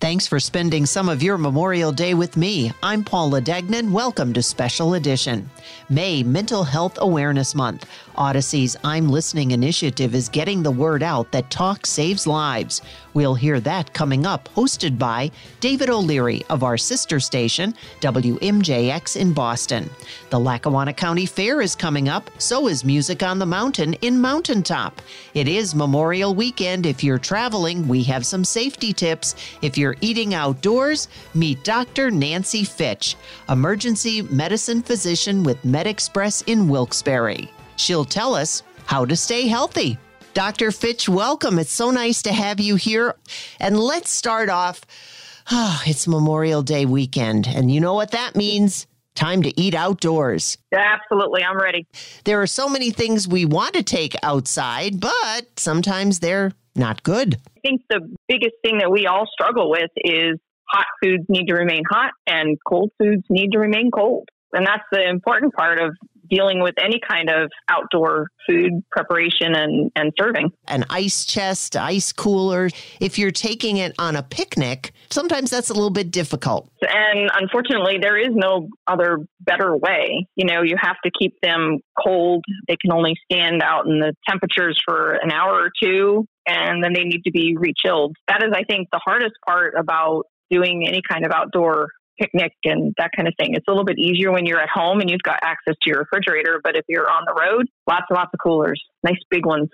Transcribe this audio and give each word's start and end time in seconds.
Thanks 0.00 0.26
for 0.26 0.40
spending 0.40 0.86
some 0.86 1.10
of 1.10 1.22
your 1.22 1.36
Memorial 1.36 1.92
Day 1.92 2.14
with 2.14 2.34
me. 2.34 2.72
I'm 2.82 3.04
Paula 3.04 3.42
Degnan. 3.42 3.92
Welcome 3.92 4.32
to 4.32 4.42
Special 4.42 4.94
Edition. 4.94 5.50
May 5.90 6.22
Mental 6.22 6.64
Health 6.64 6.96
Awareness 7.02 7.54
Month. 7.54 7.86
Audacy's 8.16 8.76
I'm 8.82 9.08
Listening 9.08 9.50
initiative 9.50 10.14
is 10.14 10.30
getting 10.30 10.62
the 10.62 10.70
word 10.70 11.02
out 11.02 11.30
that 11.32 11.50
talk 11.50 11.84
saves 11.84 12.26
lives. 12.26 12.80
We'll 13.12 13.34
hear 13.34 13.60
that 13.60 13.92
coming 13.92 14.24
up, 14.24 14.48
hosted 14.54 14.98
by 14.98 15.30
David 15.58 15.90
O'Leary 15.90 16.44
of 16.48 16.62
our 16.62 16.78
sister 16.78 17.18
station, 17.18 17.74
WMJX 18.00 19.16
in 19.16 19.32
Boston. 19.32 19.90
The 20.30 20.38
Lackawanna 20.38 20.92
County 20.92 21.26
Fair 21.26 21.60
is 21.60 21.74
coming 21.74 22.08
up, 22.08 22.30
so 22.38 22.68
is 22.68 22.84
Music 22.84 23.22
on 23.22 23.38
the 23.38 23.46
Mountain 23.46 23.94
in 23.94 24.20
Mountaintop. 24.20 25.02
It 25.34 25.48
is 25.48 25.74
Memorial 25.74 26.34
Weekend. 26.34 26.86
If 26.86 27.02
you're 27.02 27.18
traveling, 27.18 27.88
we 27.88 28.02
have 28.04 28.24
some 28.24 28.44
safety 28.44 28.92
tips. 28.92 29.34
If 29.60 29.76
you're 29.76 29.89
eating 30.00 30.34
outdoors, 30.34 31.08
meet 31.34 31.62
Dr. 31.64 32.10
Nancie 32.10 32.66
Fitch, 32.66 33.16
emergency 33.48 34.22
medicine 34.22 34.82
physician 34.82 35.42
with 35.42 35.62
MedExpress 35.62 36.44
in 36.46 36.68
Wilkes-Barre. 36.68 37.48
She'll 37.76 38.04
tell 38.04 38.34
us 38.34 38.62
how 38.86 39.04
to 39.04 39.16
stay 39.16 39.46
healthy. 39.46 39.98
Dr. 40.34 40.70
Fitch, 40.70 41.08
welcome. 41.08 41.58
It's 41.58 41.72
so 41.72 41.90
nice 41.90 42.22
to 42.22 42.32
have 42.32 42.60
you 42.60 42.76
here. 42.76 43.14
And 43.58 43.78
let's 43.78 44.10
start 44.10 44.48
off. 44.48 44.80
Oh, 45.50 45.82
it's 45.86 46.06
Memorial 46.06 46.62
Day 46.62 46.86
weekend, 46.86 47.46
and 47.48 47.70
you 47.70 47.80
know 47.80 47.94
what 47.94 48.12
that 48.12 48.36
means? 48.36 48.86
Time 49.16 49.42
to 49.42 49.60
eat 49.60 49.74
outdoors. 49.74 50.56
Absolutely, 50.72 51.42
I'm 51.42 51.58
ready. 51.58 51.86
There 52.24 52.40
are 52.40 52.46
so 52.46 52.68
many 52.68 52.90
things 52.90 53.26
we 53.26 53.44
want 53.44 53.74
to 53.74 53.82
take 53.82 54.14
outside, 54.22 55.00
but 55.00 55.58
sometimes 55.58 56.20
they're 56.20 56.52
not 56.74 57.02
good. 57.02 57.36
I 57.56 57.60
think 57.60 57.82
the 57.88 58.00
biggest 58.28 58.54
thing 58.64 58.78
that 58.78 58.90
we 58.90 59.06
all 59.06 59.26
struggle 59.32 59.70
with 59.70 59.90
is 59.96 60.38
hot 60.68 60.86
foods 61.02 61.24
need 61.28 61.46
to 61.46 61.54
remain 61.54 61.82
hot 61.90 62.12
and 62.26 62.56
cold 62.66 62.90
foods 62.98 63.24
need 63.28 63.50
to 63.52 63.58
remain 63.58 63.90
cold. 63.90 64.28
And 64.52 64.66
that's 64.66 64.84
the 64.90 65.08
important 65.08 65.54
part 65.54 65.80
of 65.80 65.94
dealing 66.30 66.62
with 66.62 66.74
any 66.82 67.00
kind 67.06 67.28
of 67.28 67.50
outdoor 67.68 68.28
food 68.48 68.70
preparation 68.90 69.54
and, 69.54 69.90
and 69.96 70.12
serving. 70.18 70.50
An 70.68 70.84
ice 70.88 71.24
chest, 71.24 71.76
ice 71.76 72.12
cooler. 72.12 72.70
If 73.00 73.18
you're 73.18 73.32
taking 73.32 73.78
it 73.78 73.94
on 73.98 74.16
a 74.16 74.22
picnic, 74.22 74.92
sometimes 75.10 75.50
that's 75.50 75.70
a 75.70 75.74
little 75.74 75.90
bit 75.90 76.10
difficult. 76.10 76.70
And 76.82 77.30
unfortunately, 77.34 77.98
there 78.00 78.16
is 78.16 78.30
no 78.30 78.68
other 78.86 79.18
better 79.40 79.76
way. 79.76 80.26
You 80.36 80.46
know, 80.46 80.62
you 80.62 80.76
have 80.80 80.96
to 81.04 81.10
keep 81.18 81.34
them 81.42 81.80
cold. 82.02 82.44
They 82.68 82.76
can 82.76 82.92
only 82.92 83.14
stand 83.30 83.60
out 83.62 83.86
in 83.86 83.98
the 83.98 84.14
temperatures 84.28 84.80
for 84.86 85.14
an 85.14 85.32
hour 85.32 85.54
or 85.54 85.70
two, 85.82 86.26
and 86.46 86.82
then 86.82 86.92
they 86.92 87.04
need 87.04 87.22
to 87.24 87.30
be 87.30 87.56
rechilled. 87.56 88.12
That 88.28 88.42
is, 88.42 88.50
I 88.54 88.64
think, 88.64 88.88
the 88.92 89.00
hardest 89.04 89.34
part 89.46 89.74
about 89.78 90.24
doing 90.50 90.86
any 90.86 91.00
kind 91.08 91.24
of 91.24 91.32
outdoor 91.32 91.88
picnic 92.18 92.52
and 92.64 92.94
that 92.98 93.10
kind 93.16 93.26
of 93.28 93.34
thing. 93.38 93.54
It's 93.54 93.66
a 93.66 93.70
little 93.70 93.84
bit 93.84 93.98
easier 93.98 94.30
when 94.30 94.46
you're 94.46 94.60
at 94.60 94.68
home 94.68 95.00
and 95.00 95.08
you've 95.08 95.22
got 95.22 95.38
access 95.42 95.74
to 95.82 95.90
your 95.90 96.00
refrigerator, 96.00 96.60
but 96.62 96.76
if 96.76 96.84
you're 96.88 97.08
on 97.08 97.24
the 97.26 97.32
road, 97.32 97.66
lots 97.88 98.04
and 98.10 98.16
lots 98.16 98.30
of 98.34 98.40
coolers, 98.42 98.82
nice 99.02 99.16
big 99.30 99.46
ones. 99.46 99.68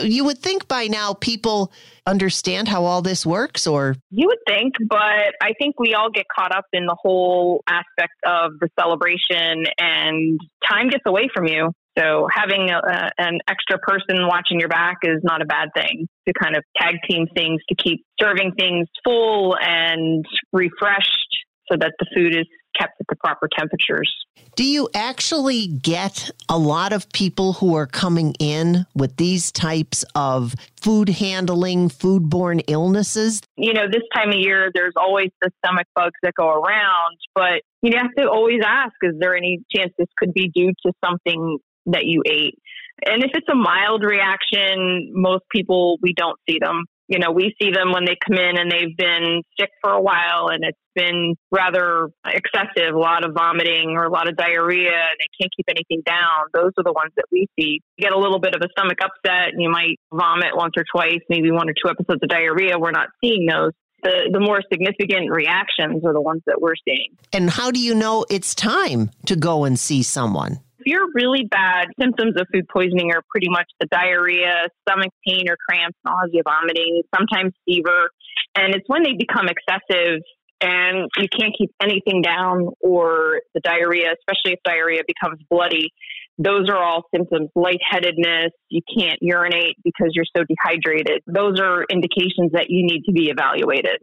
You 0.00 0.24
would 0.24 0.38
think 0.38 0.68
by 0.68 0.86
now 0.86 1.14
people 1.14 1.72
understand 2.06 2.68
how 2.68 2.84
all 2.84 3.02
this 3.02 3.26
works, 3.26 3.66
or 3.66 3.96
You 4.10 4.28
would 4.28 4.38
think, 4.46 4.74
but 4.88 5.34
I 5.42 5.52
think 5.58 5.80
we 5.80 5.94
all 5.94 6.10
get 6.10 6.26
caught 6.34 6.54
up 6.54 6.66
in 6.72 6.86
the 6.86 6.96
whole 7.00 7.64
aspect 7.66 8.14
of 8.24 8.52
the 8.60 8.68
celebration 8.78 9.64
and 9.80 10.38
time 10.68 10.90
gets 10.90 11.02
away 11.06 11.28
from 11.34 11.46
you. 11.46 11.72
So 11.98 12.28
having 12.32 12.70
a, 12.70 13.10
an 13.18 13.40
extra 13.48 13.78
person 13.78 14.26
watching 14.26 14.60
your 14.60 14.68
back 14.68 14.98
is 15.02 15.20
not 15.22 15.42
a 15.42 15.44
bad 15.44 15.70
thing 15.74 16.06
to 16.26 16.32
kind 16.32 16.56
of 16.56 16.64
tag 16.76 16.96
team 17.08 17.26
things 17.34 17.60
to 17.68 17.74
keep 17.74 18.04
serving 18.20 18.52
things 18.58 18.88
full 19.04 19.56
and 19.60 20.24
refreshed 20.52 21.36
so 21.70 21.76
that 21.78 21.92
the 21.98 22.06
food 22.14 22.34
is 22.34 22.46
kept 22.78 23.00
at 23.00 23.06
the 23.08 23.16
proper 23.16 23.48
temperatures. 23.56 24.10
do 24.56 24.64
you 24.64 24.88
actually 24.94 25.66
get 25.66 26.30
a 26.48 26.56
lot 26.56 26.92
of 26.92 27.10
people 27.12 27.54
who 27.54 27.74
are 27.74 27.86
coming 27.86 28.34
in 28.38 28.86
with 28.94 29.16
these 29.16 29.50
types 29.50 30.04
of 30.14 30.54
food 30.80 31.08
handling, 31.08 31.88
foodborne 31.88 32.62
illnesses? 32.68 33.42
You 33.56 33.72
know, 33.72 33.86
this 33.90 34.02
time 34.14 34.30
of 34.30 34.36
year, 34.36 34.70
there's 34.72 34.94
always 34.96 35.30
the 35.42 35.50
stomach 35.58 35.86
bugs 35.94 36.18
that 36.22 36.34
go 36.34 36.48
around, 36.48 37.16
but 37.34 37.62
you 37.82 37.96
have 37.96 38.14
to 38.18 38.28
always 38.28 38.60
ask 38.64 38.92
is 39.02 39.14
there 39.18 39.36
any 39.36 39.58
chance 39.74 39.92
this 39.98 40.08
could 40.18 40.32
be 40.32 40.48
due 40.48 40.72
to 40.86 40.92
something 41.04 41.58
that 41.92 42.04
you 42.04 42.22
ate? 42.26 42.58
And 43.04 43.24
if 43.24 43.30
it's 43.34 43.48
a 43.50 43.54
mild 43.54 44.02
reaction, 44.02 45.12
most 45.14 45.44
people, 45.50 45.98
we 46.02 46.12
don't 46.12 46.38
see 46.48 46.58
them. 46.60 46.84
You 47.08 47.18
know, 47.18 47.32
we 47.32 47.54
see 47.60 47.72
them 47.72 47.90
when 47.92 48.04
they 48.04 48.16
come 48.24 48.38
in 48.38 48.56
and 48.56 48.70
they've 48.70 48.96
been 48.96 49.42
sick 49.58 49.70
for 49.80 49.90
a 49.90 50.00
while 50.00 50.48
and 50.48 50.62
it's 50.62 50.78
been 50.94 51.34
rather 51.50 52.08
excessive, 52.24 52.94
a 52.94 52.98
lot 52.98 53.24
of 53.24 53.34
vomiting 53.34 53.96
or 53.96 54.04
a 54.04 54.10
lot 54.10 54.28
of 54.28 54.36
diarrhea 54.36 54.92
and 54.92 55.18
they 55.18 55.26
can't 55.40 55.50
keep 55.56 55.66
anything 55.68 56.02
down. 56.06 56.46
Those 56.54 56.70
are 56.78 56.84
the 56.84 56.92
ones 56.92 57.10
that 57.16 57.24
we 57.32 57.48
see. 57.58 57.80
You 57.96 58.02
get 58.02 58.12
a 58.12 58.18
little 58.18 58.38
bit 58.38 58.54
of 58.54 58.62
a 58.62 58.68
stomach 58.70 58.98
upset 59.02 59.48
and 59.52 59.60
you 59.60 59.70
might 59.70 59.98
vomit 60.12 60.54
once 60.54 60.74
or 60.76 60.84
twice, 60.94 61.20
maybe 61.28 61.50
one 61.50 61.68
or 61.68 61.72
two 61.72 61.90
episodes 61.90 62.20
of 62.22 62.28
diarrhea. 62.28 62.78
We're 62.78 62.92
not 62.92 63.08
seeing 63.20 63.46
those. 63.46 63.72
The, 64.04 64.30
the 64.32 64.40
more 64.40 64.62
significant 64.72 65.30
reactions 65.30 66.04
are 66.06 66.12
the 66.12 66.22
ones 66.22 66.42
that 66.46 66.60
we're 66.60 66.76
seeing. 66.86 67.18
And 67.32 67.50
how 67.50 67.70
do 67.72 67.80
you 67.80 67.94
know 67.94 68.24
it's 68.30 68.54
time 68.54 69.10
to 69.26 69.34
go 69.34 69.64
and 69.64 69.78
see 69.78 70.02
someone? 70.04 70.60
If 70.90 70.94
you're 70.96 71.08
really 71.14 71.44
bad, 71.48 71.86
symptoms 72.00 72.34
of 72.36 72.48
food 72.52 72.66
poisoning 72.68 73.12
are 73.14 73.22
pretty 73.30 73.48
much 73.48 73.66
the 73.78 73.86
diarrhea, 73.86 74.66
stomach 74.82 75.12
pain 75.24 75.48
or 75.48 75.56
cramps, 75.68 75.96
nausea, 76.04 76.42
vomiting, 76.42 77.02
sometimes 77.14 77.52
fever. 77.64 78.10
And 78.56 78.74
it's 78.74 78.88
when 78.88 79.04
they 79.04 79.12
become 79.12 79.46
excessive 79.46 80.18
and 80.60 81.08
you 81.16 81.28
can't 81.28 81.54
keep 81.56 81.70
anything 81.80 82.22
down 82.22 82.70
or 82.80 83.42
the 83.54 83.60
diarrhea, 83.60 84.08
especially 84.18 84.54
if 84.54 84.58
diarrhea 84.64 85.02
becomes 85.06 85.40
bloody. 85.48 85.92
Those 86.38 86.68
are 86.68 86.82
all 86.82 87.04
symptoms, 87.14 87.50
lightheadedness, 87.54 88.50
you 88.68 88.80
can't 88.98 89.18
urinate 89.20 89.76
because 89.84 90.10
you're 90.14 90.24
so 90.36 90.42
dehydrated. 90.42 91.22
Those 91.26 91.60
are 91.60 91.84
indications 91.88 92.50
that 92.52 92.66
you 92.68 92.84
need 92.84 93.04
to 93.04 93.12
be 93.12 93.30
evaluated. 93.30 93.98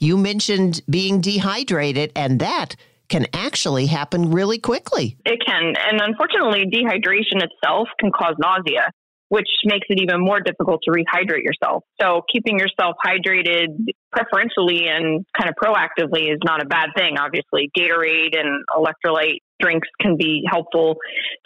You 0.00 0.16
mentioned 0.16 0.80
being 0.90 1.20
dehydrated, 1.20 2.10
and 2.16 2.40
that 2.40 2.74
can 3.12 3.26
actually 3.34 3.84
happen 3.84 4.30
really 4.30 4.58
quickly. 4.58 5.18
It 5.26 5.38
can. 5.46 5.74
And 5.76 6.00
unfortunately, 6.00 6.64
dehydration 6.64 7.44
itself 7.44 7.88
can 8.00 8.10
cause 8.10 8.34
nausea, 8.38 8.88
which 9.28 9.48
makes 9.66 9.86
it 9.90 10.00
even 10.00 10.18
more 10.18 10.40
difficult 10.40 10.80
to 10.84 10.90
rehydrate 10.90 11.44
yourself. 11.44 11.84
So, 12.00 12.22
keeping 12.32 12.58
yourself 12.58 12.96
hydrated 13.04 13.68
preferentially 14.12 14.88
and 14.88 15.26
kind 15.38 15.50
of 15.50 15.56
proactively 15.62 16.32
is 16.32 16.38
not 16.42 16.62
a 16.62 16.64
bad 16.64 16.88
thing, 16.96 17.18
obviously. 17.18 17.70
Gatorade 17.76 18.34
and 18.34 18.64
electrolyte 18.74 19.40
drinks 19.60 19.88
can 20.00 20.16
be 20.16 20.42
helpful 20.50 20.96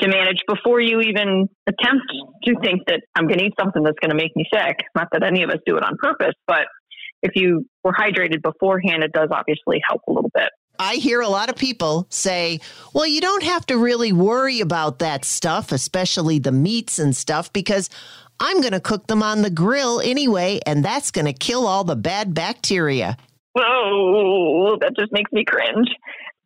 to 0.01 0.07
manage 0.09 0.39
before 0.47 0.81
you 0.81 1.01
even 1.01 1.49
attempt 1.67 2.07
to 2.45 2.55
think 2.63 2.83
that 2.87 3.01
I'm 3.17 3.27
going 3.27 3.41
to 3.41 3.47
eat 3.47 3.55
something 3.59 3.83
that's 3.83 3.99
going 4.01 4.11
to 4.11 4.17
make 4.17 4.37
me 4.37 4.45
sick. 4.55 4.77
Not 4.95 5.09
that 5.13 5.25
any 5.25 5.43
of 5.43 5.51
us 5.51 5.59
do 5.67 5.77
it 5.77 5.83
on 5.83 5.97
purpose, 6.01 6.35
but 6.47 6.67
if 7.23 7.33
you 7.35 7.67
were 7.83 7.93
hydrated 7.93 8.41
beforehand, 8.41 9.03
it 9.03 9.13
does 9.13 9.31
obviously 9.33 9.81
help 9.89 10.03
a 10.09 10.13
little 10.13 10.31
bit. 10.33 10.51
I 10.79 10.97
hear 10.97 11.21
a 11.21 11.29
lot 11.29 11.49
of 11.49 11.57
people 11.57 12.07
say, 12.11 12.61
well, 12.93 13.07
you 13.07 13.21
don't 13.21 13.43
have 13.43 13.67
to 13.67 13.79
really 13.79 14.13
worry 14.13 14.61
about 14.61 14.99
that 15.01 15.25
stuff, 15.25 15.73
especially 15.73 16.39
the 16.39 16.53
meats 16.53 16.99
and 16.99 17.17
stuff, 17.17 17.53
because 17.53 17.91
I'm 18.41 18.61
going 18.61 18.73
to 18.73 18.81
cook 18.81 19.07
them 19.07 19.23
on 19.23 19.43
the 19.43 19.51
grill 19.51 20.01
anyway, 20.01 20.61
and 20.67 20.85
that's 20.85 21.11
going 21.11 21.27
to 21.27 21.33
kill 21.33 21.67
all 21.67 21.85
the 21.85 21.97
bad 21.97 22.35
bacteria. 22.35 23.17
oh, 23.57 24.77
that 24.81 24.93
just 24.99 25.13
makes 25.13 25.33
me 25.33 25.45
cringe. 25.45 25.89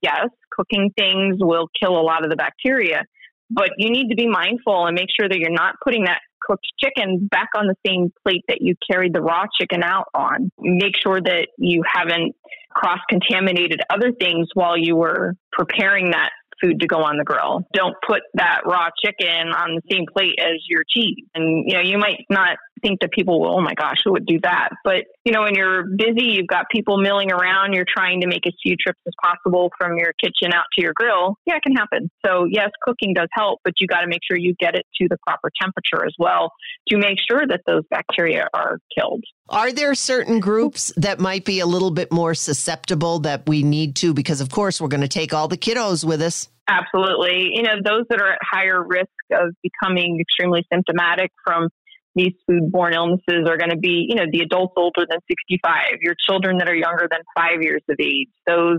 Yes, 0.03 0.29
cooking 0.51 0.91
things 0.97 1.37
will 1.41 1.69
kill 1.81 1.99
a 1.99 2.03
lot 2.03 2.25
of 2.25 2.31
the 2.31 2.37
bacteria, 2.37 3.05
but 3.51 3.71
you 3.77 3.91
need 3.91 4.09
to 4.09 4.15
be 4.15 4.27
mindful 4.27 4.87
and 4.87 4.95
make 4.95 5.09
sure 5.19 5.29
that 5.29 5.39
you're 5.39 5.51
not 5.51 5.75
putting 5.85 6.05
that 6.05 6.21
cooked 6.47 6.67
chicken 6.79 7.29
back 7.31 7.49
on 7.57 7.67
the 7.67 7.77
same 7.87 8.13
plate 8.25 8.45
that 8.49 8.59
you 8.61 8.75
carried 8.91 9.15
the 9.15 9.23
raw 9.23 9.45
chicken 9.61 9.83
out 9.83 10.07
on. 10.15 10.51
Make 10.59 10.95
sure 11.03 11.21
that 11.21 11.49
you 11.59 11.83
haven't 11.87 12.35
cross 12.75 13.01
contaminated 13.09 13.81
other 13.91 14.13
things 14.13 14.49
while 14.55 14.77
you 14.77 14.97
were 14.97 15.35
preparing 15.53 16.11
that 16.11 16.31
food 16.61 16.81
to 16.81 16.87
go 16.87 16.99
on 16.99 17.17
the 17.17 17.25
grill. 17.25 17.63
Don't 17.73 17.97
put 18.07 18.21
that 18.35 18.61
raw 18.67 18.89
chicken 19.05 19.49
on 19.49 19.77
the 19.77 19.83
same 19.91 20.05
plate 20.15 20.39
as 20.39 20.63
your 20.69 20.83
cheese. 20.89 21.25
And, 21.35 21.65
you 21.67 21.75
know, 21.75 21.81
you 21.81 21.99
might 21.99 22.27
not 22.29 22.59
think 22.83 23.01
that 23.01 23.11
people 23.13 23.41
will, 23.41 23.59
oh 23.59 23.61
my 23.61 23.75
gosh, 23.75 23.97
who 24.05 24.13
would 24.13 24.27
do 24.27 24.39
that? 24.43 24.71
But, 24.85 25.05
you 25.25 25.33
know, 25.33 25.43
when 25.43 25.55
you're 25.55 25.85
busy, 25.85 26.27
you've 26.27 26.47
got 26.47 26.67
people 26.71 26.99
milling 26.99 27.33
around, 27.33 27.73
you're 27.73 27.87
trying 27.87 28.21
to 28.23 28.27
make 28.27 28.47
as 28.47 28.55
few 28.63 28.77
trips 28.77 29.01
as 29.07 29.13
possible 29.23 29.71
from 29.79 29.97
your 29.99 30.13
kitchen 30.21 30.53
out 30.53 30.65
to 30.77 30.83
your 30.83 30.93
grill. 30.95 31.37
Yeah, 31.47 31.57
it 31.57 31.63
can 31.63 31.75
happen. 31.75 32.11
So, 32.25 32.45
yes, 32.45 32.71
cooking 32.83 33.15
does 33.15 33.29
help, 33.33 33.61
but 33.65 33.75
you 33.81 33.87
got 33.87 34.01
to 34.01 34.09
make 34.09 34.21
sure 34.29 34.37
you 34.37 34.55
get 34.59 34.75
it 34.75 34.87
to 35.01 35.09
the 35.09 35.17
proper 35.27 35.51
temperature 35.61 36.05
as 36.05 36.15
well 36.19 36.51
to 36.89 36.97
make 36.97 37.19
sure 37.31 37.47
that 37.47 37.61
those 37.67 37.83
bacteria 37.91 38.49
are 38.55 38.79
killed. 38.97 39.25
Are 39.49 39.73
there 39.73 39.95
certain 39.95 40.39
groups 40.39 40.93
that 40.97 41.19
might 41.19 41.45
be 41.45 41.61
a 41.61 41.67
little 41.67 41.91
bit 41.91 42.13
more 42.13 42.35
susceptible 42.35 43.21
that 43.21 43.49
we 43.49 43.63
need 43.63 43.97
to? 43.97 44.15
Because, 44.15 44.41
of 44.41 44.51
course, 44.51 44.81
we're 44.81 44.89
going 44.89 45.01
to 45.01 45.09
take 45.09 45.35
all 45.35 45.49
the 45.49 45.59
kiddos 45.59 46.05
with 46.05 46.23
us. 46.23 46.49
Absolutely. 46.69 47.51
You 47.55 47.63
know, 47.63 47.75
those 47.85 48.05
that 48.11 48.21
are 48.21 48.33
at 48.33 48.39
higher 48.49 48.81
risk 48.81 49.09
of 49.33 49.55
becoming 49.61 50.21
extremely 50.21 50.65
symptomatic 50.73 51.33
from 51.45 51.69
these 52.15 52.33
foodborne 52.49 52.95
illnesses 52.95 53.47
are 53.49 53.57
going 53.57 53.71
to 53.71 53.79
be, 53.79 54.07
you 54.09 54.17
know, 54.17 54.25
the 54.31 54.41
adults 54.41 54.75
older 54.77 55.07
than 55.09 55.19
65, 55.29 55.99
your 56.03 56.15
children 56.29 56.59
that 56.59 56.69
are 56.69 56.75
younger 56.75 57.07
than 57.11 57.21
five 57.37 57.63
years 57.63 57.83
of 57.89 57.97
age, 58.01 58.29
those 58.47 58.79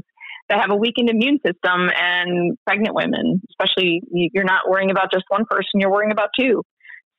that 0.49 0.59
have 0.59 0.69
a 0.69 0.75
weakened 0.75 1.09
immune 1.09 1.39
system, 1.45 1.89
and 1.95 2.57
pregnant 2.67 2.93
women, 2.93 3.41
especially 3.49 4.01
you're 4.11 4.43
not 4.43 4.69
worrying 4.69 4.91
about 4.91 5.11
just 5.11 5.23
one 5.29 5.45
person, 5.49 5.79
you're 5.79 5.91
worrying 5.91 6.11
about 6.11 6.29
two. 6.37 6.61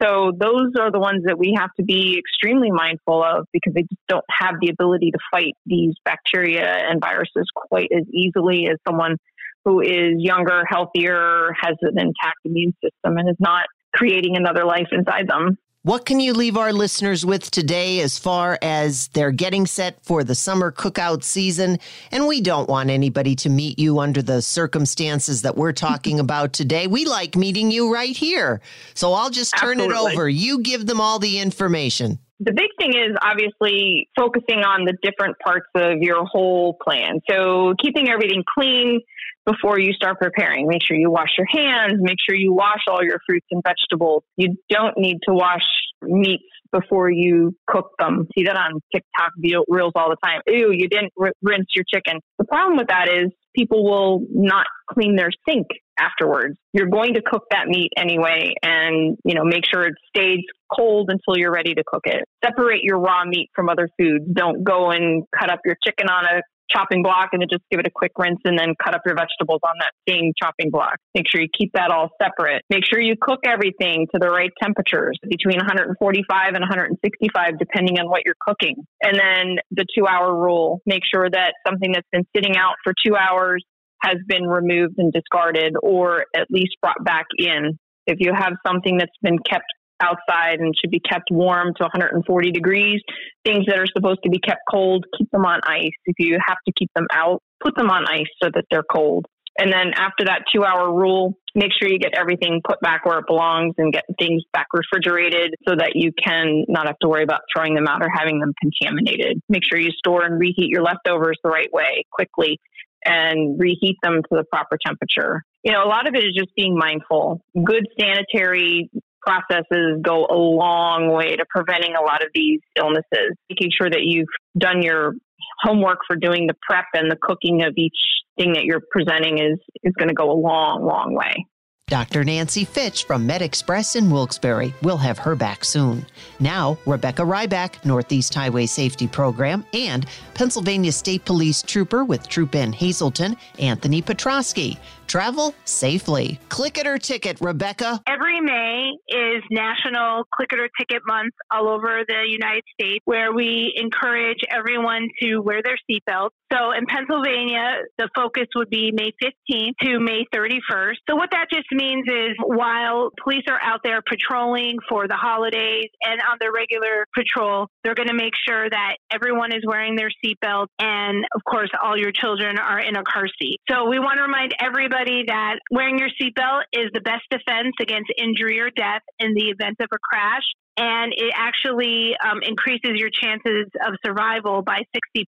So 0.02 0.32
those 0.36 0.72
are 0.80 0.90
the 0.90 0.98
ones 0.98 1.22
that 1.26 1.38
we 1.38 1.54
have 1.56 1.70
to 1.78 1.84
be 1.84 2.18
extremely 2.18 2.70
mindful 2.72 3.22
of 3.22 3.46
because 3.52 3.72
they 3.72 3.82
just 3.82 4.02
don't 4.08 4.24
have 4.28 4.56
the 4.60 4.68
ability 4.68 5.12
to 5.12 5.18
fight 5.30 5.54
these 5.64 5.94
bacteria 6.04 6.66
and 6.66 7.00
viruses 7.00 7.46
quite 7.54 7.88
as 7.96 8.04
easily 8.12 8.66
as 8.66 8.78
someone 8.86 9.16
who 9.64 9.80
is 9.80 10.14
younger, 10.18 10.64
healthier, 10.68 11.50
has 11.60 11.76
an 11.82 11.96
intact 11.96 12.38
immune 12.44 12.74
system, 12.82 13.16
and 13.16 13.30
is 13.30 13.36
not 13.38 13.66
creating 13.94 14.36
another 14.36 14.64
life 14.64 14.88
inside 14.90 15.28
them. 15.28 15.56
What 15.84 16.04
can 16.04 16.20
you 16.20 16.32
leave 16.32 16.56
our 16.56 16.72
listeners 16.72 17.26
with 17.26 17.50
today 17.50 18.02
as 18.02 18.16
far 18.16 18.56
as 18.62 19.08
they're 19.08 19.32
getting 19.32 19.66
set 19.66 19.98
for 20.04 20.22
the 20.22 20.36
summer 20.36 20.70
cookout 20.70 21.24
season? 21.24 21.80
And 22.12 22.28
we 22.28 22.40
don't 22.40 22.68
want 22.68 22.88
anybody 22.88 23.34
to 23.34 23.50
meet 23.50 23.80
you 23.80 23.98
under 23.98 24.22
the 24.22 24.42
circumstances 24.42 25.42
that 25.42 25.56
we're 25.56 25.72
talking 25.72 26.20
about 26.20 26.52
today. 26.52 26.86
We 26.86 27.04
like 27.04 27.34
meeting 27.34 27.72
you 27.72 27.92
right 27.92 28.16
here. 28.16 28.60
So 28.94 29.12
I'll 29.12 29.30
just 29.30 29.58
turn 29.58 29.80
Absolutely. 29.80 30.12
it 30.12 30.14
over. 30.14 30.28
You 30.28 30.60
give 30.60 30.86
them 30.86 31.00
all 31.00 31.18
the 31.18 31.40
information. 31.40 32.20
The 32.38 32.52
big 32.52 32.70
thing 32.78 32.94
is 32.94 33.16
obviously 33.20 34.08
focusing 34.16 34.60
on 34.60 34.84
the 34.84 34.96
different 35.02 35.36
parts 35.40 35.66
of 35.74 35.98
your 36.00 36.24
whole 36.26 36.78
plan. 36.80 37.20
So 37.28 37.74
keeping 37.82 38.08
everything 38.08 38.44
clean, 38.56 39.00
before 39.44 39.78
you 39.78 39.92
start 39.92 40.18
preparing. 40.20 40.66
Make 40.68 40.82
sure 40.86 40.96
you 40.96 41.10
wash 41.10 41.30
your 41.36 41.46
hands. 41.50 41.94
Make 41.98 42.18
sure 42.28 42.36
you 42.36 42.52
wash 42.52 42.82
all 42.88 43.02
your 43.02 43.18
fruits 43.26 43.46
and 43.50 43.62
vegetables. 43.62 44.22
You 44.36 44.56
don't 44.68 44.96
need 44.96 45.18
to 45.28 45.34
wash 45.34 45.64
meats 46.02 46.44
before 46.72 47.10
you 47.10 47.54
cook 47.66 47.90
them. 47.98 48.26
See 48.36 48.44
that 48.44 48.56
on 48.56 48.80
TikTok 48.92 49.32
reels 49.68 49.92
all 49.94 50.08
the 50.08 50.16
time. 50.24 50.40
Ew, 50.46 50.72
you 50.72 50.88
didn't 50.88 51.12
r- 51.20 51.32
rinse 51.42 51.66
your 51.74 51.84
chicken. 51.92 52.20
The 52.38 52.44
problem 52.44 52.78
with 52.78 52.88
that 52.88 53.08
is 53.08 53.30
people 53.54 53.84
will 53.84 54.26
not 54.30 54.66
clean 54.90 55.16
their 55.16 55.30
sink 55.46 55.66
afterwards. 55.98 56.56
You're 56.72 56.88
going 56.88 57.14
to 57.14 57.22
cook 57.22 57.44
that 57.50 57.66
meat 57.66 57.90
anyway 57.96 58.54
and, 58.62 59.18
you 59.24 59.34
know, 59.34 59.44
make 59.44 59.64
sure 59.70 59.84
it 59.84 59.94
stays 60.08 60.40
cold 60.74 61.10
until 61.10 61.38
you're 61.38 61.52
ready 61.52 61.74
to 61.74 61.82
cook 61.86 62.02
it. 62.06 62.24
Separate 62.42 62.82
your 62.82 62.98
raw 62.98 63.24
meat 63.26 63.50
from 63.54 63.68
other 63.68 63.88
foods. 63.98 64.24
Don't 64.32 64.64
go 64.64 64.90
and 64.90 65.24
cut 65.38 65.50
up 65.50 65.60
your 65.66 65.76
chicken 65.86 66.08
on 66.08 66.24
a 66.24 66.40
chopping 66.74 67.02
block 67.02 67.30
and 67.32 67.42
then 67.42 67.48
just 67.50 67.62
give 67.70 67.80
it 67.80 67.86
a 67.86 67.90
quick 67.94 68.12
rinse 68.18 68.40
and 68.44 68.58
then 68.58 68.74
cut 68.82 68.94
up 68.94 69.02
your 69.04 69.14
vegetables 69.14 69.60
on 69.62 69.74
that 69.80 69.92
same 70.08 70.32
chopping 70.40 70.70
block. 70.70 70.96
Make 71.14 71.28
sure 71.28 71.40
you 71.40 71.48
keep 71.52 71.72
that 71.74 71.90
all 71.90 72.10
separate. 72.20 72.62
Make 72.70 72.84
sure 72.86 73.00
you 73.00 73.14
cook 73.20 73.40
everything 73.44 74.06
to 74.12 74.18
the 74.20 74.28
right 74.28 74.50
temperatures 74.62 75.18
between 75.28 75.58
145 75.58 76.48
and 76.54 76.62
165, 76.62 77.58
depending 77.58 77.98
on 77.98 78.08
what 78.08 78.22
you're 78.24 78.40
cooking. 78.40 78.76
And 79.02 79.18
then 79.18 79.56
the 79.70 79.86
two 79.96 80.06
hour 80.06 80.34
rule. 80.34 80.80
Make 80.86 81.02
sure 81.12 81.28
that 81.28 81.54
something 81.66 81.92
that's 81.92 82.08
been 82.12 82.26
sitting 82.34 82.56
out 82.56 82.74
for 82.84 82.94
two 83.04 83.16
hours 83.16 83.64
has 84.02 84.16
been 84.26 84.46
removed 84.46 84.94
and 84.98 85.12
discarded 85.12 85.74
or 85.80 86.24
at 86.34 86.46
least 86.50 86.76
brought 86.80 87.02
back 87.04 87.26
in. 87.38 87.78
If 88.06 88.18
you 88.18 88.32
have 88.34 88.54
something 88.66 88.98
that's 88.98 89.16
been 89.22 89.38
kept 89.38 89.66
outside 90.02 90.58
and 90.60 90.74
should 90.78 90.90
be 90.90 91.00
kept 91.00 91.30
warm 91.30 91.72
to 91.76 91.84
140 91.84 92.50
degrees. 92.50 93.00
Things 93.44 93.64
that 93.66 93.78
are 93.78 93.86
supposed 93.86 94.20
to 94.24 94.30
be 94.30 94.38
kept 94.38 94.60
cold, 94.70 95.04
keep 95.16 95.30
them 95.30 95.46
on 95.46 95.60
ice. 95.64 95.96
If 96.04 96.16
you 96.18 96.38
have 96.46 96.58
to 96.66 96.72
keep 96.76 96.90
them 96.94 97.06
out, 97.12 97.40
put 97.62 97.76
them 97.76 97.90
on 97.90 98.04
ice 98.08 98.26
so 98.42 98.50
that 98.52 98.64
they're 98.70 98.82
cold. 98.82 99.26
And 99.58 99.72
then 99.72 99.92
after 99.94 100.24
that 100.24 100.44
two 100.54 100.64
hour 100.64 100.92
rule, 100.92 101.34
make 101.54 101.72
sure 101.78 101.90
you 101.90 101.98
get 101.98 102.14
everything 102.16 102.62
put 102.66 102.80
back 102.80 103.04
where 103.04 103.18
it 103.18 103.26
belongs 103.26 103.74
and 103.76 103.92
get 103.92 104.04
things 104.18 104.42
back 104.52 104.66
refrigerated 104.72 105.54
so 105.68 105.74
that 105.76 105.92
you 105.94 106.10
can 106.12 106.64
not 106.68 106.86
have 106.86 106.98
to 107.02 107.08
worry 107.08 107.22
about 107.22 107.42
throwing 107.54 107.74
them 107.74 107.86
out 107.86 108.02
or 108.02 108.08
having 108.08 108.40
them 108.40 108.54
contaminated. 108.60 109.40
Make 109.48 109.62
sure 109.68 109.78
you 109.78 109.90
store 109.90 110.24
and 110.24 110.40
reheat 110.40 110.70
your 110.70 110.82
leftovers 110.82 111.38
the 111.44 111.50
right 111.50 111.70
way 111.72 112.04
quickly 112.10 112.58
and 113.04 113.60
reheat 113.60 113.96
them 114.02 114.22
to 114.22 114.28
the 114.30 114.44
proper 114.44 114.78
temperature. 114.84 115.42
You 115.62 115.72
know, 115.72 115.84
a 115.84 115.88
lot 115.88 116.06
of 116.06 116.14
it 116.14 116.24
is 116.24 116.34
just 116.36 116.54
being 116.56 116.76
mindful. 116.76 117.42
Good 117.54 117.86
sanitary 117.98 118.90
processes 119.24 120.00
go 120.02 120.26
a 120.26 120.36
long 120.36 121.12
way 121.12 121.36
to 121.36 121.44
preventing 121.48 121.94
a 121.94 122.02
lot 122.02 122.22
of 122.22 122.28
these 122.34 122.60
illnesses. 122.76 123.36
Making 123.48 123.70
sure 123.76 123.90
that 123.90 124.02
you've 124.02 124.28
done 124.58 124.82
your 124.82 125.14
homework 125.60 125.98
for 126.06 126.16
doing 126.16 126.46
the 126.46 126.54
prep 126.62 126.86
and 126.94 127.10
the 127.10 127.18
cooking 127.20 127.62
of 127.64 127.74
each 127.76 127.96
thing 128.36 128.54
that 128.54 128.64
you're 128.64 128.82
presenting 128.90 129.38
is 129.38 129.58
is 129.82 129.92
going 129.98 130.08
to 130.08 130.14
go 130.14 130.30
a 130.30 130.38
long, 130.38 130.84
long 130.84 131.14
way. 131.14 131.46
Dr. 131.92 132.24
Nancie 132.24 132.66
Fitch 132.66 133.04
from 133.04 133.28
MedExpress 133.28 133.96
in 133.96 134.10
Wilkes-Barre. 134.10 134.72
We'll 134.80 134.96
have 134.96 135.18
her 135.18 135.34
back 135.34 135.62
soon. 135.62 136.06
Now, 136.40 136.78
Rebecca 136.86 137.20
Rybak, 137.20 137.84
Northeast 137.84 138.32
Highway 138.32 138.64
Safety 138.64 139.06
Program, 139.06 139.66
and 139.74 140.06
Pennsylvania 140.32 140.92
State 140.92 141.26
Police 141.26 141.60
Trooper 141.60 142.02
with 142.06 142.26
Troop 142.28 142.54
N 142.54 142.72
Hazleton, 142.72 143.36
Anthony 143.58 144.00
Petroski. 144.00 144.78
Travel 145.06 145.54
safely. 145.64 146.38
Click 146.48 146.78
it 146.78 146.86
or 146.86 146.98
ticket, 146.98 147.40
Rebecca. 147.40 148.00
Every 148.06 148.40
May 148.40 148.92
is 149.08 149.42
National 149.50 150.24
Click 150.34 150.52
It 150.52 150.60
or 150.60 150.68
Ticket 150.78 151.02
Month 151.06 151.34
all 151.50 151.68
over 151.68 152.02
the 152.06 152.24
United 152.26 152.64
States, 152.72 153.00
where 153.04 153.32
we 153.32 153.72
encourage 153.76 154.38
everyone 154.50 155.08
to 155.20 155.38
wear 155.38 155.60
their 155.62 155.76
seatbelt. 155.90 156.30
So 156.52 156.72
in 156.72 156.86
Pennsylvania, 156.86 157.82
the 157.98 158.08
focus 158.14 158.46
would 158.54 158.70
be 158.70 158.92
May 158.92 159.12
15th 159.22 159.72
to 159.82 160.00
May 160.00 160.24
31st. 160.34 160.96
So 161.08 161.16
what 161.16 161.30
that 161.32 161.46
just 161.52 161.66
means 161.72 162.06
is 162.06 162.36
while 162.44 163.10
police 163.22 163.44
are 163.48 163.60
out 163.62 163.80
there 163.82 164.02
patrolling 164.02 164.76
for 164.88 165.08
the 165.08 165.16
holidays 165.16 165.88
and 166.02 166.20
on 166.20 166.36
their 166.40 166.52
regular 166.52 167.06
patrol, 167.14 167.68
they're 167.84 167.94
going 167.94 168.08
to 168.08 168.14
make 168.14 168.34
sure 168.46 168.68
that 168.68 168.96
everyone 169.10 169.52
is 169.52 169.62
wearing 169.66 169.96
their 169.96 170.10
seatbelt 170.24 170.66
and, 170.78 171.24
of 171.34 171.42
course, 171.48 171.70
all 171.82 171.96
your 171.96 172.12
children 172.12 172.58
are 172.58 172.80
in 172.80 172.96
a 172.96 173.02
car 173.02 173.26
seat. 173.40 173.58
So 173.70 173.88
we 173.88 173.98
want 173.98 174.18
to 174.18 174.22
remind 174.22 174.54
everybody 174.60 174.91
everybody 174.92 175.24
that 175.26 175.56
wearing 175.70 175.98
your 175.98 176.08
seatbelt 176.20 176.62
is 176.72 176.90
the 176.92 177.00
best 177.00 177.22
defense 177.30 177.74
against 177.80 178.10
injury 178.18 178.60
or 178.60 178.70
death 178.70 179.02
in 179.18 179.34
the 179.34 179.44
event 179.48 179.76
of 179.80 179.88
a 179.92 179.98
crash. 179.98 180.42
And 180.76 181.12
it 181.14 181.32
actually 181.36 182.14
um, 182.24 182.40
increases 182.42 182.92
your 182.94 183.10
chances 183.10 183.66
of 183.86 183.94
survival 184.04 184.62
by 184.62 184.80
60%. 184.96 185.24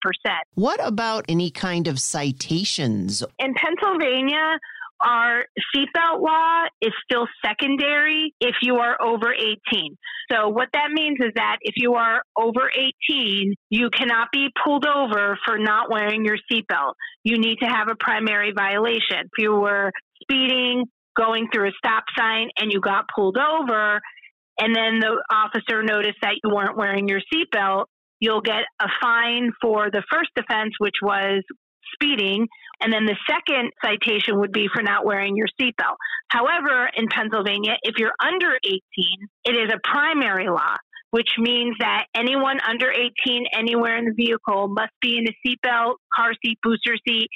What 0.54 0.80
about 0.82 1.26
any 1.28 1.50
kind 1.50 1.86
of 1.86 2.00
citations? 2.00 3.22
In 3.38 3.54
Pennsylvania, 3.54 4.58
our 5.04 5.44
seatbelt 5.74 6.20
law 6.20 6.64
is 6.80 6.92
still 7.04 7.26
secondary 7.44 8.34
if 8.40 8.56
you 8.62 8.76
are 8.76 8.96
over 9.00 9.32
18. 9.32 9.96
So, 10.32 10.48
what 10.48 10.68
that 10.72 10.90
means 10.90 11.18
is 11.20 11.32
that 11.36 11.58
if 11.60 11.74
you 11.76 11.94
are 11.94 12.22
over 12.36 12.70
18, 13.10 13.54
you 13.70 13.90
cannot 13.90 14.28
be 14.32 14.48
pulled 14.64 14.86
over 14.86 15.38
for 15.44 15.58
not 15.58 15.90
wearing 15.90 16.24
your 16.24 16.38
seatbelt. 16.50 16.94
You 17.22 17.38
need 17.38 17.58
to 17.60 17.66
have 17.66 17.88
a 17.88 17.96
primary 17.98 18.52
violation. 18.56 19.20
If 19.24 19.38
you 19.38 19.52
were 19.52 19.90
speeding, 20.22 20.84
going 21.16 21.48
through 21.52 21.68
a 21.68 21.72
stop 21.76 22.04
sign, 22.16 22.48
and 22.58 22.72
you 22.72 22.80
got 22.80 23.04
pulled 23.14 23.36
over, 23.36 24.00
and 24.58 24.74
then 24.74 25.00
the 25.00 25.22
officer 25.30 25.82
noticed 25.82 26.18
that 26.22 26.34
you 26.42 26.54
weren't 26.54 26.76
wearing 26.76 27.08
your 27.08 27.20
seatbelt, 27.32 27.84
you'll 28.20 28.40
get 28.40 28.64
a 28.80 28.86
fine 29.02 29.50
for 29.60 29.90
the 29.90 30.02
first 30.10 30.30
offense, 30.38 30.72
which 30.78 30.94
was 31.02 31.42
speeding. 31.94 32.46
And 32.80 32.92
then 32.92 33.06
the 33.06 33.16
second 33.28 33.70
citation 33.84 34.38
would 34.40 34.52
be 34.52 34.68
for 34.72 34.82
not 34.82 35.04
wearing 35.06 35.36
your 35.36 35.48
seatbelt. 35.60 35.96
However, 36.28 36.90
in 36.96 37.08
Pennsylvania, 37.08 37.76
if 37.82 37.94
you're 37.98 38.14
under 38.22 38.58
18, 38.64 38.80
it 39.44 39.56
is 39.56 39.72
a 39.72 39.80
primary 39.88 40.48
law 40.48 40.76
which 41.14 41.30
means 41.38 41.76
that 41.78 42.06
anyone 42.12 42.58
under 42.68 42.90
18 42.90 43.46
anywhere 43.56 43.96
in 43.96 44.04
the 44.04 44.14
vehicle 44.16 44.66
must 44.66 44.90
be 45.00 45.16
in 45.16 45.24
a 45.28 45.34
seatbelt, 45.46 45.94
car 46.12 46.32
seat, 46.44 46.58
booster 46.60 46.96
seat, 47.06 47.28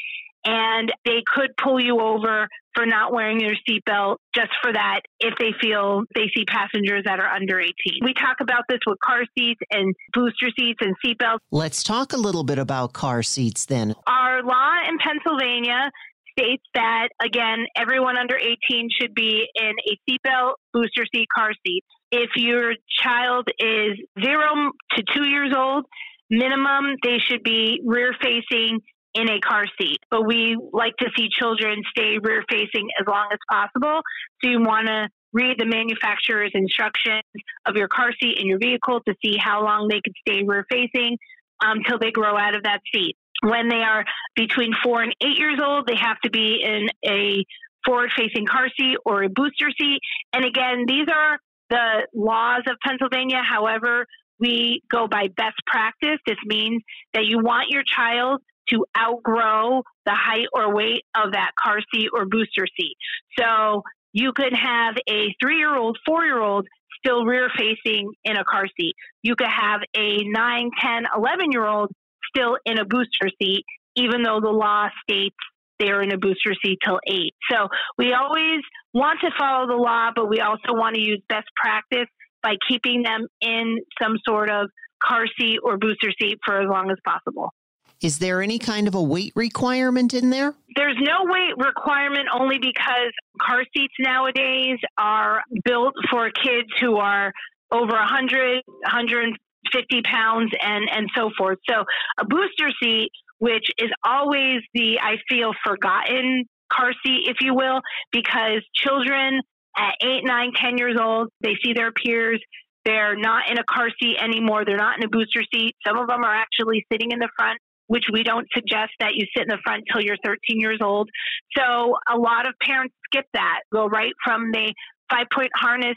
and 0.44 0.92
they 1.04 1.22
could 1.34 1.50
pull 1.62 1.80
you 1.80 2.00
over 2.00 2.48
for 2.74 2.86
not 2.86 3.12
wearing 3.12 3.40
your 3.40 3.54
seatbelt 3.68 4.16
just 4.34 4.50
for 4.62 4.72
that 4.72 5.00
if 5.20 5.34
they 5.38 5.52
feel 5.60 6.02
they 6.14 6.30
see 6.34 6.44
passengers 6.44 7.02
that 7.06 7.18
are 7.18 7.26
under 7.26 7.58
18. 7.58 7.74
We 8.04 8.14
talk 8.14 8.36
about 8.40 8.62
this 8.68 8.78
with 8.86 8.98
car 9.04 9.22
seats 9.36 9.60
and 9.70 9.94
booster 10.12 10.48
seats 10.58 10.78
and 10.80 10.94
seatbelts. 11.04 11.38
Let's 11.50 11.82
talk 11.82 12.12
a 12.12 12.16
little 12.16 12.44
bit 12.44 12.58
about 12.58 12.92
car 12.92 13.22
seats 13.22 13.66
then. 13.66 13.94
Our 14.06 14.42
law 14.42 14.74
in 14.88 14.98
Pennsylvania 14.98 15.90
states 16.38 16.62
that, 16.74 17.08
again, 17.20 17.66
everyone 17.76 18.16
under 18.16 18.36
18 18.36 18.88
should 19.00 19.14
be 19.14 19.44
in 19.56 19.72
a 19.90 19.98
seatbelt, 20.08 20.52
booster 20.72 21.04
seat, 21.12 21.26
car 21.34 21.50
seat. 21.66 21.82
If 22.12 22.30
your 22.36 22.74
child 23.02 23.48
is 23.58 23.98
zero 24.22 24.70
to 24.96 25.02
two 25.14 25.28
years 25.28 25.52
old, 25.56 25.84
minimum, 26.30 26.94
they 27.02 27.18
should 27.18 27.42
be 27.42 27.80
rear 27.84 28.14
facing 28.22 28.80
in 29.14 29.28
a 29.28 29.40
car 29.40 29.66
seat. 29.80 29.98
But 30.10 30.26
we 30.26 30.56
like 30.72 30.96
to 30.98 31.06
see 31.16 31.28
children 31.30 31.82
stay 31.90 32.18
rear 32.20 32.44
facing 32.48 32.88
as 33.00 33.06
long 33.06 33.28
as 33.32 33.38
possible. 33.50 34.00
So 34.42 34.50
you 34.50 34.60
want 34.60 34.86
to 34.86 35.08
read 35.32 35.56
the 35.58 35.66
manufacturer's 35.66 36.52
instructions 36.54 37.22
of 37.66 37.76
your 37.76 37.88
car 37.88 38.12
seat 38.20 38.38
in 38.38 38.46
your 38.46 38.58
vehicle 38.58 39.00
to 39.06 39.14
see 39.22 39.36
how 39.36 39.62
long 39.62 39.88
they 39.88 40.00
can 40.00 40.14
stay 40.26 40.42
rear 40.44 40.64
facing 40.70 41.18
until 41.60 41.94
um, 41.94 42.00
they 42.00 42.10
grow 42.10 42.36
out 42.36 42.54
of 42.54 42.62
that 42.62 42.80
seat. 42.94 43.16
When 43.42 43.68
they 43.68 43.82
are 43.82 44.04
between 44.34 44.72
four 44.82 45.02
and 45.02 45.14
eight 45.22 45.38
years 45.38 45.60
old, 45.62 45.86
they 45.86 45.96
have 45.96 46.18
to 46.20 46.30
be 46.30 46.62
in 46.62 46.88
a 47.04 47.44
forward 47.84 48.10
facing 48.16 48.46
car 48.46 48.68
seat 48.78 48.96
or 49.04 49.22
a 49.22 49.28
booster 49.28 49.70
seat. 49.78 50.00
And 50.32 50.44
again, 50.44 50.84
these 50.86 51.06
are 51.12 51.38
the 51.70 52.06
laws 52.14 52.62
of 52.66 52.76
Pennsylvania. 52.84 53.42
However, 53.48 54.06
we 54.40 54.82
go 54.90 55.06
by 55.08 55.28
best 55.36 55.56
practice. 55.66 56.18
This 56.26 56.38
means 56.46 56.82
that 57.14 57.24
you 57.24 57.38
want 57.38 57.70
your 57.70 57.82
child 57.84 58.40
to 58.70 58.84
outgrow 58.96 59.82
the 60.06 60.14
height 60.14 60.46
or 60.52 60.74
weight 60.74 61.04
of 61.16 61.32
that 61.32 61.52
car 61.62 61.78
seat 61.92 62.08
or 62.12 62.26
booster 62.26 62.66
seat. 62.78 62.96
So 63.38 63.82
you 64.12 64.32
could 64.32 64.54
have 64.54 64.96
a 65.08 65.34
three 65.40 65.58
year 65.58 65.76
old, 65.76 65.98
four 66.06 66.24
year 66.24 66.40
old 66.40 66.66
still 67.04 67.24
rear 67.24 67.48
facing 67.56 68.12
in 68.24 68.36
a 68.36 68.44
car 68.44 68.66
seat. 68.78 68.94
You 69.22 69.36
could 69.36 69.48
have 69.48 69.80
a 69.96 70.18
9, 70.24 70.70
10, 70.80 71.02
11 71.16 71.52
year 71.52 71.66
old 71.66 71.90
still 72.34 72.56
in 72.64 72.78
a 72.78 72.84
booster 72.84 73.30
seat, 73.40 73.64
even 73.96 74.22
though 74.22 74.40
the 74.40 74.50
law 74.50 74.88
states 75.02 75.36
they're 75.78 76.02
in 76.02 76.12
a 76.12 76.18
booster 76.18 76.54
seat 76.62 76.78
till 76.84 76.98
eight. 77.06 77.34
So 77.50 77.68
we 77.96 78.12
always 78.12 78.60
want 78.92 79.20
to 79.20 79.30
follow 79.38 79.66
the 79.68 79.80
law, 79.80 80.10
but 80.14 80.28
we 80.28 80.40
also 80.40 80.72
want 80.72 80.96
to 80.96 81.00
use 81.00 81.22
best 81.28 81.46
practice 81.56 82.08
by 82.42 82.54
keeping 82.68 83.02
them 83.02 83.26
in 83.40 83.78
some 84.00 84.16
sort 84.26 84.50
of 84.50 84.70
car 85.02 85.26
seat 85.38 85.58
or 85.62 85.78
booster 85.78 86.10
seat 86.20 86.38
for 86.44 86.60
as 86.60 86.68
long 86.68 86.90
as 86.90 86.96
possible. 87.04 87.52
Is 88.00 88.18
there 88.18 88.40
any 88.42 88.58
kind 88.58 88.86
of 88.86 88.94
a 88.94 89.02
weight 89.02 89.32
requirement 89.34 90.14
in 90.14 90.30
there? 90.30 90.54
There's 90.76 90.96
no 91.00 91.24
weight 91.24 91.56
requirement 91.56 92.28
only 92.32 92.58
because 92.58 93.12
car 93.40 93.64
seats 93.76 93.94
nowadays 93.98 94.78
are 94.96 95.42
built 95.64 95.94
for 96.10 96.30
kids 96.30 96.68
who 96.80 96.96
are 96.96 97.32
over 97.72 97.92
100, 97.92 98.62
150 98.66 100.02
pounds 100.02 100.52
and, 100.62 100.88
and 100.88 101.08
so 101.16 101.30
forth. 101.36 101.58
So 101.68 101.84
a 102.20 102.24
booster 102.24 102.70
seat, 102.80 103.10
which 103.38 103.68
is 103.78 103.90
always 104.04 104.60
the, 104.74 105.00
I 105.02 105.16
feel, 105.28 105.52
forgotten 105.64 106.44
car 106.72 106.92
seat, 107.04 107.26
if 107.26 107.38
you 107.40 107.54
will, 107.54 107.80
because 108.12 108.62
children 108.74 109.40
at 109.76 109.94
eight, 110.04 110.22
nine, 110.24 110.52
ten 110.54 110.78
years 110.78 110.96
old, 111.00 111.30
they 111.40 111.56
see 111.64 111.72
their 111.72 111.90
peers. 111.90 112.40
They're 112.84 113.16
not 113.16 113.50
in 113.50 113.58
a 113.58 113.64
car 113.64 113.88
seat 114.00 114.16
anymore. 114.22 114.64
They're 114.64 114.76
not 114.76 114.98
in 114.98 115.04
a 115.04 115.08
booster 115.08 115.42
seat. 115.52 115.74
Some 115.84 115.98
of 115.98 116.06
them 116.06 116.22
are 116.22 116.34
actually 116.34 116.86
sitting 116.90 117.10
in 117.10 117.18
the 117.18 117.28
front 117.36 117.58
which 117.88 118.04
we 118.12 118.22
don't 118.22 118.46
suggest 118.54 118.92
that 119.00 119.14
you 119.14 119.26
sit 119.36 119.42
in 119.42 119.48
the 119.48 119.58
front 119.64 119.84
till 119.90 120.00
you're 120.00 120.16
13 120.24 120.60
years 120.60 120.78
old. 120.80 121.10
So 121.56 121.96
a 122.08 122.16
lot 122.16 122.46
of 122.46 122.54
parents 122.62 122.94
skip 123.06 123.26
that, 123.34 123.60
go 123.72 123.86
right 123.86 124.12
from 124.24 124.52
the 124.52 124.72
five 125.10 125.26
point 125.34 125.50
harness 125.56 125.96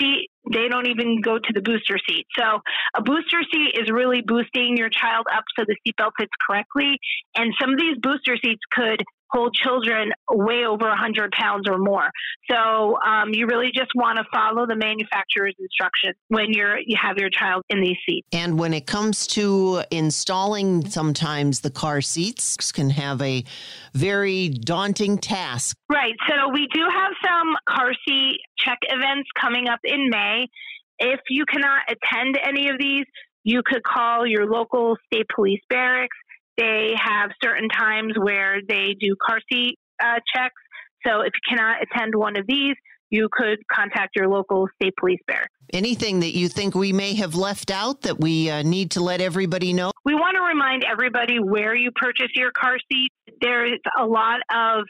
seat. 0.00 0.28
They 0.52 0.68
don't 0.68 0.86
even 0.86 1.20
go 1.22 1.38
to 1.38 1.52
the 1.54 1.62
booster 1.62 1.96
seat. 2.08 2.26
So 2.38 2.60
a 2.96 3.02
booster 3.02 3.42
seat 3.52 3.78
is 3.80 3.90
really 3.90 4.22
boosting 4.22 4.76
your 4.76 4.90
child 4.90 5.26
up 5.32 5.44
so 5.56 5.64
the 5.66 5.76
seatbelt 5.86 6.12
fits 6.18 6.32
correctly. 6.46 6.98
And 7.36 7.52
some 7.60 7.70
of 7.70 7.78
these 7.78 7.96
booster 8.02 8.36
seats 8.42 8.62
could 8.72 9.02
hold 9.30 9.54
children 9.54 10.12
way 10.30 10.64
over 10.64 10.88
100 10.88 11.30
pounds 11.32 11.68
or 11.68 11.78
more. 11.78 12.10
So 12.50 12.98
um, 13.06 13.30
you 13.32 13.46
really 13.46 13.70
just 13.74 13.90
want 13.94 14.18
to 14.18 14.24
follow 14.32 14.66
the 14.66 14.76
manufacturer's 14.76 15.54
instructions 15.58 16.16
when 16.28 16.52
you're 16.52 16.78
you 16.78 16.96
have 17.00 17.18
your 17.18 17.30
child 17.30 17.62
in 17.68 17.80
these 17.80 17.96
seats. 18.08 18.26
And 18.32 18.58
when 18.58 18.74
it 18.74 18.86
comes 18.86 19.26
to 19.28 19.82
installing, 19.90 20.88
sometimes 20.88 21.60
the 21.60 21.70
car 21.70 22.00
seats 22.00 22.72
can 22.72 22.90
have 22.90 23.20
a 23.22 23.44
very 23.94 24.48
daunting 24.48 25.18
task. 25.18 25.76
Right. 25.88 26.14
So 26.28 26.50
we 26.52 26.68
do 26.72 26.82
have 26.82 27.12
some 27.24 27.54
car 27.68 27.92
seat 28.06 28.40
check 28.58 28.78
events 28.82 29.28
coming 29.40 29.68
up 29.68 29.80
in 29.84 30.10
May. 30.10 30.46
If 30.98 31.20
you 31.30 31.44
cannot 31.46 31.80
attend 31.88 32.38
any 32.42 32.68
of 32.68 32.76
these, 32.78 33.06
you 33.42 33.62
could 33.64 33.82
call 33.82 34.26
your 34.26 34.46
local 34.46 34.96
state 35.06 35.26
police 35.34 35.62
barracks 35.70 36.16
they 36.60 36.92
have 37.02 37.30
certain 37.42 37.68
times 37.68 38.12
where 38.20 38.60
they 38.68 38.94
do 39.00 39.16
car 39.26 39.40
seat 39.50 39.78
uh, 40.02 40.20
checks. 40.34 40.54
So 41.06 41.22
if 41.22 41.32
you 41.34 41.56
cannot 41.56 41.78
attend 41.82 42.14
one 42.14 42.36
of 42.36 42.46
these, 42.46 42.74
you 43.08 43.28
could 43.32 43.58
contact 43.72 44.14
your 44.14 44.28
local 44.28 44.68
state 44.74 44.94
police 45.00 45.18
barracks. 45.26 45.48
Anything 45.72 46.20
that 46.20 46.36
you 46.36 46.48
think 46.48 46.74
we 46.74 46.92
may 46.92 47.14
have 47.14 47.34
left 47.34 47.70
out 47.70 48.02
that 48.02 48.20
we 48.20 48.50
uh, 48.50 48.62
need 48.62 48.92
to 48.92 49.00
let 49.00 49.20
everybody 49.20 49.72
know? 49.72 49.90
We 50.04 50.14
want 50.14 50.36
to 50.36 50.42
remind 50.42 50.84
everybody 50.84 51.38
where 51.38 51.74
you 51.74 51.90
purchase 51.92 52.28
your 52.34 52.52
car 52.52 52.76
seat. 52.92 53.10
There's 53.40 53.78
a 53.98 54.04
lot 54.04 54.40
of 54.54 54.84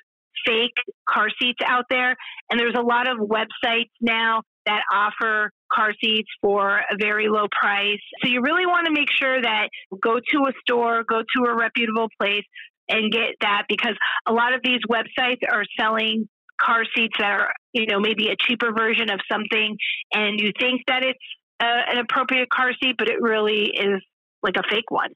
fake 0.46 0.74
car 1.08 1.28
seats 1.40 1.60
out 1.64 1.84
there, 1.88 2.16
and 2.50 2.58
there's 2.58 2.74
a 2.76 2.82
lot 2.82 3.08
of 3.08 3.18
websites 3.18 3.90
now 4.00 4.42
that 4.66 4.82
offer 4.92 5.50
car 5.72 5.92
seats 6.02 6.28
for 6.40 6.78
a 6.78 6.96
very 6.98 7.28
low 7.28 7.46
price. 7.60 8.00
So 8.22 8.28
you 8.28 8.40
really 8.42 8.66
want 8.66 8.86
to 8.86 8.92
make 8.92 9.10
sure 9.10 9.40
that 9.40 9.68
go 10.02 10.14
to 10.14 10.38
a 10.48 10.52
store, 10.62 11.04
go 11.04 11.20
to 11.20 11.50
a 11.50 11.56
reputable 11.56 12.08
place 12.20 12.44
and 12.88 13.12
get 13.12 13.36
that 13.40 13.64
because 13.68 13.94
a 14.26 14.32
lot 14.32 14.52
of 14.52 14.60
these 14.64 14.80
websites 14.90 15.40
are 15.50 15.64
selling 15.78 16.28
car 16.60 16.84
seats 16.94 17.14
that 17.18 17.30
are, 17.30 17.52
you 17.72 17.86
know, 17.86 18.00
maybe 18.00 18.28
a 18.28 18.36
cheaper 18.38 18.72
version 18.76 19.10
of 19.10 19.20
something 19.30 19.76
and 20.12 20.40
you 20.40 20.52
think 20.58 20.82
that 20.88 21.02
it's 21.02 21.18
a, 21.60 21.64
an 21.64 21.98
appropriate 21.98 22.50
car 22.50 22.72
seat, 22.82 22.96
but 22.98 23.08
it 23.08 23.20
really 23.20 23.70
is 23.74 24.02
like 24.42 24.56
a 24.56 24.62
fake 24.70 24.90
one. 24.90 25.10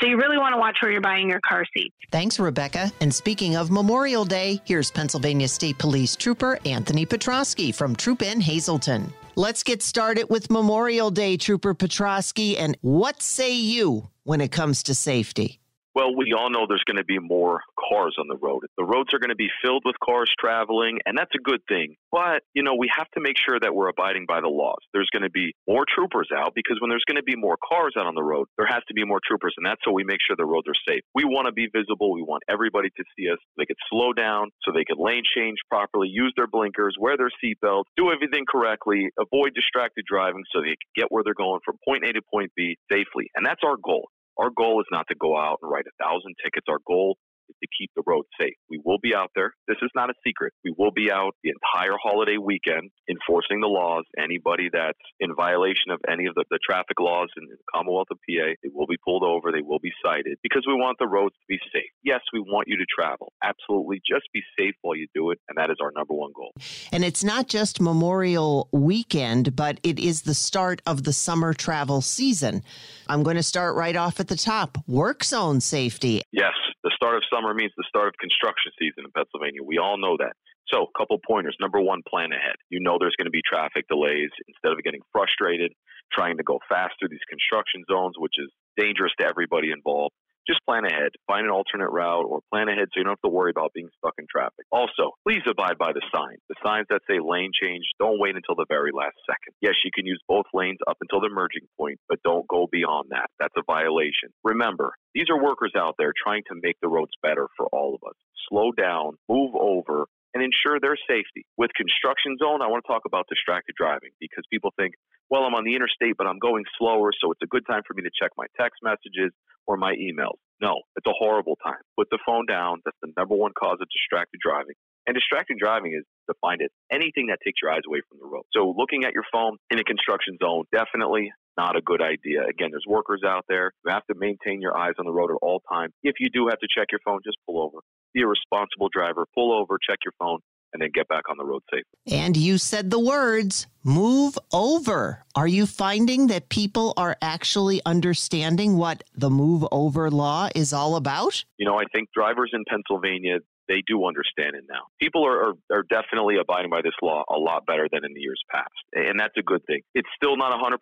So 0.00 0.08
you 0.08 0.16
really 0.16 0.38
want 0.38 0.54
to 0.54 0.58
watch 0.58 0.78
where 0.80 0.90
you're 0.90 1.00
buying 1.00 1.28
your 1.28 1.40
car 1.46 1.64
seat. 1.76 1.92
Thanks, 2.10 2.38
Rebecca. 2.38 2.90
And 3.00 3.14
speaking 3.14 3.56
of 3.56 3.70
Memorial 3.70 4.24
Day, 4.24 4.60
here's 4.64 4.90
Pennsylvania 4.90 5.48
State 5.48 5.78
Police 5.78 6.16
Trooper 6.16 6.58
Anthony 6.64 7.04
Petroski 7.04 7.74
from 7.74 7.94
Troop 7.94 8.22
N 8.22 8.40
Hazleton. 8.40 9.12
Let's 9.36 9.62
get 9.62 9.80
started 9.80 10.26
with 10.28 10.50
Memorial 10.50 11.10
Day, 11.10 11.36
Trooper 11.36 11.74
Petroski. 11.74 12.56
And 12.58 12.76
what 12.80 13.22
say 13.22 13.54
you 13.54 14.10
when 14.24 14.40
it 14.40 14.50
comes 14.50 14.82
to 14.84 14.94
safety? 14.94 15.59
Well, 15.92 16.14
we 16.14 16.32
all 16.38 16.50
know 16.50 16.66
there's 16.68 16.86
going 16.86 17.02
to 17.02 17.04
be 17.04 17.18
more 17.18 17.62
cars 17.74 18.14
on 18.18 18.28
the 18.28 18.36
road. 18.36 18.62
The 18.78 18.84
roads 18.84 19.12
are 19.12 19.18
going 19.18 19.34
to 19.34 19.36
be 19.36 19.50
filled 19.62 19.82
with 19.84 19.96
cars 19.98 20.30
traveling, 20.38 21.00
and 21.04 21.18
that's 21.18 21.34
a 21.34 21.42
good 21.42 21.60
thing. 21.68 21.96
But, 22.12 22.42
you 22.54 22.62
know, 22.62 22.74
we 22.78 22.88
have 22.96 23.10
to 23.14 23.20
make 23.20 23.34
sure 23.34 23.58
that 23.58 23.74
we're 23.74 23.88
abiding 23.88 24.26
by 24.28 24.40
the 24.40 24.48
laws. 24.48 24.78
There's 24.94 25.10
going 25.10 25.24
to 25.24 25.30
be 25.30 25.52
more 25.66 25.84
troopers 25.92 26.28
out 26.30 26.52
because 26.54 26.78
when 26.80 26.90
there's 26.90 27.04
going 27.08 27.18
to 27.18 27.26
be 27.26 27.34
more 27.34 27.56
cars 27.58 27.94
out 27.98 28.06
on 28.06 28.14
the 28.14 28.22
road, 28.22 28.46
there 28.56 28.66
has 28.70 28.82
to 28.86 28.94
be 28.94 29.04
more 29.04 29.18
troopers, 29.26 29.54
and 29.56 29.66
that's 29.66 29.80
so 29.84 29.90
we 29.90 30.04
make 30.04 30.18
sure 30.24 30.36
the 30.36 30.46
roads 30.46 30.68
are 30.68 30.78
safe. 30.86 31.02
We 31.14 31.24
want 31.24 31.46
to 31.46 31.52
be 31.52 31.66
visible. 31.74 32.12
We 32.14 32.22
want 32.22 32.44
everybody 32.48 32.90
to 32.90 33.04
see 33.18 33.28
us. 33.28 33.38
They 33.58 33.66
could 33.66 33.80
slow 33.90 34.12
down 34.12 34.50
so 34.62 34.70
they 34.70 34.84
could 34.86 34.98
lane 34.98 35.22
change 35.36 35.58
properly, 35.68 36.06
use 36.08 36.32
their 36.36 36.46
blinkers, 36.46 36.94
wear 37.00 37.16
their 37.16 37.30
seatbelts, 37.42 37.90
do 37.96 38.12
everything 38.12 38.44
correctly, 38.48 39.10
avoid 39.18 39.54
distracted 39.54 40.04
driving 40.06 40.44
so 40.54 40.60
they 40.60 40.78
can 40.78 40.94
get 40.94 41.06
where 41.10 41.24
they're 41.24 41.34
going 41.34 41.60
from 41.64 41.76
point 41.84 42.04
A 42.04 42.12
to 42.12 42.22
point 42.32 42.52
B 42.54 42.78
safely. 42.92 43.26
And 43.34 43.44
that's 43.44 43.62
our 43.66 43.76
goal. 43.76 44.06
Our 44.38 44.50
goal 44.50 44.80
is 44.80 44.86
not 44.92 45.06
to 45.08 45.14
go 45.16 45.36
out 45.38 45.58
and 45.62 45.70
write 45.70 45.86
a 45.86 46.04
thousand 46.04 46.34
tickets. 46.42 46.66
Our 46.68 46.78
goal 46.86 47.16
is 47.50 47.56
to 47.62 47.68
keep 47.76 47.90
the 47.96 48.02
road 48.06 48.24
safe. 48.40 48.54
We 48.70 48.80
will 48.84 48.98
be 49.02 49.14
out 49.14 49.30
there. 49.34 49.52
This 49.66 49.78
is 49.82 49.90
not 49.94 50.10
a 50.10 50.14
secret. 50.24 50.52
We 50.64 50.74
will 50.76 50.92
be 50.92 51.10
out 51.10 51.34
the 51.42 51.50
entire 51.50 51.96
holiday 52.02 52.38
weekend 52.38 52.90
enforcing 53.10 53.60
the 53.60 53.66
laws. 53.66 54.04
Anybody 54.18 54.70
that's 54.72 54.98
in 55.18 55.34
violation 55.34 55.90
of 55.90 56.00
any 56.08 56.26
of 56.26 56.34
the, 56.34 56.44
the 56.50 56.58
traffic 56.64 56.98
laws 57.00 57.28
in 57.36 57.44
the 57.48 57.56
Commonwealth 57.74 58.08
of 58.10 58.18
PA, 58.28 58.54
they 58.62 58.70
will 58.72 58.86
be 58.86 58.96
pulled 59.04 59.24
over. 59.24 59.52
They 59.52 59.62
will 59.62 59.78
be 59.78 59.92
cited 60.04 60.38
because 60.42 60.64
we 60.66 60.74
want 60.74 60.98
the 60.98 61.08
roads 61.08 61.34
to 61.34 61.46
be 61.48 61.58
safe. 61.72 61.90
Yes, 62.04 62.20
we 62.32 62.40
want 62.40 62.68
you 62.68 62.76
to 62.76 62.86
travel. 62.86 63.32
Absolutely. 63.42 64.00
Just 64.06 64.28
be 64.32 64.42
safe 64.58 64.74
while 64.82 64.96
you 64.96 65.06
do 65.14 65.30
it. 65.30 65.38
And 65.48 65.58
that 65.58 65.70
is 65.70 65.76
our 65.82 65.90
number 65.96 66.14
one 66.14 66.30
goal. 66.34 66.52
And 66.92 67.04
it's 67.04 67.24
not 67.24 67.48
just 67.48 67.80
Memorial 67.80 68.68
weekend, 68.72 69.56
but 69.56 69.80
it 69.82 69.98
is 69.98 70.22
the 70.22 70.34
start 70.34 70.82
of 70.86 71.04
the 71.04 71.12
summer 71.12 71.54
travel 71.54 72.00
season. 72.00 72.62
I'm 73.08 73.22
going 73.22 73.36
to 73.36 73.42
start 73.42 73.76
right 73.76 73.96
off 73.96 74.20
at 74.20 74.28
the 74.28 74.36
top 74.36 74.78
work 74.86 75.24
zone 75.24 75.60
safety. 75.60 76.22
Yes, 76.32 76.52
the 76.82 76.92
start 76.94 77.16
of 77.16 77.22
summer 77.32 77.52
means 77.52 77.72
the 77.76 77.88
start 77.88 78.08
of 78.08 78.14
construction 78.16 78.72
season 78.78 79.04
in 79.04 79.12
Pennsylvania. 79.12 79.60
We 79.64 79.78
all 79.78 79.98
know 79.98 80.16
that. 80.18 80.32
So, 80.72 80.86
a 80.86 80.98
couple 80.98 81.18
pointers. 81.26 81.56
Number 81.60 81.80
one, 81.80 82.00
plan 82.08 82.32
ahead. 82.32 82.56
You 82.70 82.80
know 82.80 82.96
there's 82.98 83.16
going 83.18 83.26
to 83.26 83.34
be 83.34 83.42
traffic 83.42 83.88
delays. 83.88 84.30
Instead 84.46 84.72
of 84.72 84.82
getting 84.84 85.02
frustrated, 85.12 85.72
trying 86.12 86.36
to 86.38 86.44
go 86.44 86.60
fast 86.68 86.94
through 86.98 87.10
these 87.10 87.26
construction 87.28 87.82
zones, 87.90 88.14
which 88.18 88.38
is 88.38 88.48
dangerous 88.78 89.12
to 89.18 89.26
everybody 89.26 89.72
involved. 89.72 90.14
Just 90.50 90.66
plan 90.66 90.84
ahead, 90.84 91.12
find 91.28 91.46
an 91.46 91.52
alternate 91.52 91.90
route, 91.90 92.26
or 92.26 92.40
plan 92.50 92.66
ahead 92.68 92.88
so 92.90 92.98
you 92.98 93.04
don't 93.04 93.12
have 93.12 93.22
to 93.22 93.30
worry 93.30 93.52
about 93.54 93.70
being 93.72 93.88
stuck 93.98 94.14
in 94.18 94.26
traffic. 94.28 94.66
Also, 94.72 95.14
please 95.22 95.42
abide 95.48 95.78
by 95.78 95.92
the 95.92 96.02
signs. 96.12 96.40
The 96.48 96.56
signs 96.58 96.86
that 96.90 97.02
say 97.08 97.20
lane 97.22 97.52
change, 97.54 97.84
don't 98.00 98.18
wait 98.18 98.34
until 98.34 98.56
the 98.56 98.66
very 98.68 98.90
last 98.90 99.14
second. 99.30 99.54
Yes, 99.60 99.74
you 99.84 99.92
can 99.94 100.06
use 100.06 100.20
both 100.26 100.46
lanes 100.52 100.78
up 100.88 100.96
until 101.02 101.20
the 101.20 101.28
merging 101.30 101.68
point, 101.78 102.00
but 102.08 102.18
don't 102.24 102.48
go 102.48 102.66
beyond 102.66 103.10
that. 103.10 103.30
That's 103.38 103.54
a 103.56 103.62
violation. 103.64 104.34
Remember, 104.42 104.90
these 105.14 105.30
are 105.30 105.40
workers 105.40 105.74
out 105.76 105.94
there 105.98 106.12
trying 106.20 106.42
to 106.48 106.58
make 106.60 106.74
the 106.82 106.88
roads 106.88 107.12
better 107.22 107.46
for 107.56 107.66
all 107.66 107.94
of 107.94 108.02
us. 108.08 108.16
Slow 108.48 108.72
down, 108.72 109.18
move 109.28 109.54
over, 109.54 110.06
and 110.34 110.42
ensure 110.42 110.78
their 110.80 110.96
safety. 111.08 111.46
With 111.56 111.70
construction 111.76 112.36
zone, 112.38 112.62
I 112.62 112.68
want 112.68 112.84
to 112.84 112.88
talk 112.88 113.02
about 113.06 113.26
distracted 113.28 113.74
driving 113.76 114.10
because 114.20 114.44
people 114.50 114.70
think, 114.78 114.94
well, 115.30 115.42
I'm 115.42 115.54
on 115.54 115.64
the 115.64 115.74
interstate, 115.74 116.16
but 116.18 116.26
I'm 116.26 116.38
going 116.38 116.64
slower, 116.78 117.10
so 117.14 117.30
it's 117.30 117.42
a 117.42 117.46
good 117.46 117.64
time 117.66 117.82
for 117.86 117.94
me 117.94 118.02
to 118.02 118.10
check 118.10 118.30
my 118.36 118.46
text 118.58 118.82
messages 118.82 119.30
or 119.66 119.76
my 119.76 119.94
emails. 119.94 120.38
No, 120.60 120.82
it's 120.96 121.06
a 121.06 121.14
horrible 121.16 121.56
time. 121.62 121.80
Put 121.96 122.08
the 122.10 122.18
phone 122.26 122.46
down. 122.46 122.82
That's 122.84 122.96
the 123.02 123.12
number 123.16 123.34
one 123.34 123.52
cause 123.58 123.78
of 123.80 123.88
distracted 123.88 124.40
driving. 124.42 124.74
And 125.06 125.14
distracted 125.14 125.56
driving 125.58 125.94
is 125.94 126.04
defined 126.28 126.60
as 126.62 126.70
anything 126.92 127.28
that 127.28 127.38
takes 127.44 127.58
your 127.62 127.72
eyes 127.72 127.82
away 127.86 128.02
from 128.08 128.18
the 128.20 128.26
road. 128.26 128.44
So 128.52 128.74
looking 128.76 129.04
at 129.04 129.14
your 129.14 129.24
phone 129.32 129.56
in 129.70 129.78
a 129.78 129.84
construction 129.84 130.36
zone, 130.42 130.64
definitely 130.72 131.32
not 131.56 131.76
a 131.76 131.80
good 131.80 132.02
idea. 132.02 132.44
Again, 132.46 132.68
there's 132.70 132.84
workers 132.86 133.22
out 133.26 133.44
there. 133.48 133.72
You 133.84 133.92
have 133.92 134.06
to 134.06 134.14
maintain 134.16 134.60
your 134.60 134.76
eyes 134.76 134.94
on 134.98 135.06
the 135.06 135.12
road 135.12 135.30
at 135.30 135.38
all 135.40 135.62
times. 135.70 135.92
If 136.02 136.16
you 136.20 136.28
do 136.28 136.48
have 136.48 136.58
to 136.58 136.68
check 136.68 136.88
your 136.92 137.00
phone, 137.04 137.20
just 137.24 137.38
pull 137.46 137.62
over. 137.62 137.78
Be 138.14 138.22
a 138.22 138.26
responsible 138.26 138.88
driver. 138.92 139.26
Pull 139.34 139.52
over, 139.52 139.78
check 139.88 139.98
your 140.04 140.12
phone, 140.18 140.40
and 140.72 140.82
then 140.82 140.90
get 140.94 141.08
back 141.08 141.22
on 141.30 141.36
the 141.36 141.44
road 141.44 141.62
safe. 141.72 141.84
And 142.06 142.36
you 142.36 142.58
said 142.58 142.90
the 142.90 142.98
words 142.98 143.66
move 143.82 144.38
over. 144.52 145.24
Are 145.34 145.48
you 145.48 145.66
finding 145.66 146.26
that 146.28 146.48
people 146.48 146.92
are 146.96 147.16
actually 147.22 147.80
understanding 147.86 148.76
what 148.76 149.04
the 149.14 149.30
move 149.30 149.64
over 149.72 150.10
law 150.10 150.48
is 150.54 150.72
all 150.72 150.96
about? 150.96 151.44
You 151.58 151.66
know, 151.66 151.76
I 151.76 151.84
think 151.92 152.08
drivers 152.14 152.50
in 152.52 152.64
Pennsylvania, 152.68 153.38
they 153.70 153.82
do 153.86 154.04
understand 154.04 154.56
it 154.58 154.64
now. 154.68 154.90
People 155.00 155.24
are, 155.24 155.50
are, 155.50 155.54
are, 155.70 155.84
definitely 155.88 156.36
abiding 156.42 156.70
by 156.70 156.82
this 156.82 156.98
law 157.00 157.22
a 157.30 157.38
lot 157.38 157.64
better 157.66 157.86
than 157.90 158.04
in 158.04 158.12
the 158.12 158.20
years 158.20 158.42
past. 158.50 158.74
And 158.94 159.18
that's 159.18 159.36
a 159.38 159.42
good 159.42 159.64
thing. 159.66 159.80
It's 159.94 160.08
still 160.16 160.36
not 160.36 160.50
100%. 160.58 160.74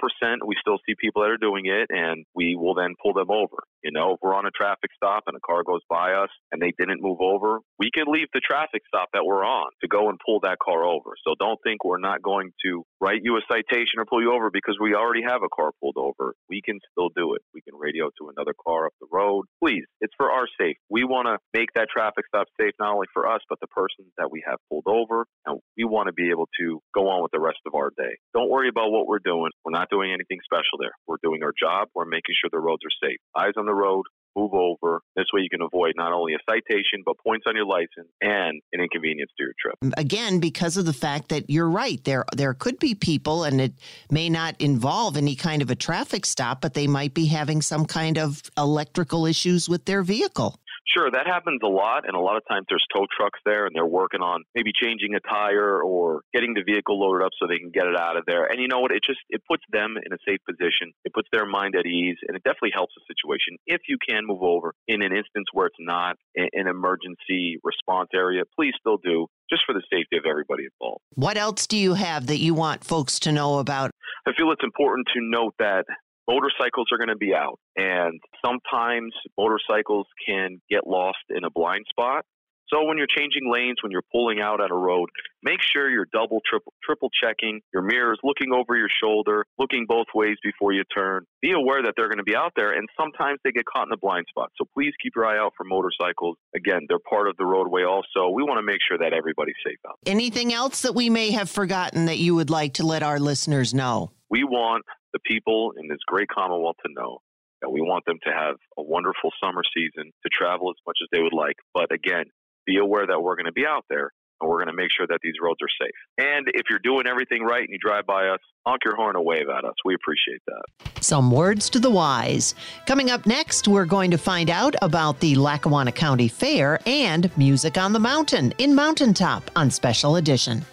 We 0.46 0.56
still 0.60 0.78
see 0.86 0.94
people 0.98 1.22
that 1.22 1.30
are 1.30 1.36
doing 1.36 1.66
it, 1.66 1.86
and 1.90 2.24
we 2.34 2.56
will 2.56 2.74
then 2.74 2.94
pull 3.02 3.12
them 3.12 3.30
over. 3.30 3.60
You 3.84 3.92
know, 3.92 4.14
if 4.14 4.18
we're 4.22 4.34
on 4.34 4.46
a 4.46 4.50
traffic 4.50 4.90
stop 4.96 5.24
and 5.26 5.36
a 5.36 5.40
car 5.40 5.62
goes 5.62 5.82
by 5.88 6.12
us 6.12 6.30
and 6.50 6.60
they 6.60 6.72
didn't 6.78 7.02
move 7.02 7.20
over, 7.20 7.60
we 7.78 7.90
can 7.94 8.04
leave 8.08 8.28
the 8.32 8.40
traffic 8.40 8.82
stop 8.88 9.08
that 9.12 9.24
we're 9.24 9.44
on 9.44 9.70
to 9.82 9.88
go 9.88 10.08
and 10.08 10.18
pull 10.24 10.40
that 10.40 10.58
car 10.58 10.84
over. 10.84 11.12
So 11.26 11.34
don't 11.38 11.58
think 11.62 11.84
we're 11.84 12.00
not 12.00 12.22
going 12.22 12.52
to 12.64 12.82
write 13.00 13.20
you 13.22 13.36
a 13.36 13.40
citation 13.50 13.98
or 13.98 14.06
pull 14.06 14.22
you 14.22 14.32
over 14.32 14.50
because 14.50 14.76
we 14.80 14.94
already 14.94 15.22
have 15.22 15.42
a 15.42 15.48
car 15.54 15.70
pulled 15.80 15.96
over. 15.96 16.34
We 16.48 16.62
can 16.64 16.80
still 16.92 17.10
do 17.14 17.34
it. 17.34 17.42
We 17.54 17.60
can 17.60 17.76
radio 17.76 18.10
to 18.18 18.30
another 18.34 18.54
car 18.66 18.86
up 18.86 18.92
the 19.00 19.06
road. 19.12 19.44
Please, 19.62 19.84
it's 20.00 20.14
for 20.16 20.30
our 20.30 20.46
safety. 20.58 20.80
We 20.90 21.04
want 21.04 21.26
to 21.26 21.38
make 21.54 21.68
that 21.74 21.88
traffic 21.92 22.24
stop 22.26 22.48
safe 22.60 22.74
not 22.78 22.94
only 22.94 23.06
for 23.12 23.28
us, 23.28 23.40
but 23.48 23.60
the 23.60 23.66
person 23.68 24.06
that 24.16 24.30
we 24.30 24.42
have 24.46 24.58
pulled 24.68 24.86
over. 24.86 25.26
And 25.46 25.60
we 25.76 25.84
want 25.84 26.06
to 26.08 26.12
be 26.12 26.30
able 26.30 26.48
to 26.58 26.80
go 26.94 27.08
on 27.08 27.22
with 27.22 27.32
the 27.32 27.40
rest 27.40 27.58
of 27.66 27.74
our 27.74 27.90
day. 27.96 28.16
Don't 28.34 28.50
worry 28.50 28.68
about 28.68 28.90
what 28.90 29.06
we're 29.06 29.18
doing. 29.18 29.50
We're 29.64 29.72
not 29.72 29.90
doing 29.90 30.12
anything 30.12 30.38
special 30.44 30.78
there. 30.78 30.92
We're 31.06 31.22
doing 31.22 31.42
our 31.42 31.52
job. 31.58 31.88
We're 31.94 32.06
making 32.06 32.34
sure 32.40 32.50
the 32.52 32.60
roads 32.60 32.82
are 32.84 33.08
safe. 33.08 33.18
Eyes 33.36 33.54
on 33.56 33.66
the 33.66 33.74
road, 33.74 34.04
move 34.36 34.54
over. 34.54 35.00
This 35.16 35.26
way 35.32 35.42
you 35.42 35.48
can 35.50 35.62
avoid 35.62 35.94
not 35.96 36.12
only 36.12 36.34
a 36.34 36.38
citation, 36.48 37.02
but 37.04 37.16
points 37.24 37.44
on 37.46 37.56
your 37.56 37.66
license 37.66 38.08
and 38.20 38.60
an 38.72 38.80
inconvenience 38.80 39.30
to 39.38 39.44
your 39.44 39.52
trip. 39.60 39.76
Again, 39.96 40.40
because 40.40 40.76
of 40.76 40.86
the 40.86 40.92
fact 40.92 41.28
that 41.28 41.50
you're 41.50 41.68
right, 41.68 42.02
there 42.04 42.24
there 42.36 42.54
could 42.54 42.78
be 42.78 42.94
people 42.94 43.44
and 43.44 43.60
it 43.60 43.72
may 44.10 44.28
not 44.28 44.54
involve 44.60 45.16
any 45.16 45.34
kind 45.34 45.62
of 45.62 45.70
a 45.70 45.74
traffic 45.74 46.24
stop, 46.24 46.60
but 46.60 46.74
they 46.74 46.86
might 46.86 47.14
be 47.14 47.26
having 47.26 47.62
some 47.62 47.84
kind 47.84 48.18
of 48.18 48.42
electrical 48.56 49.26
issues 49.26 49.68
with 49.68 49.84
their 49.84 50.02
vehicle. 50.02 50.58
Sure, 50.96 51.10
that 51.10 51.26
happens 51.26 51.60
a 51.62 51.68
lot, 51.68 52.08
and 52.08 52.16
a 52.16 52.20
lot 52.20 52.36
of 52.36 52.42
times 52.48 52.64
there's 52.68 52.84
tow 52.94 53.04
trucks 53.14 53.38
there, 53.44 53.66
and 53.66 53.76
they're 53.76 53.84
working 53.84 54.20
on 54.20 54.42
maybe 54.54 54.72
changing 54.72 55.14
a 55.14 55.20
tire 55.20 55.82
or 55.82 56.22
getting 56.32 56.54
the 56.54 56.62
vehicle 56.64 56.98
loaded 56.98 57.24
up 57.24 57.32
so 57.38 57.46
they 57.46 57.58
can 57.58 57.70
get 57.70 57.86
it 57.86 57.96
out 57.98 58.16
of 58.16 58.24
there. 58.26 58.46
And 58.46 58.60
you 58.60 58.68
know 58.68 58.80
what? 58.80 58.90
It 58.90 59.02
just 59.04 59.20
it 59.28 59.42
puts 59.46 59.62
them 59.70 59.96
in 60.00 60.12
a 60.12 60.20
safe 60.26 60.40
position. 60.48 60.92
It 61.04 61.12
puts 61.12 61.28
their 61.30 61.44
mind 61.44 61.74
at 61.76 61.84
ease, 61.84 62.16
and 62.26 62.36
it 62.36 62.42
definitely 62.42 62.72
helps 62.72 62.94
the 62.96 63.04
situation. 63.04 63.60
If 63.66 63.82
you 63.86 63.98
can 64.08 64.24
move 64.24 64.42
over 64.42 64.72
in 64.88 65.02
an 65.02 65.12
instance 65.12 65.46
where 65.52 65.66
it's 65.66 65.76
not 65.78 66.16
an 66.34 66.66
emergency 66.66 67.58
response 67.62 68.08
area, 68.14 68.42
please 68.56 68.72
still 68.80 68.96
do, 68.96 69.26
just 69.50 69.62
for 69.66 69.74
the 69.74 69.82
safety 69.92 70.16
of 70.16 70.24
everybody 70.24 70.64
involved. 70.64 71.02
What 71.14 71.36
else 71.36 71.66
do 71.66 71.76
you 71.76 71.94
have 71.94 72.28
that 72.28 72.38
you 72.38 72.54
want 72.54 72.84
folks 72.84 73.20
to 73.20 73.32
know 73.32 73.58
about? 73.58 73.90
I 74.26 74.32
feel 74.36 74.50
it's 74.52 74.64
important 74.64 75.06
to 75.14 75.20
note 75.20 75.54
that 75.58 75.84
motorcycles 76.28 76.88
are 76.92 76.98
going 76.98 77.08
to 77.08 77.16
be 77.16 77.34
out. 77.34 77.58
And 77.76 78.20
sometimes 78.44 79.12
motorcycles 79.36 80.06
can 80.26 80.60
get 80.70 80.86
lost 80.86 81.24
in 81.30 81.44
a 81.44 81.50
blind 81.50 81.86
spot. 81.88 82.24
So 82.68 82.84
when 82.84 82.98
you're 82.98 83.08
changing 83.08 83.50
lanes, 83.50 83.76
when 83.82 83.90
you're 83.90 84.04
pulling 84.12 84.40
out 84.40 84.62
at 84.62 84.70
a 84.70 84.74
road, 84.74 85.08
make 85.42 85.60
sure 85.62 85.88
you're 85.88 86.06
double, 86.12 86.40
triple, 86.48 86.74
triple 86.84 87.08
checking 87.22 87.60
your 87.72 87.82
mirrors, 87.82 88.18
looking 88.22 88.52
over 88.52 88.76
your 88.76 88.90
shoulder, 89.02 89.46
looking 89.58 89.86
both 89.88 90.06
ways 90.14 90.36
before 90.42 90.72
you 90.72 90.84
turn. 90.94 91.24
Be 91.40 91.52
aware 91.52 91.82
that 91.82 91.94
they're 91.96 92.08
going 92.08 92.18
to 92.18 92.24
be 92.24 92.36
out 92.36 92.52
there, 92.56 92.72
and 92.72 92.86
sometimes 93.00 93.38
they 93.42 93.52
get 93.52 93.64
caught 93.64 93.86
in 93.86 93.92
a 93.94 93.96
blind 93.96 94.26
spot. 94.28 94.50
So 94.58 94.66
please 94.74 94.92
keep 95.02 95.14
your 95.16 95.24
eye 95.24 95.38
out 95.38 95.54
for 95.56 95.64
motorcycles. 95.64 96.36
Again, 96.54 96.80
they're 96.88 96.98
part 97.08 97.28
of 97.28 97.38
the 97.38 97.46
roadway 97.46 97.84
also. 97.84 98.28
We 98.34 98.42
want 98.42 98.58
to 98.58 98.62
make 98.62 98.80
sure 98.86 98.98
that 98.98 99.14
everybody's 99.14 99.56
safe 99.64 99.78
out. 99.88 99.96
Anything 100.04 100.52
else 100.52 100.82
that 100.82 100.94
we 100.94 101.08
may 101.08 101.30
have 101.30 101.48
forgotten 101.48 102.04
that 102.04 102.18
you 102.18 102.34
would 102.34 102.50
like 102.50 102.74
to 102.74 102.86
let 102.86 103.02
our 103.02 103.18
listeners 103.18 103.72
know? 103.72 104.10
We 104.28 104.44
want 104.44 104.84
the 105.12 105.20
people 105.20 105.72
in 105.78 105.88
this 105.88 105.98
great 106.06 106.28
Commonwealth 106.28 106.76
to 106.86 106.92
know 106.92 107.18
that 107.62 107.70
we 107.70 107.80
want 107.80 108.04
them 108.06 108.18
to 108.24 108.32
have 108.32 108.56
a 108.78 108.82
wonderful 108.82 109.30
summer 109.42 109.62
season, 109.74 110.12
to 110.22 110.28
travel 110.30 110.70
as 110.70 110.76
much 110.86 110.96
as 111.02 111.08
they 111.12 111.22
would 111.22 111.32
like. 111.32 111.56
But 111.74 111.92
again, 111.92 112.24
be 112.66 112.78
aware 112.78 113.06
that 113.06 113.20
we're 113.20 113.36
going 113.36 113.46
to 113.46 113.52
be 113.52 113.66
out 113.66 113.84
there 113.88 114.12
and 114.40 114.48
we're 114.48 114.58
going 114.58 114.68
to 114.68 114.76
make 114.76 114.90
sure 114.96 115.06
that 115.08 115.18
these 115.22 115.34
roads 115.42 115.58
are 115.62 115.84
safe. 115.84 115.90
And 116.18 116.46
if 116.54 116.66
you're 116.70 116.78
doing 116.78 117.06
everything 117.08 117.42
right 117.42 117.60
and 117.60 117.70
you 117.70 117.78
drive 117.78 118.06
by 118.06 118.28
us, 118.28 118.38
honk 118.64 118.82
your 118.84 118.94
horn 118.94 119.16
and 119.16 119.24
wave 119.24 119.48
at 119.48 119.64
us. 119.64 119.74
We 119.84 119.94
appreciate 119.94 120.40
that. 120.46 121.02
Some 121.02 121.30
words 121.30 121.68
to 121.70 121.80
the 121.80 121.90
wise. 121.90 122.54
Coming 122.86 123.10
up 123.10 123.26
next, 123.26 123.66
we're 123.66 123.86
going 123.86 124.10
to 124.12 124.18
find 124.18 124.50
out 124.50 124.76
about 124.82 125.20
the 125.20 125.34
Lackawanna 125.34 125.92
County 125.92 126.28
Fair 126.28 126.78
and 126.86 127.36
Music 127.36 127.76
on 127.76 127.92
the 127.92 127.98
Mountain 127.98 128.54
in 128.58 128.74
Mountaintop 128.74 129.50
on 129.56 129.70
Special 129.70 130.16
Edition. 130.16 130.64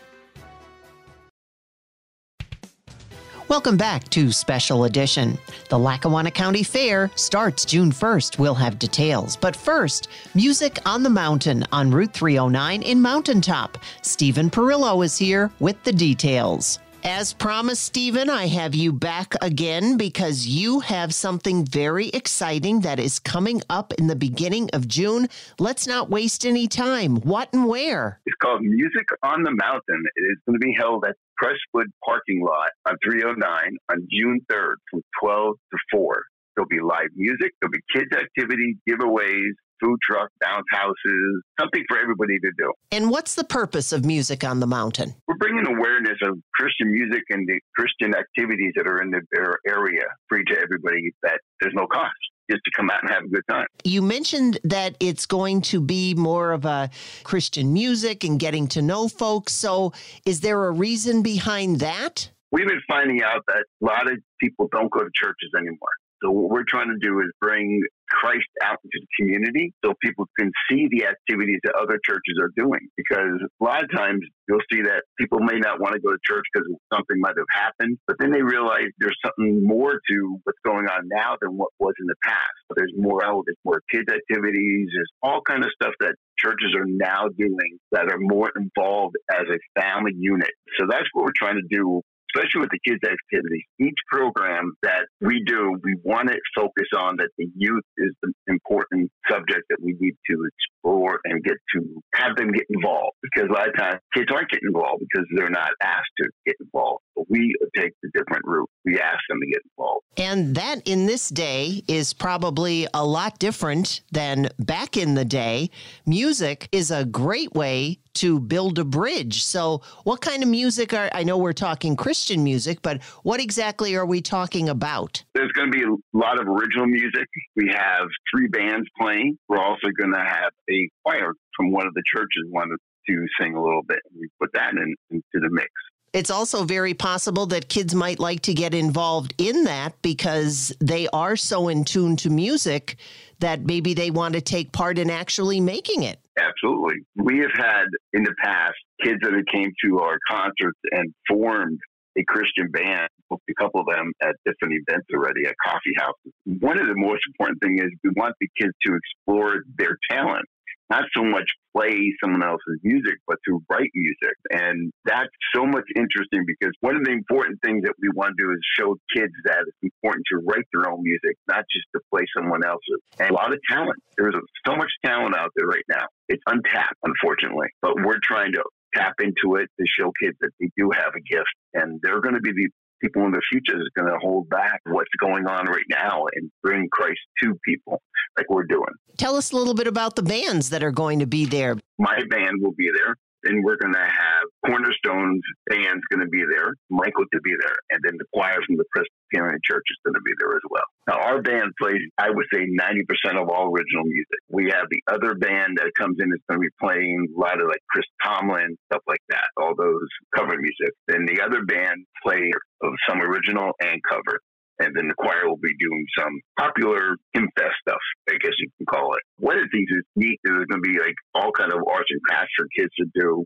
Welcome 3.47 3.77
back 3.77 4.09
to 4.09 4.31
Special 4.31 4.85
Edition. 4.85 5.37
The 5.69 5.77
Lackawanna 5.77 6.31
County 6.31 6.63
Fair 6.63 7.11
starts 7.13 7.63
June 7.63 7.91
1st. 7.91 8.39
We'll 8.39 8.55
have 8.55 8.79
details. 8.79 9.35
But 9.35 9.55
first, 9.55 10.07
music 10.33 10.79
on 10.83 11.03
the 11.03 11.11
mountain 11.11 11.63
on 11.71 11.91
Route 11.91 12.11
309 12.11 12.81
in 12.81 12.99
Mountaintop. 12.99 13.77
Stephen 14.01 14.49
Perillo 14.49 15.05
is 15.05 15.15
here 15.15 15.51
with 15.59 15.81
the 15.83 15.93
details. 15.93 16.79
As 17.07 17.33
promised, 17.33 17.83
Stephen, 17.83 18.31
I 18.31 18.47
have 18.47 18.73
you 18.73 18.91
back 18.91 19.35
again 19.39 19.95
because 19.95 20.47
you 20.47 20.79
have 20.79 21.13
something 21.13 21.63
very 21.63 22.07
exciting 22.07 22.79
that 22.79 22.99
is 22.99 23.19
coming 23.19 23.61
up 23.69 23.93
in 23.93 24.07
the 24.07 24.15
beginning 24.15 24.71
of 24.73 24.87
June. 24.87 25.27
Let's 25.59 25.85
not 25.85 26.09
waste 26.09 26.47
any 26.47 26.67
time. 26.67 27.17
What 27.17 27.53
and 27.53 27.67
where? 27.67 28.21
It's 28.25 28.35
called 28.41 28.63
Music 28.63 29.05
on 29.21 29.43
the 29.43 29.51
Mountain. 29.51 30.03
It 30.15 30.21
is 30.31 30.37
going 30.47 30.59
to 30.59 30.65
be 30.65 30.75
held 30.75 31.05
at 31.05 31.15
Crestwood 31.37 31.91
parking 32.03 32.43
lot 32.43 32.71
on 32.89 32.95
309 33.05 33.77
on 33.91 34.07
June 34.11 34.41
3rd 34.51 34.73
from 34.89 35.03
12 35.21 35.53
to 35.73 35.77
4. 35.91 36.23
There'll 36.55 36.67
be 36.67 36.79
live 36.81 37.09
music, 37.15 37.51
there'll 37.61 37.71
be 37.71 37.83
kids' 37.93 38.09
activities, 38.17 38.77
giveaways, 38.89 39.51
food 39.81 39.97
truck, 40.07 40.29
bounce 40.41 40.65
houses, 40.71 41.43
something 41.59 41.83
for 41.87 41.99
everybody 41.99 42.39
to 42.39 42.51
do. 42.57 42.71
And 42.91 43.09
what's 43.09 43.35
the 43.35 43.43
purpose 43.43 43.91
of 43.91 44.05
Music 44.05 44.43
on 44.43 44.59
the 44.59 44.67
Mountain? 44.67 45.15
We're 45.27 45.37
bringing 45.37 45.65
awareness 45.67 46.17
of 46.23 46.37
Christian 46.53 46.91
music 46.91 47.23
and 47.29 47.47
the 47.47 47.59
Christian 47.75 48.15
activities 48.15 48.73
that 48.75 48.87
are 48.87 49.01
in 49.01 49.11
the 49.11 49.21
area 49.67 50.03
free 50.29 50.43
to 50.45 50.57
everybody 50.59 51.11
that 51.23 51.39
there's 51.61 51.73
no 51.75 51.87
cost 51.87 52.13
just 52.49 52.61
to 52.63 52.71
come 52.75 52.89
out 52.89 53.01
and 53.01 53.11
have 53.11 53.23
a 53.23 53.27
good 53.27 53.43
time. 53.49 53.65
You 53.83 54.01
mentioned 54.01 54.59
that 54.63 54.95
it's 54.99 55.25
going 55.25 55.61
to 55.61 55.81
be 55.81 56.13
more 56.13 56.51
of 56.51 56.65
a 56.65 56.89
Christian 57.23 57.73
music 57.73 58.23
and 58.23 58.39
getting 58.39 58.67
to 58.69 58.81
know 58.81 59.07
folks. 59.07 59.53
So, 59.53 59.93
is 60.25 60.41
there 60.41 60.65
a 60.65 60.71
reason 60.71 61.23
behind 61.23 61.79
that? 61.79 62.29
We've 62.51 62.67
been 62.67 62.81
finding 62.87 63.21
out 63.23 63.43
that 63.47 63.65
a 63.81 63.85
lot 63.85 64.09
of 64.09 64.19
people 64.39 64.69
don't 64.71 64.91
go 64.91 64.99
to 64.99 65.09
churches 65.15 65.51
anymore. 65.57 65.89
So 66.23 66.31
what 66.31 66.49
we're 66.49 66.63
trying 66.67 66.87
to 66.87 66.97
do 66.99 67.19
is 67.19 67.27
bring 67.41 67.81
Christ 68.09 68.47
out 68.63 68.77
into 68.83 68.99
the 69.01 69.07
community 69.19 69.73
so 69.83 69.93
people 70.01 70.27
can 70.39 70.51
see 70.69 70.87
the 70.89 71.05
activities 71.05 71.59
that 71.63 71.75
other 71.75 71.99
churches 72.05 72.37
are 72.41 72.51
doing. 72.55 72.81
Because 72.97 73.41
a 73.41 73.63
lot 73.63 73.83
of 73.83 73.89
times 73.95 74.21
you'll 74.47 74.65
see 74.71 74.81
that 74.81 75.03
people 75.19 75.39
may 75.39 75.59
not 75.59 75.79
want 75.79 75.93
to 75.93 75.99
go 75.99 76.11
to 76.11 76.19
church 76.23 76.45
because 76.53 76.67
something 76.93 77.19
might 77.19 77.35
have 77.37 77.49
happened, 77.51 77.97
but 78.07 78.17
then 78.19 78.31
they 78.31 78.41
realize 78.41 78.87
there's 78.99 79.17
something 79.25 79.65
more 79.65 79.99
to 80.09 80.39
what's 80.43 80.59
going 80.65 80.87
on 80.87 81.07
now 81.09 81.35
than 81.41 81.57
what 81.57 81.69
was 81.79 81.93
in 81.99 82.07
the 82.07 82.15
past. 82.23 82.55
There's 82.75 82.93
more 82.95 83.23
out, 83.23 83.43
there's 83.45 83.57
more 83.65 83.81
kids 83.91 84.07
activities, 84.11 84.89
there's 84.93 85.11
all 85.21 85.41
kind 85.41 85.63
of 85.63 85.71
stuff 85.81 85.93
that 85.99 86.15
churches 86.37 86.75
are 86.75 86.85
now 86.85 87.27
doing 87.37 87.79
that 87.91 88.11
are 88.11 88.19
more 88.19 88.51
involved 88.55 89.15
as 89.31 89.45
a 89.49 89.81
family 89.81 90.13
unit. 90.17 90.51
So 90.77 90.85
that's 90.89 91.05
what 91.13 91.25
we're 91.25 91.37
trying 91.37 91.55
to 91.55 91.67
do 91.75 92.01
especially 92.35 92.61
with 92.61 92.69
the 92.71 92.79
kids' 92.87 93.01
activities. 93.03 93.63
Each 93.79 93.97
program 94.11 94.73
that 94.83 95.05
we 95.21 95.43
do, 95.45 95.77
we 95.83 95.95
want 96.03 96.29
to 96.29 96.37
focus 96.55 96.87
on 96.97 97.17
that 97.17 97.29
the 97.37 97.47
youth 97.55 97.83
is 97.97 98.11
the 98.21 98.31
important 98.47 99.11
subject 99.29 99.63
that 99.69 99.77
we 99.81 99.95
need 99.99 100.15
to 100.29 100.45
explore 100.45 101.19
and 101.25 101.43
get 101.43 101.57
to 101.75 102.01
have 102.15 102.35
them 102.35 102.51
get 102.51 102.65
involved. 102.69 103.15
Because 103.21 103.49
a 103.49 103.53
lot 103.53 103.69
of 103.69 103.75
times 103.75 103.99
kids 104.13 104.27
aren't 104.31 104.49
getting 104.49 104.67
involved 104.67 105.03
because 105.09 105.27
they're 105.35 105.49
not 105.49 105.71
asked 105.81 106.11
to 106.19 106.29
get 106.45 106.55
involved. 106.59 107.01
But 107.15 107.25
we 107.29 107.55
take 107.75 107.93
the 108.03 108.09
different 108.13 108.43
route. 108.45 108.69
We 108.83 108.99
ask 108.99 109.19
them 109.29 109.39
to 109.39 109.47
get 109.47 109.61
involved. 109.77 110.03
And 110.17 110.55
that 110.55 110.87
in 110.87 111.05
this 111.05 111.29
day 111.29 111.83
is 111.87 112.13
probably 112.13 112.87
a 112.93 113.05
lot 113.05 113.39
different 113.39 114.01
than 114.11 114.49
back 114.59 114.97
in 114.97 115.15
the 115.15 115.25
day. 115.25 115.69
Music 116.05 116.67
is 116.71 116.91
a 116.91 117.05
great 117.05 117.53
way 117.53 117.99
to 118.15 118.39
build 118.39 118.79
a 118.79 118.85
bridge. 118.85 119.43
So, 119.43 119.81
what 120.03 120.21
kind 120.21 120.43
of 120.43 120.49
music 120.49 120.93
are 120.93 121.09
I 121.13 121.23
know 121.23 121.37
we're 121.37 121.53
talking 121.53 121.95
Christian 121.95 122.43
music, 122.43 122.81
but 122.81 123.03
what 123.23 123.39
exactly 123.39 123.95
are 123.95 124.05
we 124.05 124.21
talking 124.21 124.69
about? 124.69 125.23
There's 125.33 125.51
going 125.51 125.71
to 125.71 125.77
be 125.77 125.83
a 125.83 126.17
lot 126.17 126.39
of 126.39 126.47
original 126.47 126.87
music. 126.87 127.27
We 127.55 127.71
have 127.71 128.07
three 128.33 128.47
bands 128.47 128.87
playing. 128.99 129.37
We're 129.47 129.59
also 129.59 129.87
going 129.97 130.13
to 130.13 130.19
have 130.19 130.51
a 130.69 130.89
choir 131.03 131.33
from 131.55 131.71
one 131.71 131.87
of 131.87 131.93
the 131.93 132.03
churches 132.13 132.43
wanted 132.49 132.77
to 133.07 133.25
sing 133.39 133.55
a 133.55 133.61
little 133.61 133.83
bit. 133.87 133.99
We 134.17 134.27
put 134.39 134.51
that 134.53 134.71
in, 134.71 134.95
into 135.11 135.23
the 135.33 135.49
mix. 135.51 135.69
It's 136.15 136.31
also 136.31 136.63
very 136.63 136.93
possible 136.93 137.45
that 137.47 137.67
kids 137.67 137.93
might 137.93 138.19
like 138.19 138.39
to 138.43 138.53
get 138.53 138.73
involved 138.73 139.33
in 139.37 139.65
that 139.65 140.01
because 140.01 140.73
they 140.79 141.09
are 141.09 141.35
so 141.35 141.67
in 141.67 141.83
tune 141.83 142.15
to 142.17 142.29
music 142.29 142.95
that 143.39 143.61
maybe 143.61 143.93
they 143.93 144.11
want 144.11 144.33
to 144.35 144.41
take 144.41 144.71
part 144.71 144.97
in 144.97 145.09
actually 145.09 145.59
making 145.59 146.03
it. 146.03 146.19
Absolutely. 146.37 146.95
We 147.15 147.39
have 147.39 147.51
had 147.55 147.85
in 148.13 148.23
the 148.23 148.33
past 148.43 148.75
kids 149.01 149.19
that 149.21 149.33
have 149.33 149.45
came 149.51 149.71
to 149.85 149.99
our 149.99 150.17
concerts 150.29 150.79
and 150.91 151.13
formed 151.29 151.79
a 152.17 152.23
Christian 152.27 152.69
band, 152.71 153.09
a 153.31 153.53
couple 153.59 153.81
of 153.81 153.87
them 153.87 154.11
at 154.21 154.35
different 154.45 154.73
events 154.87 155.07
already 155.13 155.45
at 155.45 155.55
coffee 155.65 155.93
houses. 155.97 156.31
One 156.59 156.79
of 156.79 156.87
the 156.87 156.95
most 156.95 157.21
important 157.27 157.61
things 157.61 157.81
is 157.81 157.89
we 158.03 158.11
want 158.15 158.35
the 158.39 158.47
kids 158.59 158.73
to 158.85 158.95
explore 158.95 159.63
their 159.77 159.97
talent 160.09 160.45
not 160.89 161.03
so 161.15 161.23
much 161.23 161.45
play 161.75 162.13
someone 162.23 162.43
else's 162.43 162.79
music, 162.83 163.15
but 163.27 163.37
to 163.45 163.61
write 163.69 163.89
music. 163.93 164.35
And 164.51 164.91
that's 165.03 165.31
so 165.53 165.65
much 165.65 165.85
interesting 165.95 166.45
because 166.45 166.73
one 166.81 166.95
of 166.95 167.03
the 167.03 167.11
important 167.11 167.59
things 167.63 167.83
that 167.83 167.93
we 167.99 168.09
want 168.15 168.35
to 168.37 168.43
do 168.43 168.51
is 168.51 168.59
show 168.77 168.95
kids 169.13 169.33
that 169.45 169.65
it's 169.67 169.77
important 169.81 170.25
to 170.31 170.37
write 170.45 170.65
their 170.73 170.89
own 170.89 171.03
music, 171.03 171.37
not 171.47 171.65
just 171.71 171.85
to 171.95 172.01
play 172.13 172.25
someone 172.37 172.63
else's. 172.65 173.01
And 173.19 173.31
a 173.31 173.33
lot 173.33 173.51
of 173.51 173.59
talent. 173.69 173.99
There's 174.17 174.35
so 174.65 174.75
much 174.75 174.91
talent 175.03 175.35
out 175.35 175.51
there 175.55 175.67
right 175.67 175.83
now. 175.89 176.05
It's 176.29 176.43
untapped, 176.47 176.97
unfortunately, 177.03 177.67
but 177.81 177.95
we're 177.97 178.19
trying 178.23 178.53
to 178.53 178.63
tap 178.95 179.15
into 179.19 179.55
it 179.55 179.69
to 179.79 179.85
show 179.99 180.11
kids 180.21 180.37
that 180.39 180.51
they 180.59 180.69
do 180.77 180.89
have 180.93 181.13
a 181.15 181.21
gift 181.21 181.51
and 181.73 181.99
they're 182.01 182.21
going 182.21 182.35
to 182.35 182.41
be 182.41 182.53
the 182.53 182.69
people 183.05 183.25
in 183.25 183.31
the 183.31 183.41
future 183.51 183.77
is 183.77 183.89
going 183.95 184.07
to 184.07 184.17
hold 184.19 184.49
back 184.49 184.81
what's 184.85 185.09
going 185.19 185.45
on 185.45 185.65
right 185.67 185.85
now 185.89 186.25
and 186.35 186.51
bring 186.63 186.87
Christ 186.91 187.19
to 187.43 187.57
people 187.63 188.01
like 188.37 188.49
we're 188.49 188.63
doing. 188.63 188.83
Tell 189.17 189.35
us 189.35 189.51
a 189.51 189.55
little 189.55 189.75
bit 189.75 189.87
about 189.87 190.15
the 190.15 190.23
bands 190.23 190.69
that 190.71 190.83
are 190.83 190.91
going 190.91 191.19
to 191.19 191.27
be 191.27 191.45
there. 191.45 191.77
My 191.99 192.19
band 192.29 192.61
will 192.61 192.73
be 192.73 192.89
there 192.95 193.15
and 193.45 193.63
we're 193.63 193.77
going 193.77 193.93
to 193.93 193.99
have 193.99 194.43
Cornerstone's 194.65 195.43
band's 195.69 196.03
going 196.11 196.21
to 196.21 196.29
be 196.29 196.43
there, 196.49 196.73
Michael 196.89 197.25
to 197.33 197.41
be 197.41 197.53
there, 197.59 197.77
and 197.91 198.01
then 198.03 198.17
the 198.17 198.25
choir 198.33 198.57
from 198.65 198.77
the 198.77 198.85
Presbyterian 198.91 199.59
Church 199.63 199.83
is 199.89 199.97
going 200.05 200.15
to 200.15 200.25
be 200.25 200.33
there 200.39 200.55
as 200.55 200.65
well. 200.69 200.87
Now, 201.07 201.17
our 201.21 201.41
band 201.41 201.71
plays, 201.79 202.01
I 202.17 202.29
would 202.29 202.45
say, 202.53 202.65
90% 202.65 203.41
of 203.41 203.49
all 203.49 203.69
original 203.69 204.03
music. 204.05 204.41
We 204.49 204.71
have 204.71 204.87
the 204.89 205.01
other 205.07 205.35
band 205.35 205.77
that 205.77 205.91
comes 205.97 206.17
in 206.19 206.29
that's 206.29 206.43
going 206.49 206.61
to 206.61 206.65
be 206.65 206.75
playing 206.81 207.27
a 207.35 207.39
lot 207.39 207.61
of 207.61 207.67
like 207.67 207.81
Chris 207.89 208.05
Tomlin, 208.23 208.75
stuff 208.91 209.03
like 209.07 209.21
that, 209.29 209.47
all 209.57 209.75
those 209.77 210.09
cover 210.35 210.57
music. 210.57 210.93
Then 211.07 211.25
the 211.25 211.41
other 211.41 211.63
band 211.65 212.05
play 212.23 212.49
of 212.81 212.93
some 213.07 213.21
original 213.21 213.71
and 213.81 214.01
cover 214.09 214.39
and 214.79 214.95
then 214.95 215.07
the 215.07 215.15
choir 215.15 215.47
will 215.47 215.61
be 215.61 215.75
doing 215.79 216.05
some 216.17 216.33
popular 216.57 217.17
hymn 217.33 217.49
fest 217.57 217.75
stuff, 217.81 218.01
I 218.29 218.37
guess 218.41 218.53
you 218.59 218.69
can 218.77 218.85
call 218.85 219.13
it. 219.15 219.23
One 219.37 219.57
of 219.57 219.63
the 219.63 219.71
things 219.71 219.87
that's 219.91 220.11
neat 220.15 220.39
is 220.43 220.51
there's 220.51 220.67
going 220.67 220.83
to 220.83 220.89
be 220.89 220.99
like 220.99 221.15
all 221.33 221.51
kind 221.51 221.71
of 221.71 221.79
arts 221.87 222.11
and 222.11 222.21
crafts 222.23 222.51
for 222.57 222.67
kids 222.75 222.91
to 222.99 223.05
do. 223.15 223.45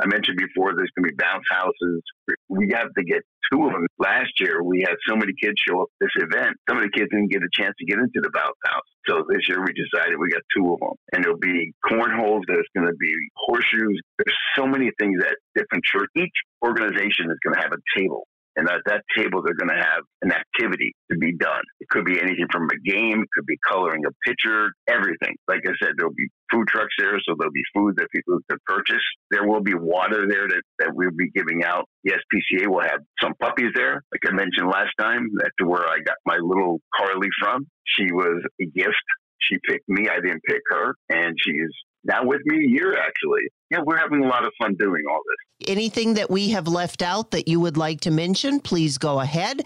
I 0.00 0.06
mentioned 0.06 0.38
before 0.38 0.74
there's 0.74 0.90
going 0.94 1.10
to 1.10 1.14
be 1.14 1.18
bounce 1.18 1.46
houses. 1.50 2.02
We 2.48 2.70
have 2.74 2.94
to 2.94 3.02
get 3.02 3.22
two 3.50 3.66
of 3.66 3.72
them. 3.72 3.86
Last 3.98 4.30
year 4.38 4.62
we 4.62 4.86
had 4.86 4.94
so 5.08 5.16
many 5.16 5.32
kids 5.34 5.58
show 5.66 5.82
up 5.82 5.88
this 6.00 6.14
event. 6.16 6.54
Some 6.68 6.78
of 6.78 6.84
the 6.84 6.94
kids 6.94 7.10
didn't 7.10 7.30
get 7.34 7.42
a 7.42 7.50
chance 7.52 7.74
to 7.78 7.86
get 7.86 7.98
into 7.98 8.22
the 8.22 8.30
bounce 8.30 8.58
house. 8.66 8.86
So 9.08 9.26
this 9.28 9.48
year 9.48 9.58
we 9.58 9.74
decided 9.74 10.14
we 10.18 10.30
got 10.30 10.46
two 10.54 10.70
of 10.70 10.78
them. 10.78 10.94
And 11.12 11.24
there'll 11.24 11.38
be 11.38 11.72
cornholes, 11.82 12.46
there's 12.46 12.68
going 12.76 12.86
to 12.86 12.94
be 13.00 13.12
horseshoes. 13.34 13.98
There's 14.22 14.38
so 14.54 14.66
many 14.66 14.90
things 14.98 15.18
that 15.18 15.34
different 15.54 15.82
church, 15.84 16.10
each 16.14 16.38
organization 16.62 17.30
is 17.30 17.38
going 17.42 17.58
to 17.58 17.62
have 17.62 17.72
a 17.74 17.82
table 17.98 18.26
and 18.58 18.68
at 18.68 18.82
that 18.86 19.04
table, 19.16 19.40
they're 19.40 19.54
going 19.54 19.70
to 19.70 19.78
have 19.78 20.02
an 20.22 20.32
activity 20.32 20.92
to 21.12 21.16
be 21.16 21.32
done. 21.36 21.62
It 21.78 21.88
could 21.88 22.04
be 22.04 22.20
anything 22.20 22.46
from 22.50 22.64
a 22.64 22.90
game, 22.90 23.22
it 23.22 23.28
could 23.32 23.46
be 23.46 23.56
coloring 23.70 24.02
a 24.04 24.10
picture, 24.28 24.72
everything. 24.88 25.36
Like 25.46 25.62
I 25.64 25.72
said, 25.80 25.92
there'll 25.96 26.12
be 26.12 26.26
food 26.50 26.66
trucks 26.66 26.92
there, 26.98 27.20
so 27.22 27.36
there'll 27.38 27.52
be 27.52 27.62
food 27.72 27.94
that 27.98 28.08
people 28.10 28.36
can 28.50 28.58
purchase. 28.66 29.02
There 29.30 29.46
will 29.46 29.62
be 29.62 29.74
water 29.74 30.26
there 30.28 30.48
that, 30.48 30.62
that 30.80 30.90
we'll 30.92 31.14
be 31.16 31.30
giving 31.30 31.62
out. 31.62 31.84
The 32.02 32.14
SPCA 32.18 32.66
will 32.66 32.82
have 32.82 32.98
some 33.22 33.34
puppies 33.40 33.70
there. 33.76 34.02
Like 34.10 34.26
I 34.26 34.34
mentioned 34.34 34.66
last 34.66 34.90
time, 34.98 35.28
that's 35.38 35.54
where 35.64 35.86
I 35.86 35.98
got 36.04 36.16
my 36.26 36.38
little 36.42 36.80
Carly 36.96 37.28
from. 37.40 37.64
She 37.86 38.10
was 38.10 38.42
a 38.60 38.66
gift. 38.66 39.06
She 39.38 39.56
picked 39.68 39.88
me. 39.88 40.08
I 40.08 40.16
didn't 40.16 40.42
pick 40.42 40.62
her. 40.70 40.96
And 41.10 41.36
she's 41.38 41.70
now 42.02 42.24
with 42.24 42.40
me 42.44 42.56
a 42.56 42.68
year, 42.68 42.98
actually. 42.98 43.46
Yeah, 43.70 43.80
we're 43.86 43.98
having 43.98 44.24
a 44.24 44.28
lot 44.28 44.44
of 44.44 44.52
fun 44.60 44.74
doing 44.76 45.04
all 45.08 45.20
this. 45.24 45.47
Anything 45.66 46.14
that 46.14 46.30
we 46.30 46.50
have 46.50 46.68
left 46.68 47.02
out 47.02 47.32
that 47.32 47.48
you 47.48 47.58
would 47.58 47.76
like 47.76 48.00
to 48.02 48.12
mention, 48.12 48.60
please 48.60 48.96
go 48.96 49.18
ahead. 49.18 49.62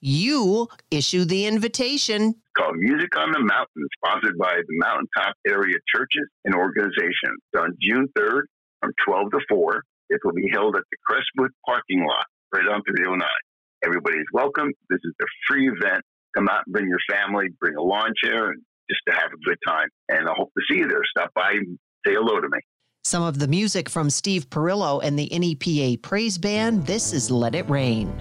You 0.00 0.68
issue 0.90 1.24
the 1.24 1.46
invitation. 1.46 2.34
called 2.56 2.76
Music 2.76 3.16
on 3.16 3.30
the 3.30 3.38
Mountain, 3.38 3.86
sponsored 4.04 4.36
by 4.36 4.56
the 4.56 4.78
Mountaintop 4.78 5.34
Area 5.46 5.76
Churches 5.94 6.26
and 6.44 6.54
Organizations. 6.54 7.38
on 7.56 7.76
June 7.80 8.08
3rd 8.18 8.42
from 8.80 8.92
12 9.06 9.30
to 9.32 9.40
4. 9.48 9.82
It 10.10 10.20
will 10.24 10.32
be 10.32 10.48
held 10.52 10.74
at 10.74 10.82
the 10.90 10.96
Crestwood 11.06 11.52
parking 11.64 12.04
lot 12.04 12.26
right 12.52 12.66
on 12.66 12.82
309. 12.82 13.22
Everybody's 13.84 14.26
welcome. 14.32 14.72
This 14.90 15.00
is 15.04 15.14
a 15.22 15.26
free 15.46 15.68
event. 15.68 16.02
Come 16.34 16.48
out 16.48 16.62
and 16.66 16.72
bring 16.72 16.88
your 16.88 16.98
family, 17.08 17.46
bring 17.60 17.76
a 17.76 17.82
lawn 17.82 18.12
chair, 18.22 18.50
and 18.50 18.62
just 18.90 19.02
to 19.06 19.14
have 19.14 19.30
a 19.32 19.38
good 19.44 19.58
time. 19.66 19.88
And 20.08 20.28
I 20.28 20.32
hope 20.36 20.50
to 20.58 20.64
see 20.68 20.80
you 20.80 20.88
there. 20.88 21.02
Stop 21.16 21.32
by 21.34 21.52
and 21.52 21.78
say 22.04 22.14
hello 22.14 22.40
to 22.40 22.48
me. 22.50 22.58
Some 23.08 23.22
of 23.22 23.38
the 23.38 23.48
music 23.48 23.88
from 23.88 24.10
Steve 24.10 24.50
Perillo 24.50 25.00
and 25.02 25.18
the 25.18 25.30
NEPA 25.32 26.02
Praise 26.02 26.36
Band. 26.36 26.84
This 26.84 27.14
is 27.14 27.30
Let 27.30 27.54
It 27.54 27.66
Rain. 27.70 28.12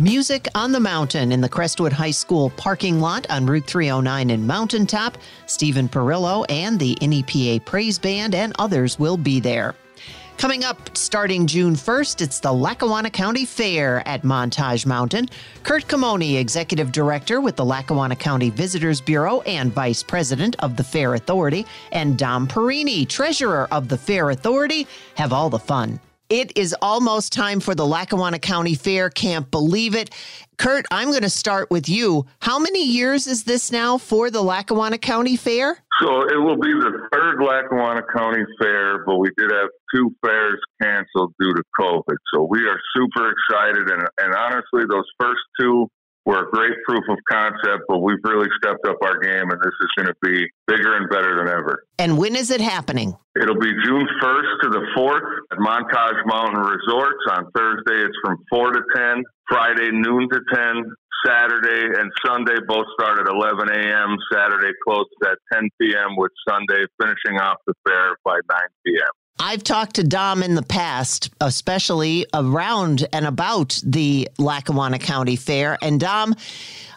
Music 0.00 0.48
on 0.54 0.72
the 0.72 0.80
Mountain 0.80 1.30
in 1.30 1.42
the 1.42 1.48
Crestwood 1.48 1.92
High 1.92 2.10
School 2.10 2.48
parking 2.56 3.00
lot 3.00 3.28
on 3.28 3.44
Route 3.44 3.66
309 3.66 4.30
in 4.30 4.46
Mountaintop. 4.46 5.18
Stephen 5.44 5.90
Perillo 5.90 6.46
and 6.48 6.78
the 6.78 6.96
NEPA 7.02 7.62
Praise 7.66 7.98
Band 7.98 8.34
and 8.34 8.54
others 8.58 8.98
will 8.98 9.18
be 9.18 9.40
there. 9.40 9.74
Coming 10.38 10.64
up 10.64 10.96
starting 10.96 11.46
June 11.46 11.74
1st, 11.74 12.22
it's 12.22 12.40
the 12.40 12.50
Lackawanna 12.50 13.10
County 13.10 13.44
Fair 13.44 14.02
at 14.08 14.22
Montage 14.22 14.86
Mountain. 14.86 15.28
Curt 15.64 15.86
Camoni, 15.86 16.38
Executive 16.38 16.92
Director 16.92 17.42
with 17.42 17.56
the 17.56 17.64
Lackawanna 17.66 18.16
County 18.16 18.48
Visitors 18.48 19.02
Bureau 19.02 19.42
and 19.42 19.70
Vice 19.70 20.02
President 20.02 20.56
of 20.60 20.78
the 20.78 20.84
Fair 20.84 21.12
Authority, 21.12 21.66
and 21.92 22.16
Dom 22.16 22.46
Perini, 22.46 23.04
Treasurer 23.04 23.68
of 23.70 23.88
the 23.88 23.98
Fair 23.98 24.30
Authority, 24.30 24.86
have 25.16 25.34
all 25.34 25.50
the 25.50 25.58
fun. 25.58 26.00
It 26.30 26.56
is 26.56 26.76
almost 26.80 27.32
time 27.32 27.58
for 27.58 27.74
the 27.74 27.84
Lackawanna 27.84 28.38
County 28.38 28.76
Fair. 28.76 29.10
Can't 29.10 29.50
believe 29.50 29.96
it. 29.96 30.10
Curt, 30.58 30.86
I'm 30.92 31.08
going 31.08 31.22
to 31.22 31.28
start 31.28 31.72
with 31.72 31.88
you. 31.88 32.24
How 32.38 32.60
many 32.60 32.86
years 32.86 33.26
is 33.26 33.42
this 33.42 33.72
now 33.72 33.98
for 33.98 34.30
the 34.30 34.40
Lackawanna 34.40 34.98
County 34.98 35.34
Fair? 35.34 35.76
So 36.00 36.22
it 36.28 36.36
will 36.40 36.56
be 36.56 36.72
the 36.72 37.08
third 37.12 37.42
Lackawanna 37.42 38.02
County 38.16 38.44
Fair, 38.60 39.04
but 39.04 39.16
we 39.18 39.32
did 39.36 39.50
have 39.50 39.70
two 39.92 40.14
fairs 40.24 40.60
canceled 40.80 41.34
due 41.40 41.52
to 41.52 41.62
COVID. 41.80 42.16
So 42.32 42.46
we 42.48 42.60
are 42.60 42.78
super 42.94 43.32
excited, 43.32 43.90
and, 43.90 44.02
and 44.20 44.32
honestly, 44.32 44.84
those 44.88 45.06
first 45.18 45.40
two 45.58 45.88
We're 46.26 46.46
a 46.46 46.50
great 46.50 46.74
proof 46.86 47.04
of 47.08 47.18
concept, 47.30 47.84
but 47.88 47.98
we've 47.98 48.22
really 48.22 48.48
stepped 48.62 48.86
up 48.86 48.96
our 49.02 49.18
game, 49.18 49.50
and 49.50 49.60
this 49.60 49.74
is 49.80 49.88
going 49.96 50.08
to 50.08 50.14
be 50.22 50.46
bigger 50.66 50.96
and 50.96 51.08
better 51.08 51.36
than 51.36 51.48
ever. 51.48 51.84
And 51.98 52.18
when 52.18 52.36
is 52.36 52.50
it 52.50 52.60
happening? 52.60 53.16
It'll 53.40 53.58
be 53.58 53.72
June 53.84 54.06
1st 54.22 54.60
to 54.62 54.68
the 54.68 54.86
4th 54.96 55.30
at 55.52 55.58
Montage 55.58 56.26
Mountain 56.26 56.60
Resorts. 56.60 57.24
On 57.30 57.50
Thursday, 57.52 58.04
it's 58.04 58.16
from 58.22 58.36
4 58.50 58.72
to 58.72 58.82
10. 58.94 59.24
Friday, 59.48 59.90
noon 59.92 60.28
to 60.30 60.40
10. 60.54 60.92
Saturday 61.26 62.00
and 62.00 62.10
Sunday 62.24 62.56
both 62.66 62.86
start 62.98 63.18
at 63.20 63.28
11 63.28 63.68
a.m. 63.68 64.16
Saturday 64.32 64.72
closes 64.86 65.12
at 65.24 65.36
10 65.52 65.68
p.m. 65.80 66.16
with 66.16 66.32
Sunday 66.48 66.84
finishing 67.00 67.38
off 67.38 67.58
the 67.66 67.74
fair 67.86 68.16
by 68.24 68.38
9 68.50 68.60
p.m. 68.86 69.10
I've 69.42 69.64
talked 69.64 69.96
to 69.96 70.04
Dom 70.04 70.42
in 70.42 70.54
the 70.54 70.62
past, 70.62 71.30
especially 71.40 72.26
around 72.34 73.08
and 73.10 73.24
about 73.26 73.80
the 73.82 74.28
Lackawanna 74.38 74.98
County 74.98 75.34
Fair. 75.34 75.78
And 75.80 75.98
Dom, 75.98 76.36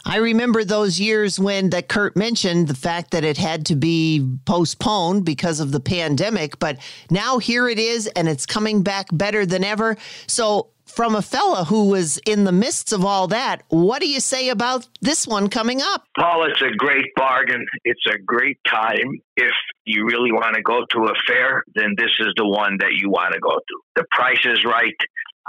I 0.03 0.17
remember 0.17 0.65
those 0.65 0.99
years 0.99 1.39
when 1.39 1.69
that 1.69 1.88
Curt 1.88 2.17
mentioned 2.17 2.67
the 2.67 2.75
fact 2.75 3.12
that 3.12 3.23
it 3.23 3.38
had 3.38 3.65
to 3.67 3.77
be 3.77 4.27
postponed 4.43 5.23
because 5.23 5.62
of 5.62 5.71
the 5.71 5.79
pandemic, 5.79 6.60
but 6.60 6.79
now 7.10 7.38
here 7.38 7.69
it 7.69 7.79
is 7.79 8.08
and 8.08 8.27
it's 8.27 8.45
coming 8.45 8.84
back 8.84 9.08
better 9.13 9.45
than 9.45 9.63
ever. 9.63 9.95
So 10.27 10.67
from 10.95 11.15
a 11.15 11.21
fella 11.21 11.65
who 11.65 11.89
was 11.89 12.19
in 12.19 12.43
the 12.43 12.51
midst 12.51 12.93
of 12.93 13.03
all 13.03 13.27
that, 13.27 13.63
what 13.69 13.99
do 13.99 14.08
you 14.08 14.19
say 14.19 14.49
about 14.49 14.88
this 15.01 15.27
one 15.27 15.49
coming 15.49 15.82
up? 15.82 16.06
Paul, 16.17 16.45
it's 16.45 16.62
a 16.62 16.75
great 16.75 17.08
bargain. 17.15 17.65
It's 17.84 18.06
a 18.08 18.19
great 18.19 18.58
time. 18.67 19.19
If 19.36 19.53
you 19.86 20.06
really 20.06 20.32
want 20.32 20.56
to 20.56 20.62
go 20.62 20.86
to 20.91 20.99
a 21.06 21.13
fair, 21.27 21.63
then 21.75 21.95
this 21.97 22.12
is 22.19 22.27
the 22.38 22.47
one 22.47 22.77
that 22.79 22.93
you 22.93 23.10
want 23.10 23.34
to 23.34 23.39
go 23.39 23.56
to. 23.56 23.82
The 23.95 24.06
price 24.12 24.45
is 24.45 24.63
right. 24.65 24.95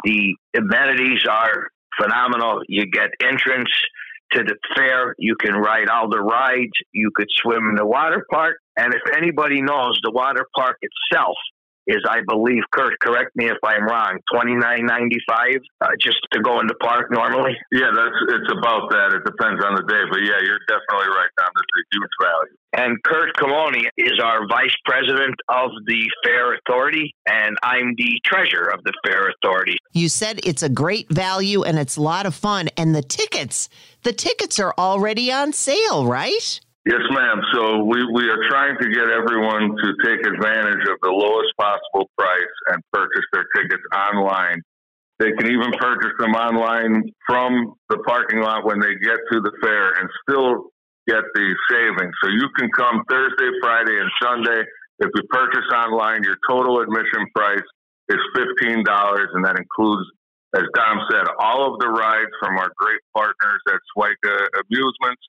The 0.04 0.34
amenities 0.56 1.26
are 1.28 1.68
phenomenal. 2.00 2.62
You 2.68 2.86
get 2.86 3.10
entrance 3.22 3.70
to 4.32 4.42
the 4.42 4.56
fair. 4.74 5.14
You 5.18 5.36
can 5.36 5.54
ride 5.54 5.88
all 5.88 6.08
the 6.08 6.20
rides. 6.20 6.72
You 6.92 7.10
could 7.14 7.28
swim 7.42 7.68
in 7.68 7.74
the 7.76 7.86
water 7.86 8.24
park. 8.30 8.56
And 8.76 8.92
if 8.94 9.02
anybody 9.16 9.62
knows, 9.62 10.00
the 10.02 10.10
water 10.10 10.46
park 10.56 10.78
itself 10.80 11.36
is, 11.86 12.02
I 12.08 12.20
believe, 12.26 12.62
Curt, 12.70 12.98
correct 13.00 13.30
me 13.36 13.46
if 13.46 13.58
I'm 13.64 13.84
wrong, 13.84 14.18
twenty 14.32 14.54
nine 14.54 14.86
ninety 14.86 15.18
five 15.28 15.58
uh, 15.80 15.88
just 16.00 16.18
to 16.32 16.40
go 16.40 16.60
in 16.60 16.66
the 16.66 16.74
park 16.76 17.10
normally. 17.10 17.56
Yeah, 17.72 17.90
that's 17.94 18.18
it's 18.28 18.52
about 18.52 18.90
that. 18.90 19.12
It 19.12 19.24
depends 19.24 19.64
on 19.64 19.76
the 19.76 19.82
day, 19.82 20.02
but 20.10 20.20
yeah, 20.20 20.40
you're 20.42 20.60
definitely 20.68 21.08
right, 21.14 21.30
Tom. 21.38 21.50
This 21.56 21.64
is 21.64 21.84
a 21.84 21.96
huge 21.96 22.14
value. 22.20 22.56
And 22.76 23.02
Curt 23.04 23.36
Camoni 23.36 23.84
is 23.96 24.18
our 24.20 24.48
vice 24.48 24.74
president 24.84 25.36
of 25.48 25.70
the 25.86 26.10
Fair 26.24 26.54
Authority, 26.54 27.14
and 27.28 27.56
I'm 27.62 27.94
the 27.96 28.20
treasurer 28.24 28.72
of 28.72 28.82
the 28.84 28.92
Fair 29.06 29.28
Authority. 29.28 29.76
You 29.92 30.08
said 30.08 30.40
it's 30.42 30.62
a 30.62 30.68
great 30.68 31.08
value 31.08 31.62
and 31.62 31.78
it's 31.78 31.96
a 31.96 32.02
lot 32.02 32.26
of 32.26 32.34
fun, 32.34 32.68
and 32.76 32.94
the 32.94 33.02
tickets, 33.02 33.68
the 34.02 34.12
tickets 34.12 34.58
are 34.58 34.74
already 34.76 35.30
on 35.30 35.52
sale, 35.52 36.06
right? 36.06 36.60
Yes, 36.84 37.00
ma'am. 37.08 37.40
So 37.56 37.80
we, 37.88 38.04
we 38.12 38.28
are 38.28 38.44
trying 38.50 38.76
to 38.76 38.88
get 38.92 39.08
everyone 39.08 39.72
to 39.72 39.88
take 40.04 40.20
advantage 40.20 40.84
of 40.84 41.00
the 41.00 41.08
lowest 41.08 41.56
possible 41.56 42.10
price 42.12 42.56
and 42.68 42.82
purchase 42.92 43.24
their 43.32 43.48
tickets 43.56 43.82
online. 43.88 44.60
They 45.18 45.32
can 45.32 45.48
even 45.48 45.72
purchase 45.80 46.12
them 46.18 46.36
online 46.36 47.08
from 47.26 47.72
the 47.88 48.04
parking 48.04 48.40
lot 48.40 48.66
when 48.66 48.80
they 48.80 49.00
get 49.00 49.16
to 49.16 49.40
the 49.40 49.52
fair 49.64 49.96
and 49.96 50.10
still 50.28 50.68
get 51.08 51.24
the 51.32 51.48
savings. 51.72 52.12
So 52.22 52.28
you 52.28 52.52
can 52.58 52.68
come 52.76 53.00
Thursday, 53.08 53.48
Friday, 53.62 53.96
and 53.96 54.10
Sunday. 54.20 54.60
If 55.00 55.08
you 55.14 55.22
purchase 55.30 55.64
online, 55.72 56.22
your 56.22 56.36
total 56.50 56.80
admission 56.80 57.24
price 57.34 57.64
is 58.10 58.20
$15, 58.36 58.84
and 59.32 59.44
that 59.44 59.56
includes, 59.56 60.04
as 60.54 60.64
Dom 60.74 61.00
said, 61.10 61.24
all 61.40 61.72
of 61.72 61.80
the 61.80 61.88
rides 61.88 62.30
from 62.40 62.58
our 62.58 62.68
great 62.76 63.00
partners 63.16 63.62
at 63.72 63.80
Swica 63.96 64.36
Amusements 64.68 65.24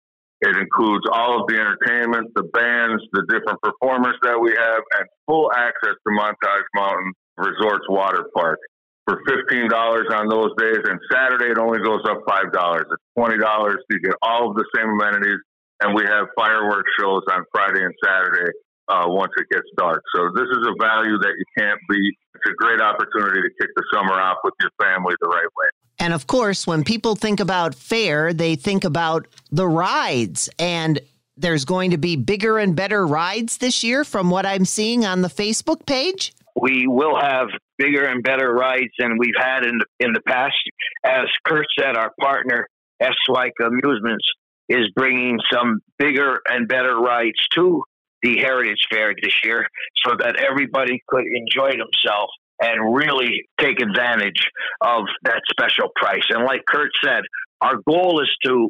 it 0.46 0.58
includes 0.58 1.06
all 1.12 1.42
of 1.42 1.48
the 1.48 1.58
entertainment, 1.58 2.30
the 2.36 2.46
bands, 2.54 3.02
the 3.14 3.26
different 3.30 3.60
performers 3.62 4.16
that 4.22 4.38
we 4.40 4.54
have, 4.54 4.82
and 5.00 5.06
full 5.26 5.52
access 5.52 5.98
to 6.06 6.10
Montage 6.14 6.70
Mountain 6.76 7.14
Resorts 7.38 7.86
Water 7.90 8.30
Park 8.34 8.60
for 9.08 9.22
$15 9.28 9.70
on 10.14 10.30
those 10.30 10.54
days. 10.58 10.86
And 10.86 11.00
Saturday, 11.12 11.52
it 11.52 11.58
only 11.58 11.80
goes 11.80 12.02
up 12.06 12.22
$5. 12.30 12.82
It's 12.82 12.90
$20. 13.18 13.76
You 13.90 14.00
get 14.00 14.16
all 14.22 14.50
of 14.50 14.56
the 14.56 14.66
same 14.76 14.90
amenities. 14.90 15.40
And 15.82 15.94
we 15.94 16.04
have 16.06 16.28
fireworks 16.38 16.90
shows 17.00 17.24
on 17.30 17.44
Friday 17.52 17.84
and 17.84 17.94
Saturday 18.04 18.52
uh, 18.88 19.06
once 19.08 19.32
it 19.38 19.48
gets 19.52 19.68
dark. 19.78 20.02
So 20.16 20.30
this 20.36 20.48
is 20.52 20.68
a 20.68 20.84
value 20.84 21.18
that 21.18 21.34
you 21.38 21.46
can't 21.58 21.80
beat. 21.90 22.14
It's 22.36 22.44
a 22.48 22.56
great 22.58 22.82
opportunity 22.82 23.42
to 23.42 23.50
kick 23.60 23.70
the 23.76 23.84
summer 23.94 24.14
off 24.14 24.38
with 24.44 24.54
your 24.60 24.72
family 24.82 25.16
the 25.22 25.28
right 25.28 25.48
way. 25.58 25.68
And 26.00 26.14
of 26.14 26.28
course, 26.28 26.68
when 26.68 26.84
people 26.84 27.16
think 27.16 27.40
about 27.40 27.74
fair, 27.74 28.34
they 28.34 28.56
think 28.56 28.84
about 28.84 29.28
the 29.52 29.68
rides. 29.68 30.50
And 30.60 31.00
there's 31.38 31.66
going 31.66 31.92
to 31.92 31.98
be 31.98 32.16
bigger 32.16 32.58
and 32.58 32.76
better 32.76 33.06
rides 33.06 33.58
this 33.58 33.84
year 33.84 34.04
from 34.04 34.30
what 34.30 34.46
I'm 34.46 34.66
seeing 34.66 35.06
on 35.06 35.22
the 35.22 35.30
Facebook 35.30 35.86
page. 35.86 36.34
We 36.60 36.88
will 36.88 37.20
have 37.20 37.48
bigger 37.78 38.06
and 38.06 38.24
better 38.24 38.54
rides 38.54 38.92
than 38.98 39.18
we've 39.18 39.36
had 39.38 39.64
in 39.64 39.80
the, 39.80 39.86
in 40.06 40.14
the 40.14 40.22
past. 40.22 40.56
As 41.04 41.26
Curt 41.46 41.66
said, 41.78 41.98
our 41.98 42.12
partner, 42.20 42.68
S. 43.02 43.16
Amusements, 43.30 44.26
is 44.70 44.90
bringing 44.96 45.40
some 45.52 45.82
bigger 46.00 46.40
and 46.48 46.68
better 46.68 46.98
rides 46.98 47.38
to 47.54 47.84
the 48.26 48.40
Heritage 48.40 48.88
Fair 48.92 49.14
this 49.22 49.34
year 49.44 49.68
so 50.04 50.16
that 50.18 50.36
everybody 50.38 51.02
could 51.08 51.26
enjoy 51.32 51.72
themselves 51.72 52.34
and 52.60 52.96
really 52.96 53.48
take 53.60 53.80
advantage 53.80 54.50
of 54.82 55.04
that 55.24 55.42
special 55.50 55.90
price. 55.96 56.24
And 56.30 56.44
like 56.44 56.62
Curt 56.68 56.90
said, 57.04 57.22
our 57.62 57.76
goal 57.88 58.22
is 58.22 58.30
to 58.46 58.70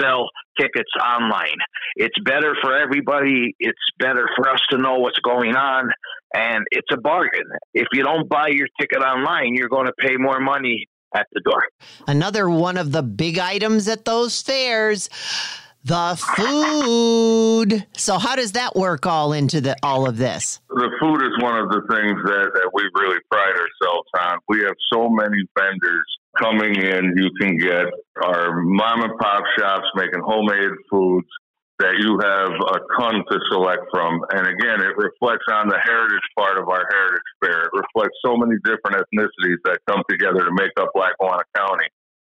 sell 0.00 0.28
tickets 0.58 0.90
online. 1.00 1.58
It's 1.94 2.18
better 2.24 2.56
for 2.60 2.76
everybody. 2.76 3.54
It's 3.60 3.78
better 3.98 4.28
for 4.34 4.48
us 4.48 4.60
to 4.70 4.78
know 4.78 4.98
what's 4.98 5.18
going 5.20 5.54
on. 5.54 5.90
And 6.34 6.64
it's 6.72 6.88
a 6.92 6.96
bargain. 6.96 7.46
If 7.74 7.86
you 7.92 8.02
don't 8.02 8.28
buy 8.28 8.48
your 8.48 8.66
ticket 8.80 9.02
online, 9.02 9.54
you're 9.54 9.68
going 9.68 9.86
to 9.86 9.92
pay 10.00 10.16
more 10.16 10.40
money 10.40 10.86
at 11.14 11.26
the 11.32 11.40
door. 11.40 11.62
Another 12.06 12.50
one 12.50 12.76
of 12.76 12.92
the 12.92 13.02
big 13.02 13.38
items 13.38 13.86
at 13.88 14.04
those 14.04 14.42
fairs 14.42 15.08
the 15.84 16.16
food. 16.36 17.86
So 17.96 18.18
how 18.18 18.36
does 18.36 18.52
that 18.52 18.76
work 18.76 19.06
all 19.06 19.32
into 19.32 19.60
the 19.60 19.76
all 19.82 20.08
of 20.08 20.16
this? 20.16 20.60
The 20.68 20.90
food 21.00 21.22
is 21.22 21.42
one 21.42 21.58
of 21.58 21.68
the 21.70 21.80
things 21.90 22.18
that, 22.24 22.50
that 22.54 22.70
we 22.74 22.82
really 22.94 23.18
pride 23.30 23.54
ourselves 23.54 24.08
on. 24.18 24.38
We 24.48 24.60
have 24.62 24.74
so 24.92 25.08
many 25.08 25.42
vendors 25.56 26.06
coming 26.38 26.76
in. 26.76 27.14
You 27.16 27.30
can 27.40 27.56
get 27.56 27.86
our 28.22 28.60
mom 28.62 29.02
and 29.02 29.18
pop 29.18 29.42
shops 29.58 29.86
making 29.94 30.20
homemade 30.24 30.70
foods 30.90 31.28
that 31.78 31.94
you 32.02 32.18
have 32.18 32.50
a 32.50 32.78
ton 32.98 33.22
to 33.30 33.38
select 33.50 33.86
from. 33.92 34.20
And 34.34 34.46
again, 34.46 34.82
it 34.82 34.98
reflects 34.98 35.46
on 35.52 35.68
the 35.68 35.78
heritage 35.78 36.26
part 36.36 36.58
of 36.58 36.68
our 36.68 36.84
heritage 36.90 37.30
fair. 37.40 37.66
It 37.66 37.72
reflects 37.72 38.18
so 38.24 38.36
many 38.36 38.58
different 38.64 38.98
ethnicities 38.98 39.62
that 39.64 39.78
come 39.88 40.02
together 40.10 40.42
to 40.42 40.52
make 40.58 40.74
up 40.80 40.90
Lackawanna 40.94 41.44
County. 41.54 41.86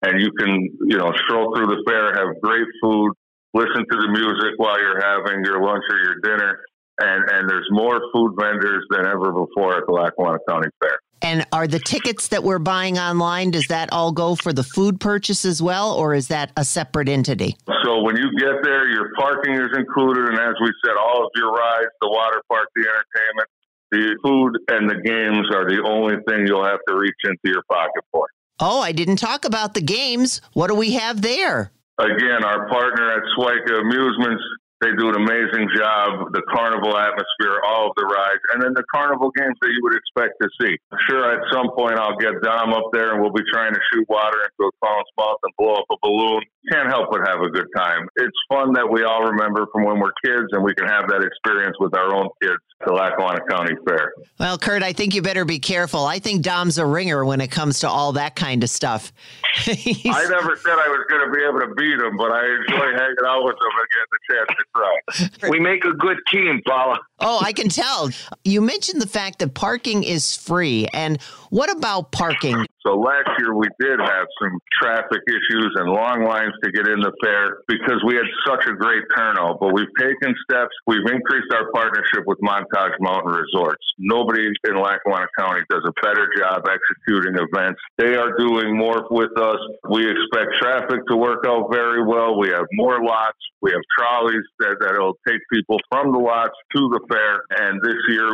And 0.01 0.21
you 0.21 0.31
can, 0.31 0.69
you 0.87 0.97
know, 0.97 1.11
stroll 1.25 1.55
through 1.55 1.67
the 1.67 1.83
fair, 1.87 2.13
have 2.13 2.41
great 2.41 2.67
food, 2.81 3.13
listen 3.53 3.85
to 3.89 3.97
the 3.97 4.09
music 4.11 4.57
while 4.57 4.79
you're 4.79 5.01
having 5.01 5.43
your 5.43 5.61
lunch 5.61 5.83
or 5.89 5.97
your 5.97 6.15
dinner. 6.23 6.59
And, 7.01 7.29
and 7.31 7.49
there's 7.49 7.67
more 7.71 7.99
food 8.13 8.35
vendors 8.37 8.83
than 8.89 9.05
ever 9.05 9.31
before 9.31 9.77
at 9.77 9.85
the 9.87 9.93
Lackawanna 9.93 10.39
County 10.47 10.67
Fair. 10.81 10.99
And 11.21 11.45
are 11.51 11.67
the 11.67 11.79
tickets 11.79 12.29
that 12.29 12.43
we're 12.43 12.59
buying 12.59 12.97
online, 12.97 13.51
does 13.51 13.67
that 13.67 13.91
all 13.91 14.11
go 14.11 14.35
for 14.35 14.53
the 14.53 14.63
food 14.63 14.99
purchase 14.99 15.43
as 15.45 15.61
well, 15.61 15.93
or 15.93 16.13
is 16.13 16.27
that 16.29 16.51
a 16.55 16.63
separate 16.63 17.09
entity? 17.09 17.57
So 17.83 18.01
when 18.03 18.15
you 18.15 18.31
get 18.37 18.63
there, 18.63 18.87
your 18.89 19.11
parking 19.17 19.53
is 19.53 19.69
included. 19.77 20.29
And 20.29 20.39
as 20.39 20.55
we 20.61 20.71
said, 20.85 20.93
all 20.97 21.23
of 21.23 21.31
your 21.35 21.51
rides, 21.51 21.87
the 22.01 22.09
water 22.09 22.41
park, 22.49 22.67
the 22.75 22.81
entertainment, 22.81 23.49
the 23.91 24.17
food, 24.23 24.57
and 24.69 24.89
the 24.89 25.01
games 25.01 25.47
are 25.53 25.65
the 25.67 25.83
only 25.85 26.15
thing 26.27 26.47
you'll 26.47 26.65
have 26.65 26.79
to 26.87 26.95
reach 26.95 27.15
into 27.23 27.39
your 27.45 27.63
pocket 27.69 28.03
for. 28.11 28.27
Oh, 28.59 28.81
I 28.81 28.91
didn't 28.91 29.17
talk 29.17 29.45
about 29.45 29.73
the 29.73 29.81
games. 29.81 30.41
What 30.53 30.67
do 30.67 30.75
we 30.75 30.93
have 30.93 31.21
there? 31.21 31.71
Again, 31.99 32.43
our 32.43 32.67
partner 32.69 33.11
at 33.17 33.23
Swica 33.37 33.81
Amusements, 33.81 34.43
they 34.81 34.95
do 34.95 35.09
an 35.09 35.15
amazing 35.15 35.67
job. 35.75 36.31
The 36.31 36.41
carnival 36.47 36.95
atmosphere, 36.95 37.59
all 37.67 37.91
of 37.91 37.95
the 37.97 38.05
rides, 38.05 38.41
and 38.53 38.63
then 38.63 38.73
the 38.73 38.83
carnival 38.93 39.31
games 39.35 39.57
that 39.61 39.69
you 39.69 39.79
would 39.83 39.95
expect 39.95 40.39
to 40.41 40.47
see. 40.59 40.77
Sure 41.09 41.31
at 41.31 41.41
some 41.51 41.71
point 41.75 41.99
I'll 41.99 42.17
get 42.17 42.41
Dom 42.41 42.73
up 42.73 42.91
there 42.93 43.13
and 43.13 43.21
we'll 43.21 43.33
be 43.33 43.43
trying 43.51 43.73
to 43.73 43.79
shoot 43.91 44.07
water 44.07 44.37
into 44.39 44.69
a 44.69 44.71
clown's 44.79 45.11
mouth 45.17 45.37
and 45.43 45.53
blow 45.57 45.75
up 45.75 45.85
a 45.91 45.95
balloon. 46.01 46.41
Can't 46.71 46.89
help 46.89 47.09
but 47.11 47.27
have 47.27 47.41
a 47.41 47.49
good 47.49 47.67
time. 47.75 48.07
It's 48.15 48.37
fun 48.49 48.73
that 48.73 48.89
we 48.89 49.03
all 49.03 49.23
remember 49.23 49.65
from 49.71 49.85
when 49.85 49.99
we're 49.99 50.13
kids 50.23 50.47
and 50.51 50.63
we 50.63 50.73
can 50.75 50.87
have 50.87 51.07
that 51.09 51.23
experience 51.23 51.75
with 51.79 51.95
our 51.95 52.15
own 52.15 52.29
kids 52.41 52.59
at 52.81 52.87
the 52.87 52.93
Lackawanna 52.93 53.39
County 53.49 53.75
Fair. 53.87 54.13
Well, 54.39 54.57
Curt, 54.57 54.83
I 54.83 54.93
think 54.93 55.15
you 55.15 55.21
better 55.21 55.45
be 55.45 55.59
careful. 55.59 56.05
I 56.05 56.19
think 56.19 56.41
Dom's 56.41 56.77
a 56.77 56.85
ringer 56.85 57.25
when 57.25 57.41
it 57.41 57.49
comes 57.49 57.79
to 57.79 57.89
all 57.89 58.13
that 58.13 58.35
kind 58.35 58.63
of 58.63 58.69
stuff. 58.69 59.11
I 59.67 60.27
never 60.29 60.55
said 60.55 60.73
I 60.73 60.87
was 60.87 61.05
going 61.09 61.25
to 61.25 61.31
be 61.31 61.43
able 61.43 61.59
to 61.59 61.73
beat 61.75 61.99
him, 61.99 62.17
but 62.17 62.31
I 62.31 62.45
enjoy 62.45 62.85
hanging 62.95 63.25
out 63.25 63.43
with 63.43 63.55
him 63.55 63.73
and 63.75 63.87
getting 63.89 64.11
the 64.11 64.21
chance 64.33 64.49
to 64.57 64.63
try. 64.75 65.49
We 65.49 65.59
make 65.59 65.83
a 65.85 65.93
good 65.93 66.17
team, 66.31 66.61
Paula. 66.65 66.99
Oh, 67.21 67.39
I 67.41 67.53
can 67.53 67.69
tell. 67.69 68.09
You 68.43 68.61
mentioned 68.61 69.01
the 69.01 69.07
fact 69.07 69.39
that 69.39 69.53
parking 69.53 70.03
is 70.03 70.35
free. 70.35 70.87
And 70.93 71.21
what 71.49 71.71
about 71.75 72.11
parking? 72.11 72.65
So 72.85 72.95
last 72.95 73.27
year 73.39 73.53
we 73.53 73.67
did 73.79 73.99
have 73.99 74.27
some 74.41 74.57
traffic 74.81 75.21
issues 75.27 75.71
and 75.75 75.91
long 75.91 76.23
lines 76.23 76.53
to 76.63 76.71
get 76.71 76.87
in 76.87 77.01
the 77.01 77.11
fair 77.21 77.59
because 77.67 77.99
we 78.07 78.15
had 78.15 78.25
such 78.47 78.65
a 78.67 78.73
great 78.73 79.03
turnout. 79.15 79.59
But 79.59 79.73
we've 79.73 79.91
taken 79.99 80.33
steps. 80.49 80.71
We've 80.87 81.05
increased 81.11 81.51
our 81.53 81.69
partnership 81.73 82.23
with 82.25 82.39
Montage 82.39 82.95
Mountain 83.01 83.33
Resorts. 83.33 83.83
Nobody 83.97 84.47
in 84.47 84.75
Lackawanna 84.79 85.27
County 85.37 85.61
does 85.69 85.83
a 85.85 85.93
better 86.01 86.29
job 86.37 86.63
executing 86.65 87.35
events. 87.35 87.81
They 87.97 88.15
are 88.15 88.37
doing 88.37 88.77
more 88.77 89.05
with 89.11 89.37
us. 89.37 89.59
We 89.89 90.09
expect 90.09 90.55
traffic 90.61 91.05
to 91.09 91.17
work 91.17 91.43
out 91.45 91.67
very 91.71 92.03
well. 92.05 92.39
We 92.39 92.49
have 92.49 92.65
more 92.73 93.03
lots. 93.03 93.37
We 93.61 93.71
have 93.71 93.81
trolleys 93.97 94.45
that, 94.59 94.77
that'll 94.79 95.19
take 95.27 95.41
people 95.51 95.77
from 95.91 96.13
the 96.13 96.19
lots 96.19 96.55
to 96.75 96.79
the 96.93 97.01
fair. 97.09 97.43
And 97.59 97.81
this 97.81 97.97
year, 98.07 98.29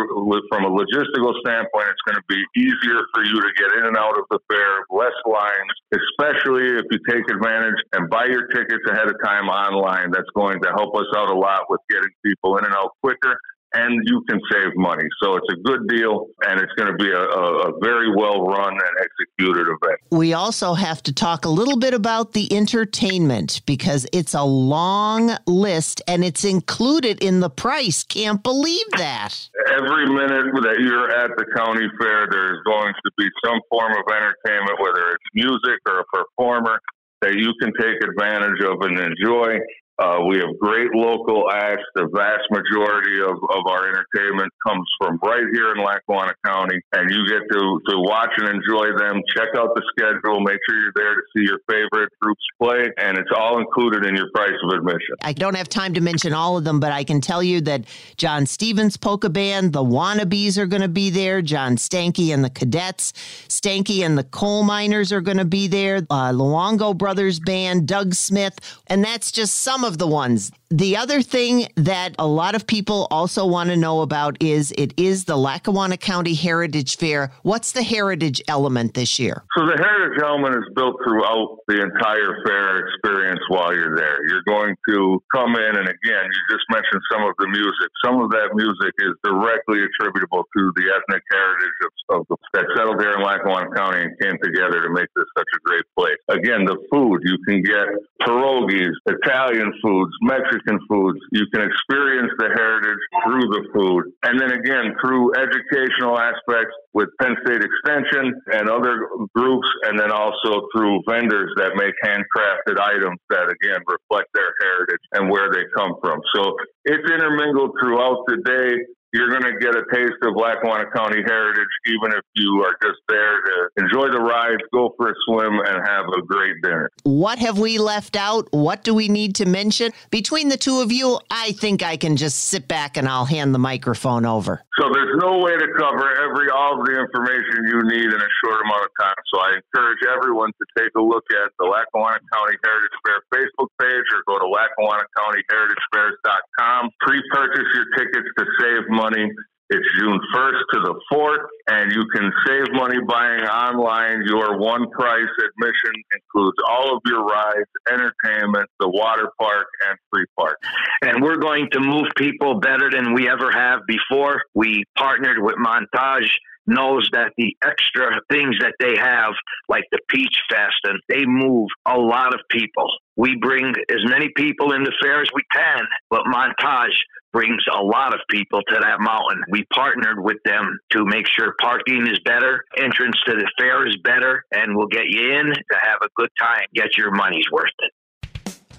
from 0.52 0.66
a 0.66 0.72
logistical 0.72 1.34
standpoint, 1.42 1.88
it's 1.90 2.06
going 2.06 2.20
to 2.20 2.28
be 2.28 2.42
easier 2.60 3.00
for 3.14 3.24
you 3.24 3.40
to 3.42 3.52
get 3.58 3.72
in 3.80 3.86
and 3.88 3.98
out 3.98 4.20
of 4.20 4.26
the 4.30 4.40
fair, 4.52 4.84
less 4.92 5.16
lines, 5.26 5.74
especially 5.96 6.76
if 6.78 6.86
you 6.92 7.00
take 7.10 7.26
advantage 7.32 7.80
and 7.94 8.10
buy 8.10 8.26
your 8.26 8.48
tickets 8.48 8.84
ahead 8.90 9.08
of 9.08 9.16
time 9.24 9.48
online. 9.48 10.12
That's 10.12 10.30
going 10.36 10.62
to 10.62 10.70
help 10.76 10.96
us 10.96 11.08
out 11.16 11.30
a 11.30 11.38
lot 11.38 11.66
with 11.70 11.82
getting 11.90 12.12
people 12.26 12.58
in 12.58 12.66
and 12.66 12.74
out 12.74 12.92
quicker 13.02 13.40
and 13.76 14.02
you 14.06 14.24
can 14.30 14.40
save 14.52 14.76
money. 14.76 15.04
So 15.22 15.36
it's 15.36 15.48
a 15.52 15.58
good 15.64 15.88
deal, 15.88 16.28
and 16.48 16.60
it's 16.60 16.72
going 16.74 16.92
to 16.92 16.98
be 16.98 17.12
a, 17.12 17.20
a, 17.20 17.70
a, 17.70 17.80
very 17.82 18.10
well 18.16 18.46
run 18.46 18.72
and 18.72 18.94
executed 19.00 19.68
event. 19.68 20.00
We 20.12 20.34
also 20.34 20.74
have 20.74 21.04
to 21.04 21.14
talk 21.14 21.46
a 21.46 21.50
little 21.50 21.78
bit 21.78 21.94
about 21.94 22.32
the 22.32 22.52
entertainment 22.56 23.62
because 23.66 24.08
it's 24.14 24.34
a 24.34 24.44
long 24.44 25.38
list 25.46 26.02
and 26.08 26.24
it's 26.24 26.46
included 26.46 27.22
in 27.22 27.42
the 27.42 27.50
price. 27.50 28.04
Can't 28.04 28.42
believe 28.42 28.86
that. 28.94 29.50
Every 29.72 30.08
minute 30.08 30.56
that 30.64 30.78
you're 30.80 31.12
at 31.12 31.32
the 31.38 31.46
county 31.56 31.88
fair, 32.00 32.28
there's 32.32 32.60
going 32.66 32.94
to 32.94 33.12
be 33.18 33.28
some 33.44 33.60
form 33.70 33.92
of 33.92 34.04
entertainment, 34.08 34.80
whether 34.80 35.10
it's 35.12 35.24
music 35.34 35.80
or 35.88 36.00
a 36.00 36.06
performer 36.06 36.80
that 37.22 37.34
you 37.34 37.52
can 37.62 37.72
take 37.80 37.98
advantage 38.04 38.62
of 38.64 38.82
and 38.82 39.00
enjoy. 39.00 39.58
Uh, 39.98 40.20
we 40.28 40.38
have 40.38 40.52
great 40.60 40.94
local 40.94 41.50
acts. 41.50 41.84
The 41.96 42.08
vast 42.14 42.44
majority 42.52 43.22
of, 43.22 43.32
of 43.32 43.64
our 43.66 43.88
entertainment 43.88 44.52
comes 44.68 44.84
from 45.00 45.18
right 45.24 45.46
here 45.54 45.72
in 45.72 45.82
Lackawanna 45.82 46.34
County, 46.46 46.80
and 46.92 47.10
you 47.10 47.24
get 47.28 47.48
to, 47.52 47.80
to 47.88 48.00
watch 48.00 48.32
and 48.38 48.50
enjoy 48.50 48.92
them. 48.98 49.22
Check 49.36 49.56
out 49.56 49.70
the 49.74 49.84
schedule. 49.96 50.42
Make 50.42 50.60
sure 50.68 50.80
you're 50.82 50.92
there 50.96 51.16
to 51.16 51.22
see 51.36 51.44
your 51.44 51.60
favorite 51.70 52.10
groups 52.22 52.44
play, 52.62 52.92
and 52.98 53.18
it's 53.18 53.30
all 53.34 53.60
included 53.60 54.06
in 54.06 54.16
your 54.16 54.30
price 54.34 54.52
of 54.66 54.78
admission. 54.78 55.16
I 55.24 55.32
don't 55.32 55.56
have 55.56 55.70
time 55.70 55.94
to 55.94 56.02
mention 56.02 56.34
all 56.34 56.58
of 56.58 56.66
them, 56.66 56.82
but 56.82 56.92
I 56.92 57.06
can 57.06 57.22
tell 57.22 57.42
you 57.42 57.62
that 57.62 57.86
John 58.18 58.46
Stevens 58.46 58.98
Polka 58.98 59.30
Band, 59.30 59.72
the 59.72 59.84
Wannabes 59.84 60.58
are 60.58 60.66
going 60.66 60.82
to 60.82 60.90
be 60.90 61.10
there. 61.10 61.42
John 61.42 61.78
Stanky 61.78 62.34
and 62.34 62.44
the 62.44 62.50
Cadets, 62.50 63.14
Stanky 63.48 64.06
and 64.06 64.18
the 64.18 64.26
Coal 64.26 64.64
Miners 64.64 65.14
are 65.14 65.22
going 65.22 65.38
to 65.38 65.46
be 65.46 65.68
there. 65.68 65.98
Uh, 66.10 66.32
Luongo 66.34 66.98
Brothers 66.98 67.40
Band, 67.40 67.88
Doug 67.88 68.14
Smith, 68.14 68.60
and 68.88 69.02
that's 69.02 69.32
just 69.32 69.56
some 69.60 69.85
of 69.86 69.98
the 69.98 70.08
ones. 70.08 70.52
The 70.70 70.98
other 70.98 71.22
thing 71.22 71.68
that 71.78 72.16
a 72.18 72.26
lot 72.26 72.56
of 72.56 72.66
people 72.66 73.08
also 73.12 73.46
want 73.46 73.70
to 73.70 73.78
know 73.78 74.02
about 74.02 74.42
is 74.42 74.74
it 74.78 74.94
is 74.98 75.26
the 75.26 75.38
Lackawanna 75.38 75.98
County 75.98 76.34
Heritage 76.34 76.98
Fair. 76.98 77.32
What's 77.44 77.72
the 77.72 77.84
heritage 77.84 78.42
element 78.48 78.96
this 78.96 79.20
year? 79.20 79.46
So 79.56 79.66
the 79.66 79.78
heritage 79.78 80.20
element 80.26 80.56
is 80.58 80.66
built 80.76 80.98
throughout 81.06 81.60
the 81.68 81.86
entire 81.86 82.42
fair 82.44 82.82
experience 82.82 83.40
while 83.50 83.76
you're 83.76 83.96
there. 83.96 84.18
You're 84.28 84.44
going 84.48 84.76
to 84.90 85.22
come 85.34 85.56
in 85.56 85.78
and 85.78 85.88
again, 85.88 86.26
you 86.26 86.42
just 86.50 86.66
mentioned 86.74 87.02
some 87.14 87.22
of 87.22 87.38
the 87.38 87.48
music. 87.48 87.90
Some 88.04 88.20
of 88.20 88.32
that 88.32 88.58
music 88.58 88.94
is 89.00 89.14
directly 89.24 89.86
attributable 89.86 90.44
to 90.58 90.62
the 90.76 90.90
ethnic 90.98 91.22
heritage 91.30 91.78
of, 91.86 91.92
of 92.10 92.22
the, 92.30 92.36
that 92.58 92.66
settled 92.76 93.00
here 93.00 93.14
in 93.14 93.22
Lackawanna 93.22 93.70
County 93.78 94.02
and 94.02 94.12
came 94.18 94.38
together 94.42 94.82
to 94.82 94.90
make 94.90 95.08
this 95.16 95.30
such 95.38 95.52
a 95.56 95.60
great 95.62 95.86
place. 95.94 96.18
Again, 96.34 96.66
the 96.66 96.82
food, 96.90 97.22
you 97.22 97.38
can 97.46 97.62
get 97.62 97.86
pierogies, 98.26 98.92
Italian 99.06 99.72
foods, 99.82 100.12
Mexican 100.22 100.80
foods. 100.88 101.20
You 101.32 101.46
can 101.54 101.62
experience 101.62 102.32
the 102.38 102.50
heritage 102.54 103.04
through 103.24 103.48
the 103.50 103.64
food. 103.74 104.14
And 104.24 104.40
then 104.40 104.52
again, 104.52 104.96
through 105.02 105.34
educational 105.36 106.20
aspects 106.20 106.76
with 106.94 107.10
Penn 107.20 107.36
State 107.46 107.62
Extension 107.62 108.34
and 108.54 108.70
other 108.70 109.08
groups, 109.36 109.68
and 109.84 110.00
then 110.00 110.12
also 110.12 110.68
through 110.76 111.02
vendors 111.08 111.52
that 111.58 111.76
make 111.76 111.94
handcrafted 112.04 112.80
items 112.80 113.20
that 113.30 113.52
again 113.52 113.82
reflect 113.88 114.30
their 114.34 114.54
heritage 114.62 115.04
and 115.14 115.30
where 115.30 115.52
they 115.52 115.64
come 115.76 115.96
from. 116.02 116.20
So 116.36 116.56
it's 116.86 117.10
intermingled 117.12 117.72
throughout 117.82 118.24
the 118.28 118.38
day 118.46 118.95
you're 119.16 119.30
going 119.30 119.48
to 119.48 119.58
get 119.64 119.74
a 119.74 119.84
taste 119.94 120.20
of 120.24 120.36
Lackawanna 120.36 120.92
County 120.92 121.24
heritage, 121.26 121.72
even 121.88 122.12
if 122.12 122.20
you 122.36 122.62
are 122.68 122.76
just 122.84 123.00
there 123.08 123.40
to 123.40 123.70
enjoy 123.78 124.12
the 124.12 124.20
ride, 124.20 124.60
go 124.74 124.94
for 124.98 125.08
a 125.10 125.14
swim, 125.26 125.62
and 125.64 125.88
have 125.88 126.04
a 126.12 126.22
great 126.22 126.62
dinner. 126.62 126.92
What 127.04 127.40
have 127.40 127.58
we 127.58 127.78
left 127.78 128.18
out? 128.18 128.50
What 128.52 128.84
do 128.84 128.94
we 128.94 129.08
need 129.08 129.36
to 129.36 129.46
mention? 129.46 129.94
Between 130.12 130.50
the 130.50 130.58
two 130.58 130.82
of 130.82 130.92
you, 130.92 131.22
I 131.32 131.54
think 131.54 131.82
I 131.82 131.96
can 131.96 132.18
just 132.18 132.50
sit 132.52 132.68
back 132.68 132.98
and 132.98 133.08
I'll 133.08 133.24
hand 133.24 133.56
the 133.56 133.60
microphone 133.60 134.26
over. 134.26 134.62
So 134.78 134.90
there's 134.92 135.16
no 135.24 135.40
way 135.40 135.56
to 135.56 135.68
cover 135.80 136.12
every 136.20 136.52
all 136.52 136.76
of 136.76 136.84
the 136.86 137.00
information 137.00 137.72
you 137.72 137.88
need 137.88 138.12
in 138.12 138.20
a 138.20 138.32
short 138.44 138.60
amount 138.68 138.84
of 138.84 138.92
time. 139.00 139.16
So 139.32 139.40
I 139.40 139.56
encourage 139.56 140.04
everyone 140.12 140.52
to 140.52 140.66
take 140.76 140.92
a 141.00 141.02
look 141.02 141.24
at 141.32 141.56
the 141.56 141.72
Lackawanna 141.72 142.20
County 142.36 142.60
Heritage 142.60 142.92
Fair 143.08 143.24
Facebook 143.32 143.72
page 143.80 144.04
or 144.12 144.20
go 144.28 144.44
to 144.44 144.48
LackawannaCountyHeritageFairs.com. 144.52 146.92
Pre-purchase 147.08 147.72
your 147.72 147.88
tickets 147.96 148.28
to 148.36 148.44
save 148.86 148.96
money. 148.96 149.30
It's 149.68 149.88
June 150.00 150.20
1st 150.36 150.62
to 150.74 150.80
the 150.82 151.02
4th, 151.12 151.48
and 151.68 151.92
you 151.92 152.06
can 152.14 152.32
save 152.46 152.66
money 152.74 152.98
buying 153.08 153.46
online. 153.46 154.22
Your 154.28 154.60
one 154.60 154.88
price 154.92 155.24
admission 155.24 156.04
includes 156.14 156.58
all 156.70 156.96
of 156.96 157.02
your 157.08 157.26
rides, 157.26 157.70
entertainment, 157.90 158.70
the 158.80 158.88
water 158.88 159.32
park, 159.40 159.66
and 159.90 159.98
free 160.14 160.26
park. 160.38 160.60
And 161.02 161.24
we're 161.24 161.38
going 161.38 161.70
to 161.72 161.80
move 161.80 162.06
people 162.16 162.60
better 162.60 162.92
than 162.92 163.16
we 163.16 163.28
ever 163.28 163.52
have 163.52 163.80
before. 163.88 164.44
We 164.54 164.84
partnered 164.96 165.40
with 165.42 165.56
Montage 165.56 166.30
knows 166.68 167.10
that 167.14 167.32
the 167.38 167.56
extra 167.64 168.22
things 168.30 168.56
that 168.60 168.74
they 168.80 168.96
have, 168.98 169.34
like 169.70 169.84
the 169.92 170.00
Peach 170.10 170.36
Fest, 170.50 170.76
and 170.84 171.00
they 171.10 171.26
move 171.26 171.70
a 171.86 171.98
lot 171.98 172.34
of 172.34 172.40
people. 172.50 172.90
We 173.16 173.36
bring 173.40 173.74
as 173.90 174.04
many 174.06 174.30
people 174.36 174.74
in 174.74 174.84
the 174.84 174.94
fair 175.02 175.22
as 175.22 175.30
we 175.34 175.44
can, 175.54 175.82
but 176.10 176.22
Montage 176.26 176.98
brings 177.36 177.62
a 177.70 177.84
lot 177.84 178.14
of 178.14 178.22
people 178.30 178.62
to 178.66 178.80
that 178.82 179.02
mountain. 179.02 179.44
We 179.50 179.66
partnered 179.74 180.24
with 180.24 180.38
them 180.46 180.80
to 180.92 181.04
make 181.04 181.28
sure 181.28 181.54
parking 181.60 182.08
is 182.08 182.18
better, 182.24 182.64
entrance 182.78 183.18
to 183.26 183.34
the 183.34 183.52
fair 183.60 183.86
is 183.86 183.98
better, 184.06 184.46
and 184.54 184.74
we'll 184.74 184.88
get 184.88 185.08
you 185.10 185.34
in 185.34 185.48
to 185.48 185.78
have 185.84 185.98
a 186.02 186.08
good 186.16 186.30
time, 186.40 186.62
get 186.74 186.98
your 186.98 187.12
money's 187.12 187.52
worth 187.52 187.74
it. 187.80 187.92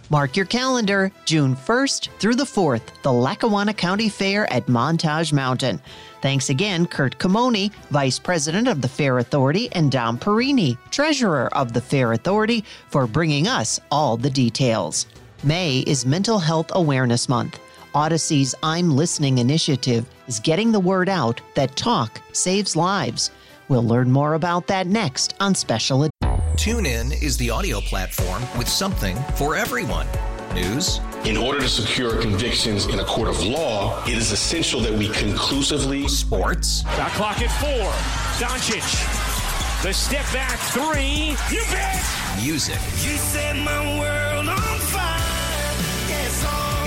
Mark 0.08 0.38
your 0.38 0.46
calendar, 0.46 1.12
June 1.26 1.54
1st 1.54 2.08
through 2.18 2.36
the 2.36 2.44
4th, 2.44 3.02
the 3.02 3.12
Lackawanna 3.12 3.74
County 3.74 4.08
Fair 4.08 4.50
at 4.50 4.68
Montage 4.68 5.34
Mountain. 5.34 5.78
Thanks 6.22 6.48
again, 6.48 6.86
Curt 6.86 7.18
Camoni, 7.18 7.70
Vice 7.90 8.18
President 8.18 8.68
of 8.68 8.80
the 8.80 8.88
Fair 8.88 9.18
Authority, 9.18 9.68
and 9.72 9.92
Dom 9.92 10.16
Perini, 10.16 10.78
Treasurer 10.90 11.54
of 11.54 11.74
the 11.74 11.82
Fair 11.82 12.14
Authority, 12.14 12.64
for 12.88 13.06
bringing 13.06 13.48
us 13.48 13.78
all 13.90 14.16
the 14.16 14.30
details. 14.30 15.06
May 15.44 15.80
is 15.80 16.06
Mental 16.06 16.38
Health 16.38 16.70
Awareness 16.72 17.28
Month. 17.28 17.60
Audacy's 17.96 18.54
I'm 18.62 18.94
Listening 18.94 19.38
initiative 19.38 20.04
is 20.26 20.38
getting 20.38 20.70
the 20.70 20.78
word 20.78 21.08
out 21.08 21.40
that 21.54 21.76
talk 21.76 22.20
saves 22.32 22.76
lives. 22.76 23.30
We'll 23.68 23.84
learn 23.84 24.12
more 24.12 24.34
about 24.34 24.66
that 24.66 24.86
next 24.86 25.34
on 25.40 25.54
Special 25.54 26.02
Edition. 26.02 26.42
TuneIn 26.58 27.22
is 27.22 27.38
the 27.38 27.48
audio 27.48 27.80
platform 27.80 28.42
with 28.58 28.68
something 28.68 29.16
for 29.36 29.56
everyone. 29.56 30.06
News. 30.52 31.00
In 31.24 31.38
order 31.38 31.60
to 31.60 31.68
secure 31.70 32.20
convictions 32.20 32.84
in 32.84 33.00
a 33.00 33.04
court 33.06 33.28
of 33.28 33.42
law, 33.42 34.04
it 34.04 34.18
is 34.18 34.30
essential 34.30 34.80
that 34.80 34.92
we 34.92 35.08
conclusively. 35.08 36.06
Sports. 36.06 36.82
Got 36.98 37.12
clock 37.12 37.40
at 37.40 37.50
four. 37.62 37.92
Doncic. 38.46 38.84
The 39.82 39.94
step 39.94 40.30
back 40.34 40.58
three. 40.58 41.34
You 41.50 41.64
bet. 41.70 42.04
Music. 42.44 42.74
You 42.74 43.16
set 43.16 43.56
my 43.56 43.98
world 43.98 44.48
on 44.50 44.56
fire. 44.56 44.56
Yes, 44.56 44.74
oh. 44.74 44.75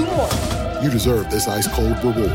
Two 0.00 0.06
more 0.06 0.16
reps, 0.16 0.48
two 0.48 0.74
more. 0.74 0.82
You 0.82 0.90
deserve 0.90 1.30
this 1.30 1.46
ice 1.46 1.68
cold 1.68 1.96
reward. 1.98 2.30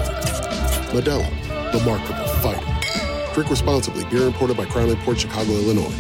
Modelo, 0.94 1.28
the 1.72 1.84
Markable 1.84 2.28
Fighter. 2.44 3.34
Drink 3.34 3.50
responsibly. 3.50 4.06
Beer 4.06 4.28
imported 4.28 4.56
by 4.56 4.66
Crown 4.66 4.90
Imports 4.90 5.22
Chicago, 5.22 5.52
Illinois. 5.52 5.92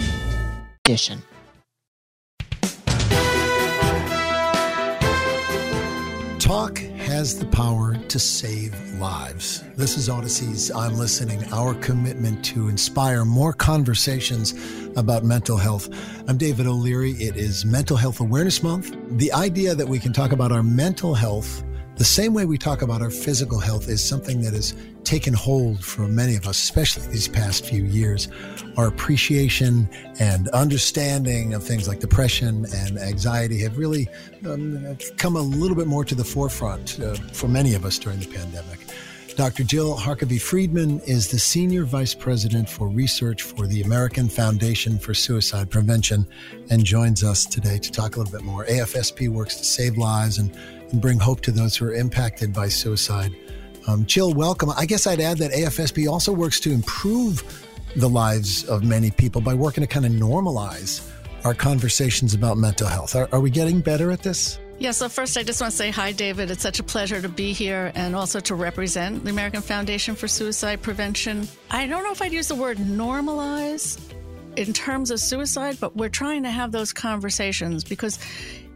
Edition. 0.85 1.23
Talk 6.37 6.77
has 6.77 7.39
the 7.39 7.47
power 7.47 7.95
to 7.95 8.19
save 8.19 8.75
lives. 8.99 9.63
This 9.75 9.97
is 9.97 10.07
Audacy's 10.07 10.69
I'm 10.69 10.99
Listening, 10.99 11.43
our 11.51 11.73
commitment 11.73 12.45
to 12.45 12.67
inspire 12.67 13.25
more 13.25 13.53
conversations 13.53 14.53
about 14.95 15.23
mental 15.23 15.57
health. 15.57 15.89
I'm 16.27 16.37
David 16.37 16.67
O'Leary. 16.67 17.11
It 17.13 17.35
is 17.35 17.65
Mental 17.65 17.97
Health 17.97 18.19
Awareness 18.19 18.63
Month. 18.63 18.95
The 19.17 19.31
idea 19.33 19.75
that 19.75 19.87
we 19.87 19.99
can 19.99 20.13
talk 20.13 20.31
about 20.31 20.51
our 20.51 20.63
mental 20.63 21.13
health 21.13 21.63
the 21.97 22.03
same 22.03 22.33
way 22.33 22.43
we 22.43 22.57
talk 22.57 22.81
about 22.81 23.01
our 23.01 23.09
physical 23.09 23.57
health 23.57 23.87
is 23.87 24.03
something 24.03 24.41
that 24.41 24.53
has 24.53 24.75
taken 25.05 25.33
hold 25.33 25.81
for 25.81 26.09
many 26.09 26.35
of 26.35 26.45
us, 26.45 26.61
especially 26.61 27.07
these 27.07 27.29
past 27.29 27.65
few 27.65 27.85
years. 27.85 28.27
Our 28.75 28.87
appreciation 28.87 29.87
and 30.19 30.49
understanding 30.49 31.53
of 31.53 31.63
things 31.63 31.87
like 31.87 32.01
depression 32.01 32.65
and 32.75 32.97
anxiety 32.97 33.61
have 33.61 33.77
really 33.77 34.09
um, 34.45 34.97
come 35.15 35.37
a 35.37 35.41
little 35.41 35.77
bit 35.77 35.87
more 35.87 36.03
to 36.03 36.15
the 36.15 36.25
forefront 36.25 36.99
uh, 36.99 37.13
for 37.31 37.47
many 37.47 37.75
of 37.75 37.85
us 37.85 37.97
during 37.97 38.19
the 38.19 38.27
pandemic. 38.27 38.84
Dr. 39.35 39.63
Jill 39.65 39.97
Harkavy 39.97 40.41
Friedman 40.41 41.01
is 41.01 41.27
the 41.27 41.37
Senior 41.37 41.83
Vice 41.83 42.13
President 42.13 42.69
for 42.69 42.87
Research 42.87 43.41
for 43.41 43.67
the 43.67 43.81
American 43.81 44.29
Foundation 44.29 44.97
for 44.97 45.13
Suicide 45.13 45.69
Prevention 45.69 46.25
and 46.69 46.85
joins 46.85 47.21
us 47.21 47.45
today 47.45 47.77
to 47.77 47.91
talk 47.91 48.15
a 48.15 48.19
little 48.19 48.31
bit 48.31 48.45
more. 48.45 48.65
AFSP 48.65 49.27
works 49.27 49.57
to 49.57 49.65
save 49.65 49.97
lives 49.97 50.37
and 50.37 50.55
and 50.91 51.01
bring 51.01 51.19
hope 51.19 51.41
to 51.41 51.51
those 51.51 51.75
who 51.75 51.85
are 51.85 51.93
impacted 51.93 52.53
by 52.53 52.69
suicide. 52.69 53.35
Um, 53.87 54.05
Jill, 54.05 54.33
welcome. 54.33 54.69
I 54.77 54.85
guess 54.85 55.05
I'd 55.05 55.19
add 55.19 55.37
that 55.39 55.51
AFSP 55.51 56.09
also 56.09 56.31
works 56.31 56.59
to 56.61 56.71
improve 56.71 57.43
the 57.97 58.07
lives 58.07 58.63
of 58.65 58.83
many 58.83 59.11
people 59.11 59.41
by 59.41 59.53
working 59.53 59.81
to 59.81 59.87
kind 59.87 60.05
of 60.05 60.13
normalize 60.13 61.11
our 61.43 61.53
conversations 61.53 62.33
about 62.33 62.57
mental 62.57 62.87
health. 62.87 63.15
Are, 63.15 63.27
are 63.33 63.41
we 63.41 63.49
getting 63.49 63.81
better 63.81 64.11
at 64.11 64.23
this? 64.23 64.59
Yeah, 64.77 64.91
so 64.91 65.07
first 65.07 65.37
I 65.37 65.43
just 65.43 65.61
want 65.61 65.71
to 65.71 65.77
say 65.77 65.89
hi, 65.89 66.11
David. 66.11 66.51
It's 66.51 66.61
such 66.61 66.79
a 66.79 66.83
pleasure 66.83 67.21
to 67.21 67.29
be 67.29 67.53
here 67.53 67.93
and 67.95 68.13
also 68.13 68.41
to 68.41 68.55
represent 68.55 69.23
the 69.23 69.29
American 69.29 69.61
Foundation 69.61 70.15
for 70.15 70.27
Suicide 70.27 70.81
Prevention. 70.81 71.47
I 71.71 71.87
don't 71.87 72.03
know 72.03 72.11
if 72.11 72.21
I'd 72.21 72.33
use 72.33 72.49
the 72.49 72.55
word 72.55 72.77
normalize 72.77 73.97
in 74.57 74.73
terms 74.73 75.11
of 75.11 75.21
suicide, 75.21 75.77
but 75.79 75.95
we're 75.95 76.09
trying 76.09 76.43
to 76.43 76.49
have 76.49 76.73
those 76.73 76.91
conversations 76.91 77.85
because 77.85 78.19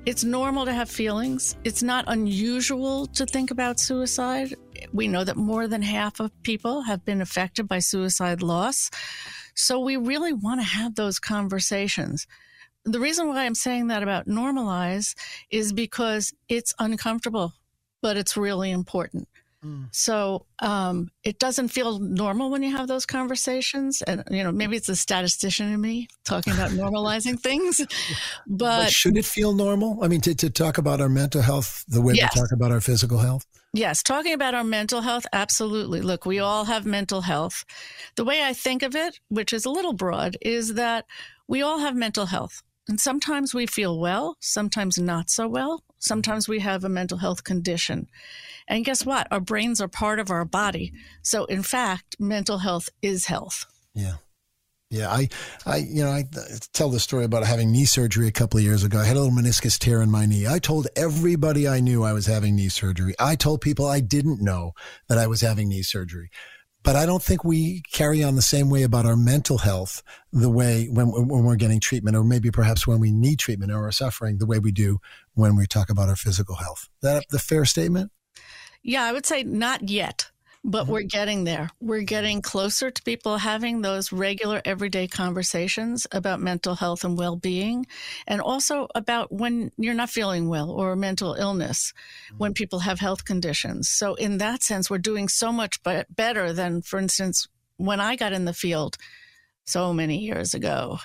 it's 0.06 0.24
normal 0.24 0.64
to 0.66 0.74
have 0.74 0.90
feelings. 0.90 1.58
It's 1.66 1.84
not 1.84 2.06
unusual 2.08 3.06
to 3.08 3.26
think 3.26 3.52
about 3.52 3.78
suicide. 3.78 4.56
We 4.94 5.10
know 5.10 5.26
that 5.26 5.36
more 5.36 5.68
than 5.68 5.82
half 5.82 6.22
of 6.22 6.32
people 6.44 6.82
have 6.84 7.04
been 7.04 7.22
affected 7.22 7.68
by 7.68 7.80
suicide 7.80 8.42
loss. 8.42 8.90
So 9.54 9.82
we 9.82 9.98
really 9.98 10.32
want 10.32 10.62
to 10.62 10.66
have 10.66 10.96
those 10.96 11.20
conversations. 11.20 12.26
The 12.86 13.00
reason 13.00 13.28
why 13.28 13.46
I'm 13.46 13.56
saying 13.56 13.88
that 13.88 14.04
about 14.04 14.28
normalize 14.28 15.16
is 15.50 15.74
because 15.74 16.34
it's 16.48 16.74
uncomfortable, 16.80 17.54
but 18.02 18.18
it's 18.18 18.38
really 18.38 18.72
important. 18.72 19.28
Mm. 19.64 19.88
So 19.92 20.46
um, 20.60 21.10
it 21.24 21.38
doesn't 21.38 21.68
feel 21.68 22.00
normal 22.00 22.50
when 22.50 22.64
you 22.64 22.76
have 22.76 22.88
those 22.88 23.06
conversations, 23.06 24.02
and 24.02 24.24
you 24.32 24.44
know 24.44 24.54
maybe 24.54 24.78
it's 24.78 24.88
a 24.88 24.96
statistician 24.96 25.72
in 25.74 25.82
me 25.82 26.08
talking 26.24 26.54
about 26.54 26.72
normalizing 26.84 27.38
things. 27.40 27.80
But, 28.48 28.84
but, 28.84 28.92
should 28.92 29.18
it 29.18 29.26
feel 29.26 29.54
normal? 29.54 30.02
I 30.02 30.08
mean, 30.08 30.22
to, 30.22 30.36
to 30.36 30.50
talk 30.50 30.78
about 30.78 31.02
our 31.02 31.10
mental 31.10 31.42
health 31.42 31.84
the 31.90 32.02
way 32.02 32.14
yes. 32.14 32.34
we 32.34 32.42
talk 32.42 32.52
about 32.54 32.72
our 32.72 32.80
physical 32.80 33.18
health. 33.18 33.46
Yes, 33.74 34.02
talking 34.02 34.34
about 34.34 34.56
our 34.56 34.64
mental 34.64 35.02
health, 35.02 35.28
absolutely. 35.32 36.02
Look, 36.02 36.26
we 36.26 36.40
all 36.40 36.66
have 36.66 36.86
mental 36.86 37.22
health. 37.22 37.66
The 38.16 38.24
way 38.24 38.44
I 38.44 38.54
think 38.54 38.82
of 38.82 38.96
it, 38.96 39.20
which 39.28 39.54
is 39.54 39.66
a 39.66 39.70
little 39.70 39.94
broad, 39.94 40.38
is 40.42 40.74
that 40.76 41.06
we 41.48 41.62
all 41.62 41.80
have 41.80 41.96
mental 41.96 42.28
health. 42.28 42.64
And 42.90 43.00
sometimes 43.00 43.54
we 43.54 43.68
feel 43.68 44.00
well, 44.00 44.36
sometimes 44.40 44.98
not 44.98 45.30
so 45.30 45.48
well. 45.48 45.84
Sometimes 46.00 46.50
we 46.50 46.60
have 46.62 46.84
a 46.84 46.90
mental 46.90 47.20
health 47.20 47.44
condition. 47.44 48.08
And 48.68 48.84
guess 48.84 49.06
what? 49.06 49.28
Our 49.30 49.40
brains 49.40 49.80
are 49.80 49.88
part 49.88 50.18
of 50.18 50.32
our 50.32 50.44
body. 50.44 50.92
So, 51.22 51.46
in 51.46 51.62
fact, 51.62 52.16
mental 52.20 52.58
health 52.58 52.90
is 53.04 53.26
health. 53.26 53.68
Yeah. 53.94 54.16
Yeah, 54.90 55.12
I, 55.12 55.30
I, 55.68 55.78
you 55.78 56.04
know, 56.04 56.10
I 56.10 56.24
tell 56.74 56.90
the 56.90 57.00
story 57.00 57.24
about 57.26 57.46
having 57.46 57.72
knee 57.72 57.86
surgery 57.86 58.28
a 58.28 58.32
couple 58.32 58.58
of 58.58 58.64
years 58.64 58.84
ago. 58.84 58.98
I 58.98 59.06
had 59.06 59.18
a 59.18 59.20
little 59.20 59.38
meniscus 59.38 59.78
tear 59.78 60.02
in 60.02 60.10
my 60.10 60.26
knee. 60.26 60.48
I 60.48 60.58
told 60.58 60.88
everybody 60.96 61.68
I 61.68 61.80
knew 61.80 62.04
I 62.04 62.14
was 62.14 62.26
having 62.26 62.56
knee 62.56 62.70
surgery. 62.70 63.14
I 63.20 63.36
told 63.36 63.62
people 63.62 63.86
I 63.86 64.00
didn't 64.00 64.42
know 64.42 64.72
that 65.08 65.20
I 65.20 65.28
was 65.28 65.42
having 65.42 65.70
knee 65.70 65.84
surgery. 65.84 66.32
But 66.90 66.96
I 66.96 67.06
don't 67.06 67.22
think 67.22 67.44
we 67.44 67.84
carry 67.92 68.24
on 68.24 68.36
the 68.36 68.42
same 68.42 68.68
way 68.72 68.82
about 68.82 69.06
our 69.06 69.16
mental 69.16 69.60
health 69.60 70.02
the 70.34 70.50
way 70.50 70.88
when, 70.88 71.10
when 71.12 71.44
we're 71.44 71.56
getting 71.56 71.80
treatment, 71.80 72.18
or 72.18 72.24
maybe 72.24 72.50
perhaps 72.50 72.88
when 72.88 73.00
we 73.00 73.12
need 73.12 73.38
treatment 73.38 73.72
or 73.72 73.86
are 73.86 73.92
suffering, 73.92 74.40
the 74.40 74.48
way 74.48 74.58
we 74.58 74.72
do 74.72 74.98
when 75.36 75.56
we 75.56 75.68
talk 75.68 75.92
about 75.92 76.10
our 76.10 76.16
physical 76.16 76.56
health. 76.56 76.90
Is 76.96 77.02
that 77.02 77.26
the 77.30 77.38
fair 77.38 77.64
statement? 77.66 78.12
Yeah, 78.82 79.04
I 79.04 79.14
would 79.14 79.28
say 79.28 79.44
not 79.44 79.88
yet, 79.88 80.32
but 80.64 80.84
mm-hmm. 80.84 80.92
we're 80.92 81.02
getting 81.04 81.44
there. 81.44 81.70
We're 81.80 82.02
getting 82.02 82.42
closer 82.42 82.92
to 82.92 83.04
people 83.04 83.38
having 83.38 83.82
those 83.82 84.12
regular 84.12 84.62
everyday 84.66 85.08
conversations 85.08 86.06
about 86.12 86.40
mental 86.40 86.76
health 86.76 87.04
and 87.04 87.18
well 87.18 87.36
being, 87.36 87.86
and 88.28 88.42
also 88.42 88.88
about 88.96 89.32
when 89.32 89.72
you're 89.78 89.94
not 89.94 90.10
feeling 90.10 90.50
well 90.50 90.72
or 90.72 90.96
mental 90.96 91.34
illness, 91.34 91.94
mm-hmm. 92.28 92.38
when 92.38 92.54
people 92.54 92.80
have 92.80 93.00
health 93.00 93.26
conditions. 93.26 93.90
So, 93.90 94.16
in 94.16 94.38
that 94.40 94.64
sense, 94.64 94.90
we're 94.90 94.98
doing 94.98 95.28
so 95.30 95.52
much 95.52 95.80
better 96.10 96.54
than, 96.54 96.82
for 96.82 97.00
instance, 97.00 97.48
when 97.78 98.00
I 98.00 98.16
got 98.16 98.34
in 98.34 98.46
the 98.46 98.54
field 98.54 98.98
so 99.66 99.94
many 99.94 100.18
years 100.18 100.54
ago, 100.54 101.00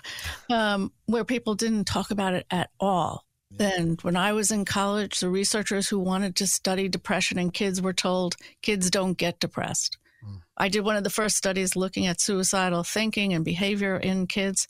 um, 0.51 0.93
where 1.07 1.25
people 1.25 1.55
didn't 1.55 1.85
talk 1.85 2.11
about 2.11 2.35
it 2.35 2.47
at 2.51 2.71
all. 2.81 3.25
And 3.59 4.01
when 4.03 4.17
I 4.17 4.33
was 4.33 4.51
in 4.51 4.65
college, 4.65 5.21
the 5.21 5.29
researchers 5.29 5.89
who 5.89 5.99
wanted 5.99 6.37
to 6.37 6.47
study 6.47 6.89
depression 6.89 7.39
in 7.39 7.51
kids 7.51 7.81
were 7.81 7.93
told 7.93 8.37
kids 8.63 8.91
don't 8.91 9.17
get 9.17 9.41
depressed. 9.41 9.99
Mm. 10.25 10.41
I 10.57 10.69
did 10.69 10.81
one 10.81 10.97
of 10.97 11.05
the 11.05 11.11
first 11.11 11.37
studies 11.37 11.77
looking 11.77 12.07
at 12.07 12.21
suicidal 12.21 12.85
thinking 12.85 13.33
and 13.33 13.45
behavior 13.45 13.97
in 13.97 14.27
kids. 14.27 14.67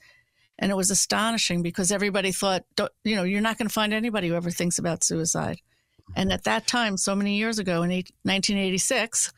And 0.59 0.71
it 0.71 0.77
was 0.77 0.91
astonishing 0.91 1.63
because 1.63 1.91
everybody 1.91 2.31
thought, 2.31 2.65
you 3.03 3.17
know, 3.17 3.25
you're 3.25 3.41
not 3.41 3.59
going 3.59 3.69
to 3.69 3.75
find 3.75 3.93
anybody 3.93 4.29
who 4.29 4.35
ever 4.35 4.51
thinks 4.51 4.79
about 4.79 5.03
suicide. 5.03 5.59
And 6.15 6.33
at 6.33 6.45
that 6.45 6.67
time, 6.67 6.97
so 6.97 7.15
many 7.15 7.37
years 7.37 7.59
ago 7.59 7.83
in 7.83 7.91
1986, 7.91 9.33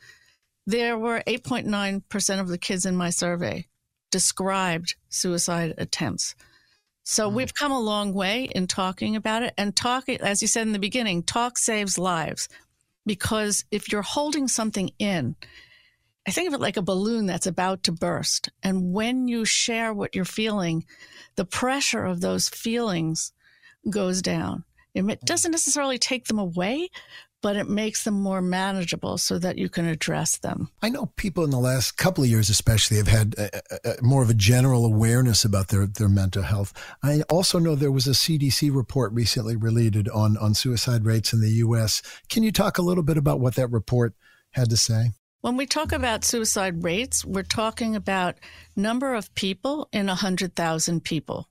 there 0.65 0.97
were 0.97 1.23
8.9% 1.25 2.39
of 2.39 2.49
the 2.49 2.57
kids 2.57 2.85
in 2.85 2.95
my 2.95 3.09
survey 3.09 3.67
described 4.11 4.95
suicide 5.09 5.73
attempts. 5.77 6.35
So 7.09 7.27
mm-hmm. 7.27 7.37
we've 7.37 7.53
come 7.53 7.71
a 7.71 7.79
long 7.79 8.13
way 8.13 8.49
in 8.53 8.67
talking 8.67 9.15
about 9.15 9.41
it. 9.41 9.53
And 9.57 9.73
talking, 9.73 10.19
as 10.19 10.41
you 10.41 10.47
said 10.49 10.67
in 10.67 10.73
the 10.73 10.79
beginning, 10.79 11.23
talk 11.23 11.57
saves 11.57 11.97
lives. 11.97 12.49
Because 13.05 13.63
if 13.71 13.89
you're 13.89 14.01
holding 14.01 14.49
something 14.49 14.91
in, 14.99 15.37
I 16.27 16.31
think 16.31 16.49
of 16.49 16.53
it 16.53 16.59
like 16.59 16.75
a 16.75 16.81
balloon 16.81 17.25
that's 17.25 17.47
about 17.47 17.83
to 17.83 17.93
burst. 17.93 18.49
And 18.61 18.91
when 18.91 19.29
you 19.29 19.45
share 19.45 19.93
what 19.93 20.15
you're 20.15 20.25
feeling, 20.25 20.83
the 21.37 21.45
pressure 21.45 22.03
of 22.03 22.19
those 22.19 22.49
feelings 22.49 23.31
goes 23.89 24.21
down. 24.21 24.65
It 24.93 25.21
doesn't 25.21 25.51
necessarily 25.51 25.99
take 25.99 26.25
them 26.25 26.39
away, 26.39 26.89
but 27.41 27.55
it 27.55 27.69
makes 27.69 28.03
them 28.03 28.15
more 28.15 28.41
manageable 28.41 29.17
so 29.17 29.37
that 29.39 29.57
you 29.57 29.69
can 29.69 29.85
address 29.85 30.37
them. 30.37 30.69
I 30.81 30.89
know 30.89 31.07
people 31.15 31.43
in 31.43 31.51
the 31.51 31.59
last 31.59 31.97
couple 31.97 32.23
of 32.23 32.29
years, 32.29 32.49
especially, 32.49 32.97
have 32.97 33.07
had 33.07 33.35
a, 33.37 33.55
a, 33.55 33.91
a 33.99 34.03
more 34.03 34.23
of 34.23 34.29
a 34.29 34.33
general 34.33 34.85
awareness 34.85 35.45
about 35.45 35.67
their, 35.67 35.85
their 35.85 36.09
mental 36.09 36.43
health. 36.43 36.73
I 37.03 37.21
also 37.29 37.59
know 37.59 37.75
there 37.75 37.91
was 37.91 38.07
a 38.07 38.11
CDC 38.11 38.73
report 38.75 39.13
recently 39.13 39.55
related 39.55 40.09
on, 40.09 40.37
on 40.37 40.53
suicide 40.53 41.05
rates 41.05 41.33
in 41.33 41.41
the 41.41 41.51
U.S. 41.51 42.01
Can 42.29 42.43
you 42.43 42.51
talk 42.51 42.77
a 42.77 42.83
little 42.83 43.03
bit 43.03 43.17
about 43.17 43.39
what 43.39 43.55
that 43.55 43.67
report 43.67 44.13
had 44.51 44.69
to 44.71 44.77
say? 44.77 45.11
When 45.41 45.55
we 45.55 45.67
talk 45.67 45.91
about 45.91 46.25
suicide 46.25 46.83
rates, 46.83 47.23
we're 47.23 47.43
talking 47.43 47.95
about 47.95 48.35
number 48.75 49.13
of 49.13 49.33
people 49.35 49.87
in 49.93 50.07
100,000 50.07 51.03
people. 51.03 51.47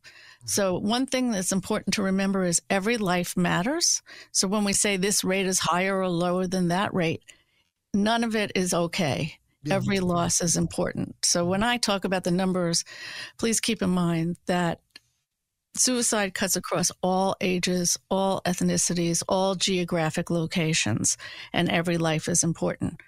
So, 0.47 0.79
one 0.79 1.07
thing 1.07 1.33
that's 1.33 1.51
important 1.51 1.95
to 1.95 2.03
remember 2.03 2.45
is 2.45 2.63
every 2.71 2.99
life 2.99 3.37
matters. 3.37 4.01
So, 4.31 4.47
when 4.47 4.63
we 4.63 4.73
say 4.73 4.97
this 4.97 5.25
rate 5.25 5.47
is 5.47 5.59
higher 5.59 5.99
or 5.99 6.09
lower 6.09 6.47
than 6.47 6.69
that 6.69 6.95
rate, 6.95 7.23
none 7.93 8.23
of 8.23 8.37
it 8.37 8.53
is 8.55 8.73
okay. 8.73 9.35
Every 9.69 9.99
loss 9.99 10.41
is 10.41 10.57
important. 10.57 11.17
So, 11.25 11.45
when 11.45 11.65
I 11.65 11.79
talk 11.79 12.05
about 12.05 12.23
the 12.23 12.31
numbers, 12.31 12.85
please 13.39 13.59
keep 13.59 13.83
in 13.83 13.91
mind 13.91 14.37
that 14.47 14.81
suicide 15.75 16.33
cuts 16.33 16.55
across 16.55 16.93
all 17.03 17.35
ages, 17.41 17.99
all 18.09 18.41
ethnicities, 18.47 19.25
all 19.29 19.57
geographic 19.57 20.31
locations, 20.31 21.17
and 21.53 21.69
every 21.69 21.99
life 21.99 22.29
is 22.29 22.45
important. 22.45 23.01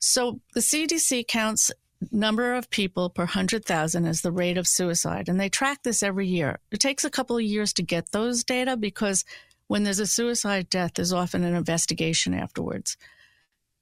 So, 0.00 0.40
the 0.54 0.60
CDC 0.60 1.28
counts 1.28 1.70
number 2.10 2.54
of 2.54 2.70
people 2.70 3.10
per 3.10 3.22
100,000 3.22 4.06
is 4.06 4.22
the 4.22 4.32
rate 4.32 4.58
of 4.58 4.66
suicide. 4.66 5.28
And 5.28 5.38
they 5.38 5.48
track 5.48 5.82
this 5.82 6.02
every 6.02 6.26
year. 6.26 6.58
It 6.70 6.80
takes 6.80 7.04
a 7.04 7.10
couple 7.10 7.36
of 7.36 7.42
years 7.42 7.72
to 7.74 7.82
get 7.82 8.12
those 8.12 8.44
data 8.44 8.76
because 8.76 9.24
when 9.68 9.84
there's 9.84 10.00
a 10.00 10.06
suicide 10.06 10.68
death, 10.68 10.92
there's 10.94 11.12
often 11.12 11.44
an 11.44 11.54
investigation 11.54 12.34
afterwards. 12.34 12.96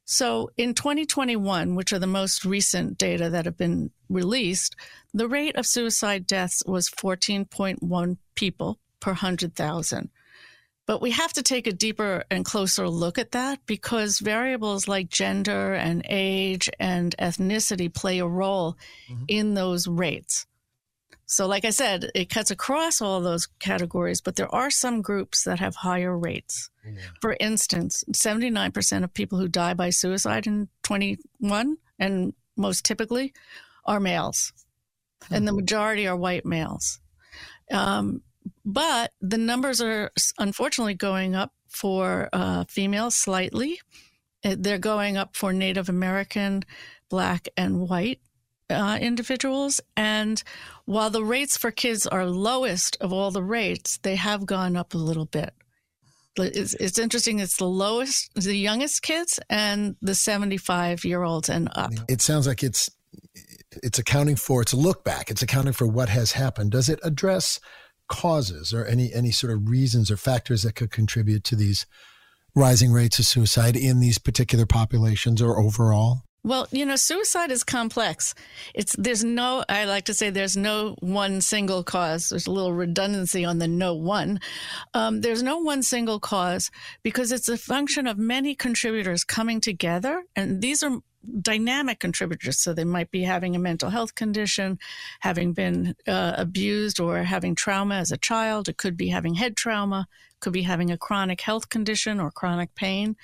So 0.05 0.51
in 0.57 0.75
2021, 0.75 1.75
which 1.75 1.93
are 1.93 1.99
the 1.99 2.07
most 2.07 2.45
recent 2.45 2.99
data 2.99 3.31
that 3.31 3.45
have 3.45 3.57
been 3.57 3.91
released, 4.09 4.75
the 5.15 5.29
rate 5.29 5.57
of 5.57 5.67
suicide 5.67 6.27
deaths 6.27 6.63
was 6.67 6.91
14.1 6.91 8.17
people 8.35 8.79
per 8.99 9.13
100,000. 9.13 10.11
But 10.91 11.01
we 11.01 11.13
have 11.13 11.33
to 11.35 11.45
take 11.45 11.69
a 11.69 11.73
deeper 11.73 12.25
and 12.33 12.45
closer 12.45 12.89
look 12.89 13.17
at 13.17 13.31
that 13.31 13.65
because 13.65 14.19
variables 14.19 14.89
like 14.89 15.09
gender 15.09 15.73
and 15.73 16.05
age 16.11 16.69
and 16.81 17.15
ethnicity 17.17 17.95
play 17.95 18.19
a 18.19 18.27
role 18.27 18.77
mm-hmm. 19.09 19.23
in 19.29 19.55
those 19.55 19.87
rates. 19.87 20.49
So, 21.27 21.47
like 21.47 21.65
I 21.65 21.71
said, 21.71 22.11
it 22.17 22.29
cuts 22.29 22.51
across 22.51 23.01
all 23.01 23.21
those 23.21 23.47
categories, 23.61 24.21
but 24.21 24.35
there 24.35 24.53
are 24.53 24.69
some 24.69 25.01
groups 25.01 25.45
that 25.45 25.61
have 25.61 25.77
higher 25.77 26.19
rates. 26.19 26.71
Yeah. 26.85 26.99
For 27.21 27.37
instance, 27.39 28.03
79% 28.13 29.05
of 29.05 29.15
people 29.15 29.39
who 29.39 29.47
die 29.47 29.75
by 29.75 29.91
suicide 29.91 30.49
in 30.49 30.71
21, 30.83 31.77
and 32.01 32.33
most 32.57 32.85
typically, 32.85 33.33
are 33.85 34.01
males, 34.01 34.53
mm-hmm. 35.23 35.35
and 35.35 35.47
the 35.47 35.53
majority 35.53 36.09
are 36.09 36.17
white 36.17 36.45
males. 36.45 36.99
Um, 37.71 38.23
but 38.65 39.13
the 39.21 39.39
numbers 39.39 39.81
are 39.81 40.11
unfortunately 40.39 40.95
going 40.95 41.35
up 41.35 41.53
for 41.69 42.29
uh, 42.33 42.65
females 42.69 43.15
slightly. 43.15 43.81
They're 44.43 44.79
going 44.79 45.17
up 45.17 45.37
for 45.37 45.53
Native 45.53 45.89
American, 45.89 46.65
Black, 47.09 47.49
and 47.57 47.89
white 47.89 48.21
uh, 48.71 48.99
individuals. 49.01 49.81
And 49.97 50.43
while 50.87 51.11
the 51.11 51.25
rates 51.25 51.57
for 51.57 51.71
kids 51.71 52.07
are 52.07 52.25
lowest 52.25 52.97
of 53.01 53.13
all 53.13 53.31
the 53.31 53.43
rates, 53.43 53.99
they 53.99 54.17
have 54.17 54.47
gone 54.47 54.77
up 54.77 54.95
a 54.95 54.99
little 54.99 55.27
bit. 55.27 55.53
It's, 56.37 56.75
it's 56.75 56.99
interesting. 56.99 57.41
It's 57.41 57.57
the 57.57 57.67
lowest, 57.67 58.31
the 58.35 58.55
youngest 58.55 59.03
kids, 59.03 59.39
and 59.51 59.97
the 60.01 60.15
seventy-five 60.15 61.05
year 61.05 61.23
olds 61.23 61.51
and 61.51 61.69
up. 61.75 61.93
It 62.09 62.23
sounds 62.23 62.47
like 62.47 62.63
it's 62.63 62.89
it's 63.83 63.99
accounting 63.99 64.37
for. 64.37 64.63
It's 64.63 64.73
a 64.73 64.77
look 64.77 65.05
back. 65.05 65.31
It's 65.31 65.43
accounting 65.43 65.75
for 65.75 65.87
what 65.87 66.09
has 66.09 66.33
happened. 66.33 66.71
Does 66.71 66.89
it 66.89 66.99
address 67.03 67.61
causes 68.11 68.75
or 68.75 68.85
any 68.85 69.11
any 69.15 69.31
sort 69.31 69.53
of 69.53 69.71
reasons 69.71 70.11
or 70.11 70.19
factors 70.19 70.63
that 70.65 70.75
could 70.75 70.91
contribute 70.91 71.45
to 71.45 71.57
these 71.57 71.87
rising 72.55 72.93
rates 72.93 73.19
of 73.19 73.25
suicide 73.25 73.77
in 73.77 74.01
these 74.01 74.19
particular 74.19 74.67
populations 74.67 75.41
or 75.41 75.59
overall? 75.59 76.25
Well, 76.43 76.67
you 76.71 76.87
know, 76.87 76.97
suicide 76.97 77.51
is 77.51 77.65
complex. 77.65 78.35
It's 78.75 78.97
there's 78.99 79.23
no 79.23 79.63
I 79.69 79.85
like 79.85 80.07
to 80.07 80.15
say 80.15 80.31
there's 80.31 80.57
no 80.57 80.97
one 81.01 81.43
single 81.43 81.85
cause. 81.85 82.31
There's 82.31 82.47
a 82.47 82.51
little 82.51 82.73
redundancy 82.73 83.45
on 83.45 83.59
the 83.59 83.69
no 83.69 83.95
one. 83.95 84.41
Um, 84.95 85.21
there's 85.21 85.43
no 85.43 85.59
one 85.59 85.83
single 85.83 86.19
cause 86.19 86.71
because 87.03 87.31
it's 87.31 87.49
a 87.49 87.59
function 87.59 88.07
of 88.07 88.19
many 88.19 88.55
contributors 88.55 89.23
coming 89.23 89.61
together, 89.61 90.25
and 90.35 90.63
these 90.63 90.83
are 90.83 91.01
dynamic 91.41 91.99
contributors. 91.99 92.59
So 92.59 92.73
they 92.73 92.85
might 92.85 93.11
be 93.11 93.23
having 93.23 93.55
a 93.55 93.59
mental 93.59 93.91
health 93.91 94.15
condition, 94.15 94.79
having 95.21 95.53
been 95.53 95.95
uh, 96.07 96.35
abused 96.37 97.01
or 97.01 97.23
having 97.23 97.55
trauma 97.55 97.97
as 97.97 98.11
a 98.11 98.19
child. 98.19 98.69
It 98.69 98.77
could 98.77 98.97
be 98.97 99.09
having 99.09 99.35
head 99.35 99.57
trauma, 99.57 100.09
could 100.41 100.53
be 100.53 100.63
having 100.63 100.91
a 100.91 100.99
chronic 100.99 101.41
health 101.43 101.69
condition 101.69 102.21
or 102.21 102.31
chronic 102.31 102.75
pain, 102.75 103.17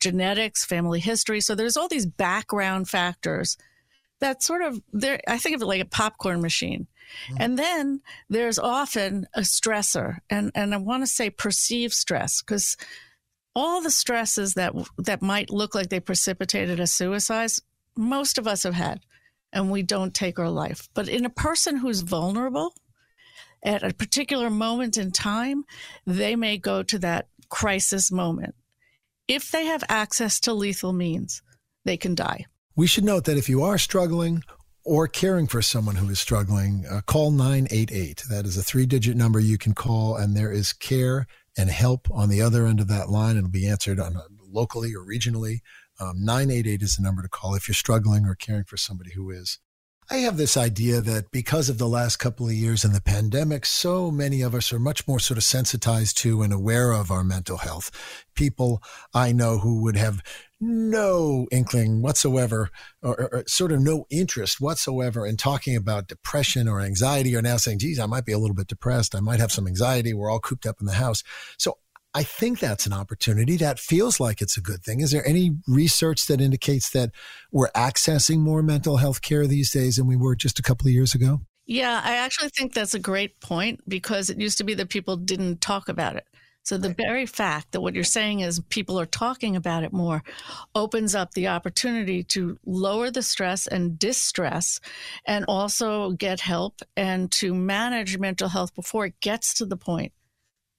genetics, 0.00 0.64
family 0.64 1.00
history. 1.00 1.40
So 1.40 1.54
there's 1.54 1.76
all 1.76 1.88
these 1.88 2.06
background 2.06 2.88
factors 2.88 3.56
that 4.20 4.42
sort 4.42 4.62
of 4.62 4.80
there. 4.92 5.20
I 5.28 5.38
think 5.38 5.56
of 5.56 5.62
it 5.62 5.66
like 5.66 5.82
a 5.82 5.86
popcorn 5.86 6.40
machine. 6.40 6.86
Mm-hmm. 7.28 7.36
And 7.42 7.58
then 7.58 8.00
there's 8.30 8.58
often 8.58 9.26
a 9.34 9.40
stressor, 9.40 10.18
and, 10.30 10.50
and 10.54 10.74
I 10.74 10.78
want 10.78 11.02
to 11.02 11.06
say 11.06 11.28
perceived 11.28 11.92
stress 11.92 12.40
because 12.40 12.76
all 13.54 13.80
the 13.80 13.90
stresses 13.90 14.54
that 14.54 14.72
that 14.98 15.22
might 15.22 15.50
look 15.50 15.74
like 15.74 15.88
they 15.88 16.00
precipitated 16.00 16.80
a 16.80 16.86
suicide, 16.86 17.50
most 17.96 18.38
of 18.38 18.46
us 18.46 18.64
have 18.64 18.74
had, 18.74 19.00
and 19.52 19.70
we 19.70 19.82
don't 19.82 20.14
take 20.14 20.38
our 20.38 20.50
life. 20.50 20.88
But 20.94 21.08
in 21.08 21.24
a 21.24 21.30
person 21.30 21.76
who's 21.76 22.00
vulnerable 22.00 22.74
at 23.62 23.82
a 23.82 23.94
particular 23.94 24.50
moment 24.50 24.98
in 24.98 25.10
time, 25.10 25.64
they 26.06 26.36
may 26.36 26.58
go 26.58 26.82
to 26.82 26.98
that 26.98 27.28
crisis 27.48 28.10
moment. 28.10 28.54
If 29.26 29.50
they 29.50 29.66
have 29.66 29.84
access 29.88 30.40
to 30.40 30.52
lethal 30.52 30.92
means, 30.92 31.42
they 31.84 31.96
can 31.96 32.14
die. 32.14 32.46
We 32.76 32.86
should 32.86 33.04
note 33.04 33.24
that 33.24 33.38
if 33.38 33.48
you 33.48 33.62
are 33.62 33.78
struggling 33.78 34.42
or 34.84 35.08
caring 35.08 35.46
for 35.46 35.62
someone 35.62 35.96
who 35.96 36.10
is 36.10 36.20
struggling, 36.20 36.84
uh, 36.90 37.00
call 37.06 37.30
988. 37.30 38.24
That 38.28 38.44
is 38.44 38.58
a 38.58 38.62
three 38.62 38.84
digit 38.84 39.16
number 39.16 39.40
you 39.40 39.56
can 39.56 39.72
call, 39.72 40.16
and 40.16 40.36
there 40.36 40.52
is 40.52 40.72
care 40.72 41.26
and 41.56 41.70
help 41.70 42.08
on 42.10 42.28
the 42.28 42.42
other 42.42 42.66
end 42.66 42.80
of 42.80 42.88
that 42.88 43.08
line. 43.08 43.36
It'll 43.36 43.48
be 43.48 43.68
answered 43.68 44.00
on 44.00 44.16
locally 44.50 44.94
or 44.94 45.04
regionally. 45.04 45.58
Um, 46.00 46.24
988 46.24 46.82
is 46.82 46.96
the 46.96 47.02
number 47.02 47.22
to 47.22 47.28
call 47.28 47.54
if 47.54 47.68
you're 47.68 47.74
struggling 47.74 48.26
or 48.26 48.34
caring 48.34 48.64
for 48.64 48.76
somebody 48.76 49.12
who 49.12 49.30
is. 49.30 49.58
I 50.10 50.16
have 50.18 50.36
this 50.36 50.56
idea 50.56 51.00
that 51.00 51.30
because 51.30 51.70
of 51.70 51.78
the 51.78 51.88
last 51.88 52.18
couple 52.18 52.46
of 52.46 52.52
years 52.52 52.84
and 52.84 52.94
the 52.94 53.00
pandemic, 53.00 53.64
so 53.64 54.10
many 54.10 54.42
of 54.42 54.54
us 54.54 54.70
are 54.70 54.78
much 54.78 55.08
more 55.08 55.18
sort 55.18 55.38
of 55.38 55.44
sensitized 55.44 56.18
to 56.18 56.42
and 56.42 56.52
aware 56.52 56.92
of 56.92 57.10
our 57.10 57.24
mental 57.24 57.56
health. 57.56 57.90
People 58.34 58.82
I 59.14 59.32
know 59.32 59.58
who 59.58 59.80
would 59.82 59.96
have 59.96 60.22
no 60.64 61.46
inkling 61.50 62.02
whatsoever 62.02 62.70
or, 63.02 63.30
or, 63.32 63.44
sort 63.46 63.72
of 63.72 63.80
no 63.80 64.06
interest 64.10 64.60
whatsoever 64.60 65.26
in 65.26 65.36
talking 65.36 65.76
about 65.76 66.08
depression 66.08 66.68
or 66.68 66.80
anxiety 66.80 67.36
are 67.36 67.42
now 67.42 67.56
saying, 67.56 67.78
geez, 67.78 67.98
I 67.98 68.06
might 68.06 68.24
be 68.24 68.32
a 68.32 68.38
little 68.38 68.54
bit 68.54 68.66
depressed. 68.66 69.14
I 69.14 69.20
might 69.20 69.40
have 69.40 69.52
some 69.52 69.66
anxiety. 69.66 70.14
We're 70.14 70.30
all 70.30 70.40
cooped 70.40 70.66
up 70.66 70.80
in 70.80 70.86
the 70.86 70.94
house. 70.94 71.22
So 71.58 71.78
I 72.14 72.22
think 72.22 72.60
that's 72.60 72.86
an 72.86 72.92
opportunity. 72.92 73.56
That 73.56 73.78
feels 73.78 74.20
like 74.20 74.40
it's 74.40 74.56
a 74.56 74.60
good 74.60 74.84
thing. 74.84 75.00
Is 75.00 75.10
there 75.10 75.26
any 75.26 75.56
research 75.66 76.26
that 76.26 76.40
indicates 76.40 76.90
that 76.90 77.10
we're 77.50 77.70
accessing 77.70 78.38
more 78.38 78.62
mental 78.62 78.98
health 78.98 79.20
care 79.20 79.46
these 79.46 79.72
days 79.72 79.96
than 79.96 80.06
we 80.06 80.16
were 80.16 80.36
just 80.36 80.58
a 80.58 80.62
couple 80.62 80.86
of 80.86 80.92
years 80.92 81.14
ago? 81.14 81.40
Yeah, 81.66 82.00
I 82.04 82.16
actually 82.16 82.50
think 82.50 82.72
that's 82.72 82.94
a 82.94 82.98
great 82.98 83.40
point 83.40 83.80
because 83.88 84.30
it 84.30 84.38
used 84.38 84.58
to 84.58 84.64
be 84.64 84.74
that 84.74 84.90
people 84.90 85.16
didn't 85.16 85.60
talk 85.60 85.88
about 85.88 86.16
it. 86.16 86.26
So 86.64 86.78
the 86.78 86.94
very 86.94 87.26
fact 87.26 87.72
that 87.72 87.82
what 87.82 87.94
you're 87.94 88.04
saying 88.04 88.40
is 88.40 88.58
people 88.70 88.98
are 88.98 89.06
talking 89.06 89.54
about 89.54 89.84
it 89.84 89.92
more 89.92 90.22
opens 90.74 91.14
up 91.14 91.32
the 91.32 91.48
opportunity 91.48 92.22
to 92.24 92.58
lower 92.64 93.10
the 93.10 93.22
stress 93.22 93.66
and 93.66 93.98
distress 93.98 94.80
and 95.26 95.44
also 95.46 96.12
get 96.12 96.40
help 96.40 96.80
and 96.96 97.30
to 97.32 97.54
manage 97.54 98.18
mental 98.18 98.48
health 98.48 98.74
before 98.74 99.06
it 99.06 99.20
gets 99.20 99.52
to 99.54 99.66
the 99.66 99.76
point 99.76 100.12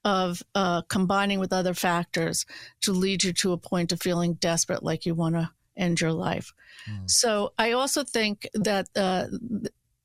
of 0.04 0.42
uh, 0.56 0.82
combining 0.84 1.40
with 1.40 1.54
other 1.54 1.76
factors 1.76 2.48
to 2.82 2.92
lead 2.92 3.24
you 3.24 3.34
to 3.34 3.52
a 3.52 3.58
point 3.58 3.92
of 3.92 4.02
feeling 4.02 4.34
desperate, 4.36 4.84
like 4.84 5.06
you 5.06 5.14
want 5.14 5.36
to 5.36 5.50
end 5.78 6.02
your 6.02 6.14
life. 6.14 6.52
Mm. 6.90 7.10
So 7.10 7.54
I 7.60 7.74
also 7.74 8.04
think 8.04 8.48
that 8.56 8.88
uh, 8.96 9.28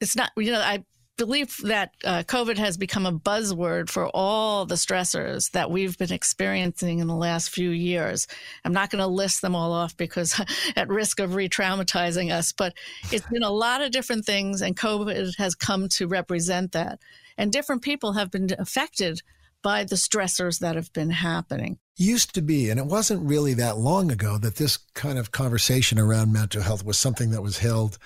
it's 0.01 0.17
not, 0.17 0.31
you 0.37 0.53
know, 0.53 0.61
I 0.61 0.85
believe 1.27 1.55
that 1.65 1.93
uh, 2.03 2.23
COVID 2.27 2.57
has 2.57 2.79
become 2.79 3.05
a 3.05 3.13
buzzword 3.13 3.91
for 3.91 4.09
all 4.09 4.65
the 4.65 4.77
stressors 4.77 5.51
that 5.51 5.71
we've 5.71 5.99
been 5.99 6.13
experiencing 6.13 7.01
in 7.01 7.09
the 7.09 7.15
last 7.15 7.51
few 7.51 7.69
years. 7.69 8.27
I'm 8.65 8.73
not 8.73 8.89
going 8.89 9.03
to 9.03 9.07
list 9.07 9.43
them 9.43 9.55
all 9.55 9.75
off 9.75 9.95
because 9.99 10.41
at 10.77 10.89
risk 10.89 11.21
of 11.21 11.35
re 11.35 11.47
traumatizing 11.47 12.33
us, 12.33 12.53
but 12.53 12.73
it's 13.13 13.27
been 13.29 13.43
a 13.43 13.51
lot 13.51 13.83
of 13.83 13.91
different 13.91 14.25
things, 14.25 14.63
and 14.63 14.75
COVID 14.75 15.37
has 15.37 15.55
come 15.55 15.91
to 15.91 16.09
represent 16.09 16.73
that. 16.73 17.01
And 17.37 17.53
different 17.53 17.83
people 17.83 18.15
have 18.15 18.31
been 18.31 18.49
affected 18.59 19.21
by 19.63 19.85
the 19.85 19.97
stressors 19.97 20.61
that 20.61 20.75
have 20.75 20.91
been 20.95 21.11
happening. 21.11 21.79
Used 21.97 22.35
to 22.35 22.41
be, 22.41 22.71
and 22.71 22.81
it 22.81 22.87
wasn't 22.87 23.29
really 23.29 23.53
that 23.55 23.77
long 23.77 24.11
ago 24.11 24.39
that 24.39 24.57
this 24.57 24.79
kind 24.95 25.19
of 25.19 25.33
conversation 25.33 25.99
around 25.99 26.33
mental 26.33 26.63
health 26.63 26.83
was 26.83 26.99
something 26.99 27.31
that 27.33 27.43
was 27.43 27.59
held, 27.59 27.99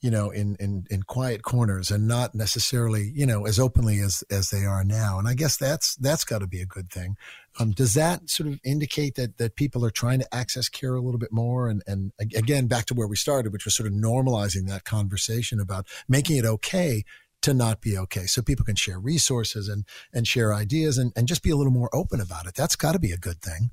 you 0.00 0.10
know, 0.10 0.30
in, 0.30 0.56
in, 0.60 0.86
in 0.90 1.02
quiet 1.02 1.42
corners 1.42 1.90
and 1.90 2.06
not 2.06 2.34
necessarily, 2.34 3.10
you 3.14 3.26
know, 3.26 3.46
as 3.46 3.58
openly 3.58 3.98
as, 3.98 4.22
as 4.30 4.50
they 4.50 4.64
are 4.64 4.84
now. 4.84 5.18
And 5.18 5.26
I 5.26 5.34
guess 5.34 5.56
that's, 5.56 5.96
that's 5.96 6.24
got 6.24 6.38
to 6.38 6.46
be 6.46 6.60
a 6.60 6.66
good 6.66 6.88
thing. 6.90 7.16
Um, 7.58 7.72
does 7.72 7.94
that 7.94 8.30
sort 8.30 8.48
of 8.48 8.60
indicate 8.64 9.16
that, 9.16 9.38
that 9.38 9.56
people 9.56 9.84
are 9.84 9.90
trying 9.90 10.20
to 10.20 10.34
access 10.34 10.68
care 10.68 10.94
a 10.94 11.00
little 11.00 11.18
bit 11.18 11.32
more? 11.32 11.68
And, 11.68 11.82
and 11.86 12.12
again, 12.20 12.68
back 12.68 12.86
to 12.86 12.94
where 12.94 13.08
we 13.08 13.16
started, 13.16 13.52
which 13.52 13.64
was 13.64 13.74
sort 13.74 13.88
of 13.88 13.92
normalizing 13.92 14.68
that 14.68 14.84
conversation 14.84 15.58
about 15.58 15.86
making 16.08 16.36
it 16.36 16.44
okay 16.44 17.04
to 17.40 17.54
not 17.54 17.80
be 17.80 17.96
okay 17.96 18.26
so 18.26 18.42
people 18.42 18.64
can 18.64 18.74
share 18.74 18.98
resources 18.98 19.68
and 19.68 19.84
and 20.12 20.26
share 20.26 20.52
ideas 20.52 20.98
and, 20.98 21.12
and 21.14 21.28
just 21.28 21.42
be 21.42 21.50
a 21.50 21.56
little 21.56 21.72
more 21.72 21.88
open 21.94 22.20
about 22.20 22.46
it 22.46 22.54
that's 22.56 22.74
got 22.74 22.92
to 22.92 22.98
be 22.98 23.12
a 23.12 23.16
good 23.16 23.40
thing 23.40 23.70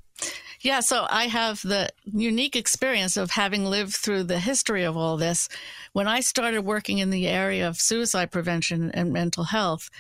yeah, 0.66 0.80
so 0.80 1.06
I 1.12 1.28
have 1.28 1.62
the 1.62 1.90
unique 2.06 2.56
experience 2.56 3.18
of 3.18 3.30
having 3.30 3.66
lived 3.66 3.94
through 3.94 4.24
the 4.24 4.40
history 4.40 4.82
of 4.82 4.98
all 4.98 5.16
this. 5.16 5.48
When 5.94 6.08
I 6.08 6.22
started 6.22 6.64
working 6.64 6.98
in 6.98 7.12
the 7.12 7.28
area 7.28 7.68
of 7.68 7.80
suicide 7.80 8.32
prevention 8.32 8.90
and 8.90 9.14
mental 9.14 9.44
health, 9.44 9.92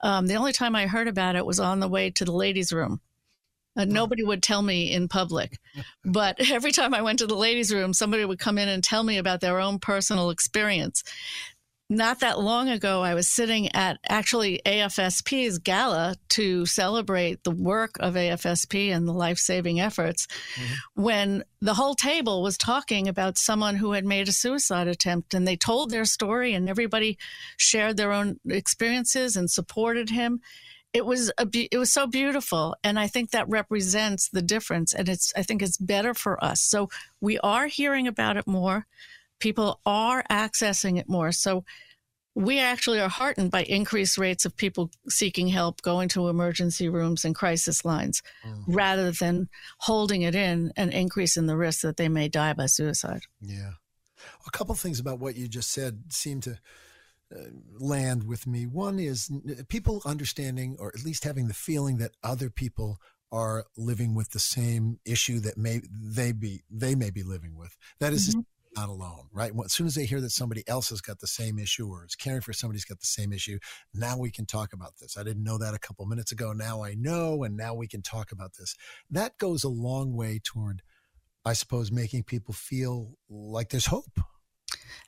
um, 0.00 0.26
the 0.26 0.36
only 0.36 0.54
time 0.54 0.74
I 0.74 0.86
heard 0.86 1.08
about 1.08 1.36
it 1.36 1.44
was 1.44 1.60
on 1.60 1.80
the 1.80 1.88
way 1.88 2.08
to 2.08 2.24
the 2.24 2.32
ladies' 2.32 2.72
room. 2.72 3.02
Uh, 3.76 3.84
nobody 3.84 4.24
would 4.24 4.42
tell 4.42 4.62
me 4.62 4.90
in 4.90 5.08
public. 5.08 5.58
But 6.06 6.36
every 6.50 6.72
time 6.72 6.94
I 6.94 7.02
went 7.02 7.18
to 7.18 7.26
the 7.26 7.34
ladies' 7.34 7.74
room, 7.74 7.92
somebody 7.92 8.24
would 8.24 8.38
come 8.38 8.56
in 8.56 8.70
and 8.70 8.82
tell 8.82 9.02
me 9.02 9.18
about 9.18 9.42
their 9.42 9.60
own 9.60 9.78
personal 9.78 10.30
experience 10.30 11.04
not 11.90 12.20
that 12.20 12.40
long 12.40 12.70
ago, 12.70 13.02
I 13.02 13.14
was 13.14 13.28
sitting 13.28 13.74
at 13.74 13.98
actually 14.08 14.60
AFSP's 14.64 15.58
gala 15.58 16.16
to 16.30 16.64
celebrate 16.64 17.44
the 17.44 17.50
work 17.50 17.96
of 18.00 18.14
AFSP 18.14 18.88
and 18.90 19.06
the 19.06 19.12
life 19.12 19.36
saving 19.36 19.80
efforts 19.80 20.26
mm-hmm. 20.26 21.02
when 21.02 21.44
the 21.60 21.74
whole 21.74 21.94
table 21.94 22.42
was 22.42 22.56
talking 22.56 23.06
about 23.06 23.36
someone 23.36 23.76
who 23.76 23.92
had 23.92 24.06
made 24.06 24.28
a 24.28 24.32
suicide 24.32 24.88
attempt 24.88 25.34
and 25.34 25.46
they 25.46 25.56
told 25.56 25.90
their 25.90 26.06
story 26.06 26.54
and 26.54 26.70
everybody 26.70 27.18
shared 27.58 27.98
their 27.98 28.12
own 28.12 28.40
experiences 28.48 29.36
and 29.36 29.50
supported 29.50 30.08
him. 30.08 30.40
It 30.94 31.04
was 31.04 31.30
a, 31.38 31.46
it 31.52 31.76
was 31.76 31.92
so 31.92 32.06
beautiful, 32.06 32.76
and 32.84 33.00
I 33.00 33.08
think 33.08 33.32
that 33.32 33.48
represents 33.48 34.28
the 34.28 34.42
difference. 34.42 34.94
And 34.94 35.08
it's 35.08 35.32
I 35.36 35.42
think 35.42 35.60
it's 35.60 35.76
better 35.76 36.14
for 36.14 36.42
us. 36.42 36.62
So 36.62 36.88
we 37.20 37.36
are 37.40 37.66
hearing 37.66 38.06
about 38.06 38.36
it 38.36 38.46
more 38.46 38.86
people 39.44 39.78
are 39.84 40.24
accessing 40.30 40.98
it 40.98 41.06
more. 41.06 41.30
So 41.30 41.64
we 42.34 42.58
actually 42.60 42.98
are 42.98 43.10
heartened 43.10 43.50
by 43.50 43.62
increased 43.64 44.16
rates 44.16 44.46
of 44.46 44.56
people 44.56 44.90
seeking 45.08 45.48
help, 45.48 45.82
going 45.82 46.08
to 46.08 46.28
emergency 46.28 46.88
rooms 46.88 47.26
and 47.26 47.34
crisis 47.34 47.84
lines, 47.84 48.22
mm. 48.42 48.64
rather 48.66 49.10
than 49.12 49.50
holding 49.80 50.22
it 50.22 50.34
in 50.34 50.72
and 50.78 50.90
increasing 50.94 51.44
the 51.46 51.58
risk 51.58 51.82
that 51.82 51.98
they 51.98 52.08
may 52.08 52.26
die 52.26 52.54
by 52.54 52.64
suicide. 52.64 53.20
Yeah. 53.42 53.72
A 54.46 54.50
couple 54.50 54.74
things 54.74 54.98
about 54.98 55.20
what 55.20 55.36
you 55.36 55.46
just 55.46 55.70
said 55.70 56.04
seem 56.08 56.40
to 56.40 56.58
uh, 57.30 57.40
land 57.78 58.26
with 58.26 58.46
me. 58.46 58.66
One 58.66 58.98
is 58.98 59.30
people 59.68 60.00
understanding, 60.06 60.76
or 60.80 60.88
at 60.88 61.04
least 61.04 61.24
having 61.24 61.48
the 61.48 61.54
feeling 61.54 61.98
that 61.98 62.12
other 62.22 62.48
people 62.48 62.98
are 63.30 63.66
living 63.76 64.14
with 64.14 64.30
the 64.30 64.38
same 64.38 65.00
issue 65.04 65.38
that 65.40 65.58
may 65.58 65.82
they 65.92 66.32
be 66.32 66.62
they 66.70 66.94
may 66.94 67.10
be 67.10 67.22
living 67.22 67.56
with. 67.56 67.76
That 67.98 68.14
is 68.14 68.30
mm-hmm 68.30 68.40
not 68.76 68.88
alone, 68.88 69.28
right? 69.32 69.52
As 69.64 69.72
soon 69.72 69.86
as 69.86 69.94
they 69.94 70.04
hear 70.04 70.20
that 70.20 70.30
somebody 70.30 70.62
else 70.68 70.90
has 70.90 71.00
got 71.00 71.20
the 71.20 71.26
same 71.26 71.58
issue 71.58 71.88
or 71.88 72.04
is 72.04 72.14
caring 72.14 72.40
for 72.40 72.52
somebody 72.52 72.76
who's 72.76 72.84
got 72.84 73.00
the 73.00 73.06
same 73.06 73.32
issue, 73.32 73.58
now 73.92 74.18
we 74.18 74.30
can 74.30 74.46
talk 74.46 74.72
about 74.72 74.92
this. 75.00 75.16
I 75.16 75.22
didn't 75.22 75.44
know 75.44 75.58
that 75.58 75.74
a 75.74 75.78
couple 75.78 76.06
minutes 76.06 76.32
ago. 76.32 76.52
Now 76.52 76.82
I 76.82 76.94
know, 76.94 77.44
and 77.44 77.56
now 77.56 77.74
we 77.74 77.86
can 77.86 78.02
talk 78.02 78.32
about 78.32 78.54
this. 78.58 78.76
That 79.10 79.38
goes 79.38 79.64
a 79.64 79.68
long 79.68 80.14
way 80.14 80.40
toward, 80.42 80.82
I 81.44 81.52
suppose, 81.52 81.92
making 81.92 82.24
people 82.24 82.54
feel 82.54 83.16
like 83.28 83.70
there's 83.70 83.86
hope. 83.86 84.20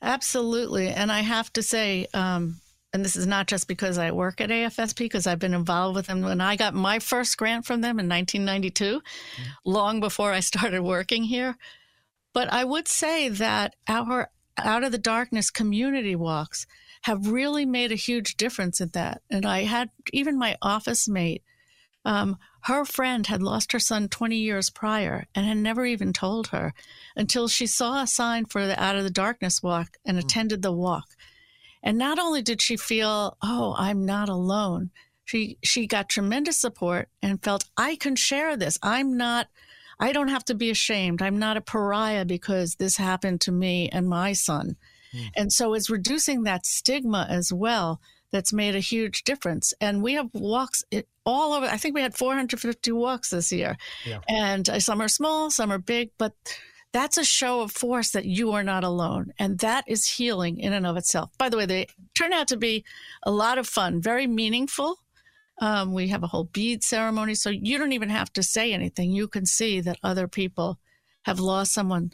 Absolutely. 0.02 0.88
And 0.88 1.10
I 1.10 1.20
have 1.20 1.52
to 1.54 1.62
say, 1.62 2.06
um, 2.14 2.60
and 2.92 3.04
this 3.04 3.16
is 3.16 3.26
not 3.26 3.46
just 3.46 3.68
because 3.68 3.98
I 3.98 4.10
work 4.10 4.40
at 4.40 4.50
AFSP, 4.50 4.98
because 4.98 5.26
I've 5.26 5.38
been 5.38 5.54
involved 5.54 5.96
with 5.96 6.06
them 6.06 6.22
when 6.22 6.40
I 6.40 6.56
got 6.56 6.74
my 6.74 6.98
first 6.98 7.36
grant 7.36 7.66
from 7.66 7.80
them 7.80 7.98
in 7.98 8.08
1992, 8.08 8.84
mm-hmm. 8.84 9.42
long 9.64 10.00
before 10.00 10.32
I 10.32 10.40
started 10.40 10.82
working 10.82 11.24
here. 11.24 11.56
But 12.36 12.52
I 12.52 12.64
would 12.64 12.86
say 12.86 13.30
that 13.30 13.76
our 13.88 14.30
out 14.58 14.84
of 14.84 14.92
the 14.92 14.98
darkness 14.98 15.50
community 15.50 16.14
walks 16.14 16.66
have 17.04 17.30
really 17.30 17.64
made 17.64 17.92
a 17.92 17.94
huge 17.94 18.36
difference 18.36 18.78
in 18.78 18.90
that. 18.90 19.22
And 19.30 19.46
I 19.46 19.62
had 19.62 19.88
even 20.12 20.38
my 20.38 20.58
office 20.60 21.08
mate, 21.08 21.42
um, 22.04 22.36
her 22.64 22.84
friend 22.84 23.26
had 23.26 23.42
lost 23.42 23.72
her 23.72 23.78
son 23.78 24.10
20 24.10 24.36
years 24.36 24.68
prior 24.68 25.24
and 25.34 25.46
had 25.46 25.56
never 25.56 25.86
even 25.86 26.12
told 26.12 26.48
her 26.48 26.74
until 27.16 27.48
she 27.48 27.66
saw 27.66 28.02
a 28.02 28.06
sign 28.06 28.44
for 28.44 28.66
the 28.66 28.78
Out 28.78 28.96
of 28.96 29.04
the 29.04 29.10
Darkness 29.10 29.62
walk 29.62 29.96
and 30.04 30.18
mm-hmm. 30.18 30.26
attended 30.26 30.60
the 30.60 30.72
walk. 30.72 31.06
And 31.82 31.96
not 31.96 32.18
only 32.18 32.42
did 32.42 32.60
she 32.60 32.76
feel, 32.76 33.38
oh, 33.40 33.74
I'm 33.78 34.04
not 34.04 34.28
alone, 34.28 34.90
she, 35.24 35.56
she 35.64 35.86
got 35.86 36.10
tremendous 36.10 36.60
support 36.60 37.08
and 37.22 37.42
felt, 37.42 37.64
I 37.78 37.96
can 37.96 38.14
share 38.14 38.58
this. 38.58 38.78
I'm 38.82 39.16
not 39.16 39.46
I 39.98 40.12
don't 40.12 40.28
have 40.28 40.44
to 40.46 40.54
be 40.54 40.70
ashamed. 40.70 41.22
I'm 41.22 41.38
not 41.38 41.56
a 41.56 41.60
pariah 41.60 42.24
because 42.24 42.74
this 42.74 42.96
happened 42.96 43.40
to 43.42 43.52
me 43.52 43.88
and 43.88 44.08
my 44.08 44.32
son. 44.32 44.76
Mm. 45.14 45.30
And 45.36 45.52
so 45.52 45.74
it's 45.74 45.90
reducing 45.90 46.42
that 46.42 46.66
stigma 46.66 47.26
as 47.28 47.52
well 47.52 48.00
that's 48.30 48.52
made 48.52 48.74
a 48.74 48.80
huge 48.80 49.24
difference. 49.24 49.72
And 49.80 50.02
we 50.02 50.14
have 50.14 50.28
walks 50.34 50.84
all 51.24 51.52
over. 51.54 51.66
I 51.66 51.76
think 51.76 51.94
we 51.94 52.02
had 52.02 52.14
450 52.14 52.92
walks 52.92 53.30
this 53.30 53.52
year. 53.52 53.76
Yeah. 54.04 54.18
And 54.28 54.68
uh, 54.68 54.80
some 54.80 55.00
are 55.00 55.08
small, 55.08 55.50
some 55.50 55.72
are 55.72 55.78
big, 55.78 56.10
but 56.18 56.32
that's 56.92 57.18
a 57.18 57.24
show 57.24 57.60
of 57.60 57.72
force 57.72 58.10
that 58.10 58.24
you 58.24 58.52
are 58.52 58.64
not 58.64 58.84
alone. 58.84 59.32
And 59.38 59.58
that 59.58 59.84
is 59.86 60.06
healing 60.08 60.58
in 60.58 60.72
and 60.72 60.86
of 60.86 60.96
itself. 60.96 61.30
By 61.38 61.48
the 61.48 61.56
way, 61.56 61.66
they 61.66 61.86
turn 62.14 62.32
out 62.32 62.48
to 62.48 62.56
be 62.56 62.84
a 63.22 63.30
lot 63.30 63.58
of 63.58 63.66
fun, 63.66 64.00
very 64.00 64.26
meaningful. 64.26 64.98
Um, 65.60 65.94
we 65.94 66.08
have 66.08 66.22
a 66.22 66.26
whole 66.26 66.44
bead 66.44 66.84
ceremony. 66.84 67.34
So 67.34 67.50
you 67.50 67.78
don't 67.78 67.92
even 67.92 68.10
have 68.10 68.32
to 68.34 68.42
say 68.42 68.72
anything. 68.72 69.10
You 69.10 69.28
can 69.28 69.46
see 69.46 69.80
that 69.80 69.98
other 70.02 70.28
people 70.28 70.78
have 71.24 71.40
lost 71.40 71.72
someone 71.72 72.12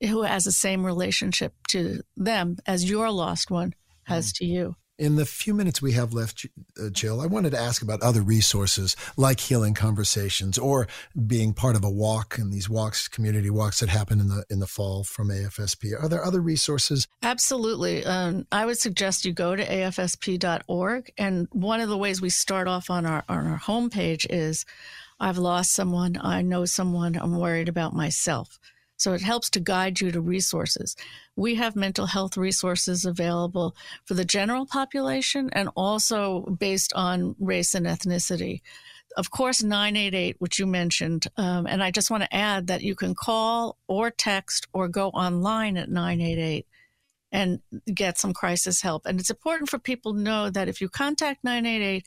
who 0.00 0.22
has 0.22 0.44
the 0.44 0.52
same 0.52 0.84
relationship 0.84 1.54
to 1.68 2.02
them 2.16 2.56
as 2.66 2.88
your 2.88 3.10
lost 3.10 3.50
one 3.50 3.74
has 4.04 4.32
mm. 4.32 4.38
to 4.38 4.44
you. 4.44 4.76
In 4.96 5.16
the 5.16 5.26
few 5.26 5.54
minutes 5.54 5.82
we 5.82 5.92
have 5.92 6.12
left, 6.12 6.46
uh, 6.80 6.88
Jill, 6.88 7.20
I 7.20 7.26
wanted 7.26 7.50
to 7.50 7.58
ask 7.58 7.82
about 7.82 8.00
other 8.00 8.22
resources 8.22 8.94
like 9.16 9.40
healing 9.40 9.74
conversations 9.74 10.56
or 10.56 10.86
being 11.26 11.52
part 11.52 11.74
of 11.74 11.82
a 11.82 11.90
walk 11.90 12.38
and 12.38 12.52
these 12.52 12.68
walks, 12.68 13.08
community 13.08 13.50
walks 13.50 13.80
that 13.80 13.88
happen 13.88 14.20
in 14.20 14.28
the 14.28 14.44
in 14.48 14.60
the 14.60 14.68
fall 14.68 15.02
from 15.02 15.30
AFSP. 15.30 16.00
Are 16.00 16.08
there 16.08 16.24
other 16.24 16.40
resources? 16.40 17.08
Absolutely. 17.24 18.04
Um, 18.04 18.46
I 18.52 18.66
would 18.66 18.78
suggest 18.78 19.24
you 19.24 19.32
go 19.32 19.56
to 19.56 19.66
afsp.org, 19.66 21.12
and 21.18 21.48
one 21.50 21.80
of 21.80 21.88
the 21.88 21.98
ways 21.98 22.22
we 22.22 22.30
start 22.30 22.68
off 22.68 22.88
on 22.88 23.04
our 23.04 23.24
on 23.28 23.48
our 23.48 23.58
homepage 23.58 24.26
is, 24.30 24.64
"I've 25.18 25.38
lost 25.38 25.72
someone. 25.72 26.16
I 26.20 26.42
know 26.42 26.66
someone. 26.66 27.16
I'm 27.16 27.36
worried 27.36 27.68
about 27.68 27.94
myself." 27.94 28.60
So 28.96 29.12
it 29.12 29.22
helps 29.22 29.50
to 29.50 29.60
guide 29.60 30.00
you 30.00 30.12
to 30.12 30.20
resources. 30.20 30.96
We 31.36 31.56
have 31.56 31.74
mental 31.74 32.06
health 32.06 32.36
resources 32.36 33.04
available 33.04 33.74
for 34.04 34.14
the 34.14 34.24
general 34.24 34.66
population 34.66 35.50
and 35.52 35.68
also 35.76 36.42
based 36.42 36.92
on 36.94 37.34
race 37.38 37.74
and 37.74 37.86
ethnicity. 37.86 38.60
Of 39.16 39.30
course, 39.30 39.62
988, 39.62 40.36
which 40.38 40.58
you 40.58 40.66
mentioned. 40.66 41.26
Um, 41.36 41.66
and 41.66 41.82
I 41.82 41.90
just 41.90 42.10
want 42.10 42.22
to 42.24 42.34
add 42.34 42.66
that 42.68 42.82
you 42.82 42.94
can 42.94 43.14
call 43.14 43.78
or 43.86 44.10
text 44.10 44.66
or 44.72 44.88
go 44.88 45.08
online 45.10 45.76
at 45.76 45.90
988 45.90 46.66
and 47.30 47.60
get 47.92 48.18
some 48.18 48.32
crisis 48.32 48.80
help. 48.80 49.06
And 49.06 49.18
it's 49.18 49.30
important 49.30 49.68
for 49.68 49.78
people 49.78 50.14
to 50.14 50.20
know 50.20 50.50
that 50.50 50.68
if 50.68 50.80
you 50.80 50.88
contact 50.88 51.42
988, 51.42 52.06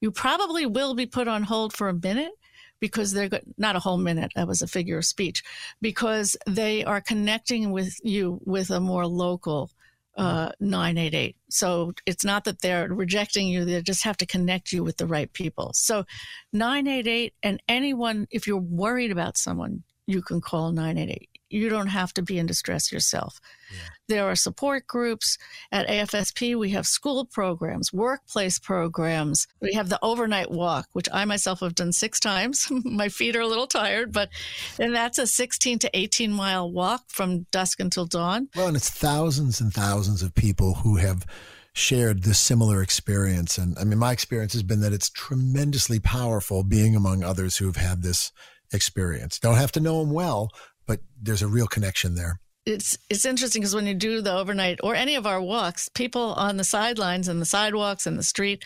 you 0.00 0.10
probably 0.10 0.66
will 0.66 0.94
be 0.94 1.06
put 1.06 1.28
on 1.28 1.44
hold 1.44 1.74
for 1.74 1.88
a 1.88 1.94
minute 1.94 2.32
because 2.80 3.12
they're 3.12 3.30
not 3.58 3.76
a 3.76 3.80
whole 3.80 3.98
minute. 3.98 4.32
That 4.34 4.48
was 4.48 4.62
a 4.62 4.66
figure 4.66 4.98
of 4.98 5.04
speech 5.04 5.42
because 5.80 6.36
they 6.46 6.84
are 6.84 7.00
connecting 7.00 7.70
with 7.70 7.94
you 8.02 8.40
with 8.44 8.70
a 8.70 8.80
more 8.80 9.06
local 9.06 9.70
uh, 10.16 10.50
988. 10.60 11.36
So 11.48 11.92
it's 12.04 12.24
not 12.24 12.44
that 12.44 12.60
they're 12.60 12.88
rejecting 12.88 13.48
you, 13.48 13.64
they 13.64 13.80
just 13.82 14.04
have 14.04 14.16
to 14.18 14.26
connect 14.26 14.72
you 14.72 14.82
with 14.82 14.96
the 14.96 15.06
right 15.06 15.32
people. 15.32 15.70
So 15.74 16.04
988 16.52 17.34
and 17.42 17.62
anyone, 17.68 18.26
if 18.30 18.46
you're 18.46 18.58
worried 18.58 19.12
about 19.12 19.38
someone, 19.38 19.84
you 20.10 20.22
can 20.22 20.40
call 20.40 20.72
988 20.72 21.30
you 21.50 21.68
don't 21.68 21.88
have 21.88 22.14
to 22.14 22.22
be 22.22 22.38
in 22.38 22.46
distress 22.46 22.92
yourself. 22.92 23.40
Yeah. 23.72 23.78
There 24.08 24.24
are 24.24 24.36
support 24.36 24.86
groups 24.86 25.36
at 25.70 25.88
AFSP. 25.88 26.56
We 26.56 26.70
have 26.70 26.86
school 26.86 27.24
programs, 27.24 27.92
workplace 27.92 28.58
programs. 28.58 29.46
We 29.60 29.74
have 29.74 29.88
the 29.88 29.98
overnight 30.02 30.50
walk, 30.50 30.88
which 30.92 31.08
I 31.12 31.24
myself 31.24 31.60
have 31.60 31.74
done 31.74 31.92
six 31.92 32.20
times. 32.20 32.68
My 32.84 33.08
feet 33.08 33.36
are 33.36 33.40
a 33.40 33.46
little 33.46 33.66
tired, 33.66 34.12
but 34.12 34.30
and 34.78 34.94
that's 34.94 35.18
a 35.18 35.26
16 35.26 35.80
to 35.80 35.90
18 35.92 36.32
mile 36.32 36.70
walk 36.70 37.02
from 37.08 37.46
dusk 37.50 37.80
until 37.80 38.06
dawn. 38.06 38.48
Well, 38.54 38.68
and 38.68 38.76
it's 38.76 38.90
thousands 38.90 39.60
and 39.60 39.74
thousands 39.74 40.22
of 40.22 40.34
people 40.34 40.74
who 40.74 40.96
have 40.96 41.26
shared 41.72 42.22
this 42.22 42.38
similar 42.38 42.82
experience. 42.82 43.58
And 43.58 43.76
I 43.78 43.84
mean, 43.84 43.98
my 43.98 44.12
experience 44.12 44.52
has 44.52 44.62
been 44.62 44.80
that 44.80 44.92
it's 44.92 45.10
tremendously 45.10 45.98
powerful 45.98 46.62
being 46.62 46.94
among 46.94 47.22
others 47.22 47.56
who 47.56 47.66
have 47.66 47.76
had 47.76 48.02
this 48.02 48.32
experience. 48.72 49.38
Don't 49.38 49.56
have 49.56 49.72
to 49.72 49.80
know 49.80 50.00
them 50.00 50.12
well, 50.12 50.50
but 50.86 51.00
there's 51.20 51.42
a 51.42 51.48
real 51.48 51.66
connection 51.66 52.14
there. 52.14 52.40
It's 52.66 52.98
it's 53.08 53.24
interesting 53.24 53.62
because 53.62 53.74
when 53.74 53.86
you 53.86 53.94
do 53.94 54.20
the 54.20 54.34
overnight 54.34 54.80
or 54.82 54.94
any 54.94 55.14
of 55.14 55.26
our 55.26 55.40
walks, 55.40 55.88
people 55.88 56.34
on 56.34 56.56
the 56.56 56.64
sidelines 56.64 57.26
and 57.26 57.40
the 57.40 57.46
sidewalks 57.46 58.06
and 58.06 58.18
the 58.18 58.22
street, 58.22 58.64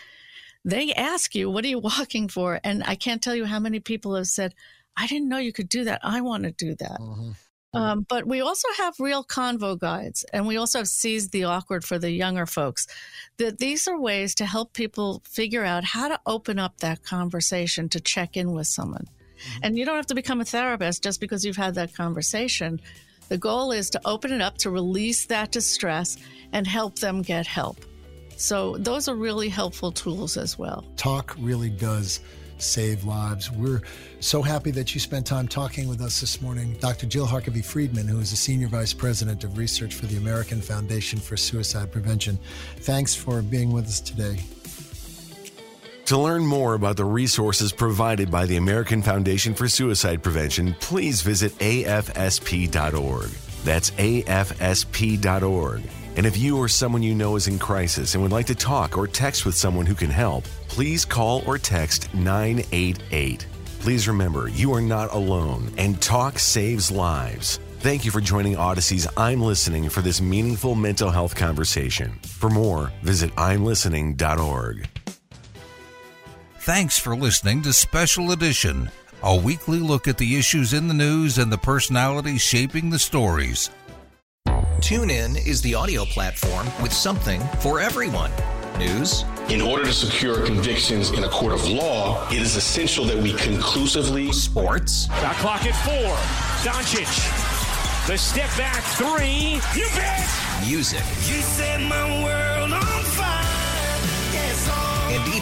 they 0.65 0.93
ask 0.93 1.35
you, 1.35 1.51
"What 1.51 1.65
are 1.65 1.69
you 1.69 1.79
walking 1.79 2.29
for?" 2.29 2.61
And 2.65 2.83
I 2.85 2.97
can't 2.97 3.23
tell 3.23 3.37
you 3.37 3.45
how 3.45 3.61
many 3.61 3.81
people 3.81 4.15
have 4.17 4.27
said, 4.27 4.55
"I 4.97 5.07
didn't 5.07 5.29
know 5.29 5.39
you 5.39 5.53
could 5.53 5.69
do 5.69 5.85
that. 5.85 6.01
I 6.03 6.21
want 6.21 6.43
to 6.45 6.51
do 6.51 6.75
that." 6.77 7.01
Mm-hmm. 7.01 7.31
Um, 7.75 8.07
but 8.09 8.27
we 8.27 8.41
also 8.41 8.69
have 8.79 8.95
real 9.01 9.25
convo 9.25 9.79
guides, 9.79 10.25
and 10.33 10.47
we 10.47 10.57
also 10.57 10.79
have 10.79 10.89
Seize 10.89 11.31
the 11.31 11.45
Awkward 11.45 11.85
for 11.85 11.99
the 11.99 12.11
younger 12.11 12.47
folks. 12.47 12.87
That 13.39 13.59
these 13.59 13.89
are 13.89 13.99
ways 13.99 14.35
to 14.37 14.47
help 14.47 14.73
people 14.73 15.23
figure 15.29 15.65
out 15.65 15.85
how 15.85 16.09
to 16.09 16.21
open 16.25 16.59
up 16.59 16.79
that 16.79 17.03
conversation 17.03 17.89
to 17.91 18.01
check 18.01 18.37
in 18.37 18.53
with 18.53 18.69
someone. 18.69 19.09
And 19.63 19.77
you 19.77 19.85
don't 19.85 19.97
have 19.97 20.07
to 20.07 20.15
become 20.15 20.41
a 20.41 20.45
therapist 20.45 21.03
just 21.03 21.21
because 21.21 21.45
you've 21.45 21.57
had 21.57 21.75
that 21.75 21.95
conversation. 21.95 22.81
The 23.29 23.39
goal 23.39 23.73
is 23.73 23.91
to 23.91 24.01
open 24.05 24.33
it 24.33 24.41
up, 24.41 24.59
to 24.59 24.71
release 24.71 25.27
that 25.27 25.51
distress, 25.51 26.17
and 26.53 26.67
help 26.67 26.99
them 26.99 27.23
get 27.23 27.47
help. 27.47 27.79
So, 28.37 28.77
those 28.79 29.09
are 29.09 29.15
really 29.15 29.49
helpful 29.49 29.93
tools 29.93 30.37
as 30.37 30.59
well. 30.59 30.85
Talk 30.97 31.37
really 31.39 31.71
does 31.71 32.21
save 32.59 33.05
lives. 33.05 33.51
We're 33.51 33.83
so 34.21 34.43
happy 34.43 34.71
that 34.73 34.95
you 34.95 35.01
spent 35.01 35.27
time 35.27 35.49
talking 35.49 35.89
with 35.89 36.01
us 36.01 36.21
this 36.21 36.41
morning. 36.41 36.77
Dr. 36.81 37.07
Jill 37.07 37.27
Harkavy 37.27 37.65
Friedman, 37.65 38.09
who 38.09 38.21
is 38.21 38.31
the 38.31 38.37
Senior 38.37 38.69
Vice 38.69 38.93
President 38.93 39.45
of 39.45 39.57
Research 39.59 39.95
for 39.95 40.07
the 40.07 40.17
American 40.17 40.61
Foundation 40.61 41.19
for 41.19 41.37
Suicide 41.37 41.93
Prevention. 41.93 42.39
Thanks 42.79 43.15
for 43.15 43.43
being 43.43 43.73
with 43.73 43.87
us 43.87 44.01
today. 44.01 44.39
To 46.07 46.19
learn 46.19 46.45
more 46.45 46.75
about 46.75 46.99
the 46.99 47.05
resources 47.07 47.73
provided 47.73 48.31
by 48.31 48.45
the 48.45 48.57
American 48.57 49.01
Foundation 49.01 49.55
for 49.55 49.69
Suicide 49.69 50.23
Prevention, 50.23 50.77
please 50.79 51.23
visit 51.23 51.53
afsp.org. 51.61 53.31
That's 53.65 53.91
afsp.org. 53.93 55.83
And 56.17 56.27
if 56.27 56.37
you 56.37 56.59
or 56.59 56.69
someone 56.69 57.03
you 57.03 57.15
know 57.15 57.37
is 57.37 57.49
in 57.49 57.59
crisis 57.59 58.15
and 58.15 58.23
would 58.23 58.33
like 58.33 58.47
to 58.47 58.55
talk 58.55 58.99
or 58.99 59.07
text 59.07 59.47
with 59.47 59.55
someone 59.55 59.87
who 59.87 59.95
can 59.95 60.11
help, 60.11 60.45
please 60.69 61.07
call 61.07 61.43
or 61.47 61.57
text 61.57 62.13
988. 62.13 63.47
Please 63.81 64.07
remember, 64.07 64.49
you 64.49 64.75
are 64.75 64.83
not 64.83 65.13
alone, 65.13 65.73
and 65.79 66.01
talk 66.03 66.39
saves 66.39 66.91
lives. 66.91 67.61
Thank 67.81 68.05
you 68.05 68.11
for 68.11 68.21
joining 68.21 68.57
Audacy's 68.57 69.09
I'm 69.17 69.41
Listening 69.41 69.89
for 69.89 70.03
this 70.03 70.21
meaningful 70.21 70.75
mental 70.75 71.11
health 71.11 71.35
conversation. 71.35 72.19
For 72.23 72.51
more, 72.51 72.93
visit 73.03 73.35
imlistening.org. 73.37 74.89
Thanks 76.65 76.99
for 76.99 77.15
listening 77.15 77.61
to 77.65 77.75
Special 77.75 78.33
Edition, 78.33 78.91
a 79.23 79.37
weekly 79.37 79.81
look 79.81 80.09
at 80.09 80.17
the 80.17 80.39
issues 80.39 80.73
in 80.73 80.89
the 80.89 80.95
news 80.95 81.37
and 81.37 81.53
the 81.53 81.59
personalities 81.59 82.41
shaping 82.41 82.89
the 82.89 82.99
stories. 82.99 83.69
TuneIn 84.79 85.47
is 85.47 85.61
the 85.61 85.75
audio 85.75 86.07
platform 86.07 86.67
with 86.81 86.91
something 86.91 87.43
for 87.61 87.81
everyone. 87.81 88.31
News. 88.79 89.27
In 89.51 89.61
order 89.61 89.85
to 89.85 89.93
secure 89.93 90.43
convictions 90.47 91.11
in 91.11 91.25
a 91.25 91.29
court 91.29 91.53
of 91.53 91.69
law, 91.69 92.27
it 92.31 92.41
is 92.41 92.57
essential 92.57 93.05
that 93.05 93.19
we 93.19 93.35
conclusively. 93.35 94.33
Sports. 94.33 95.07
Got 95.09 95.37
clock 95.37 95.67
at 95.67 95.75
four. 95.85 96.17
Doncic. 96.65 98.09
The 98.09 98.17
step 98.17 98.49
back 98.57 98.83
three. 98.97 99.61
You 99.79 99.87
bet. 99.95 100.27
Music. 100.67 101.01
You 101.29 101.43
set 101.43 101.83
my 101.83 102.25
world 102.25 102.44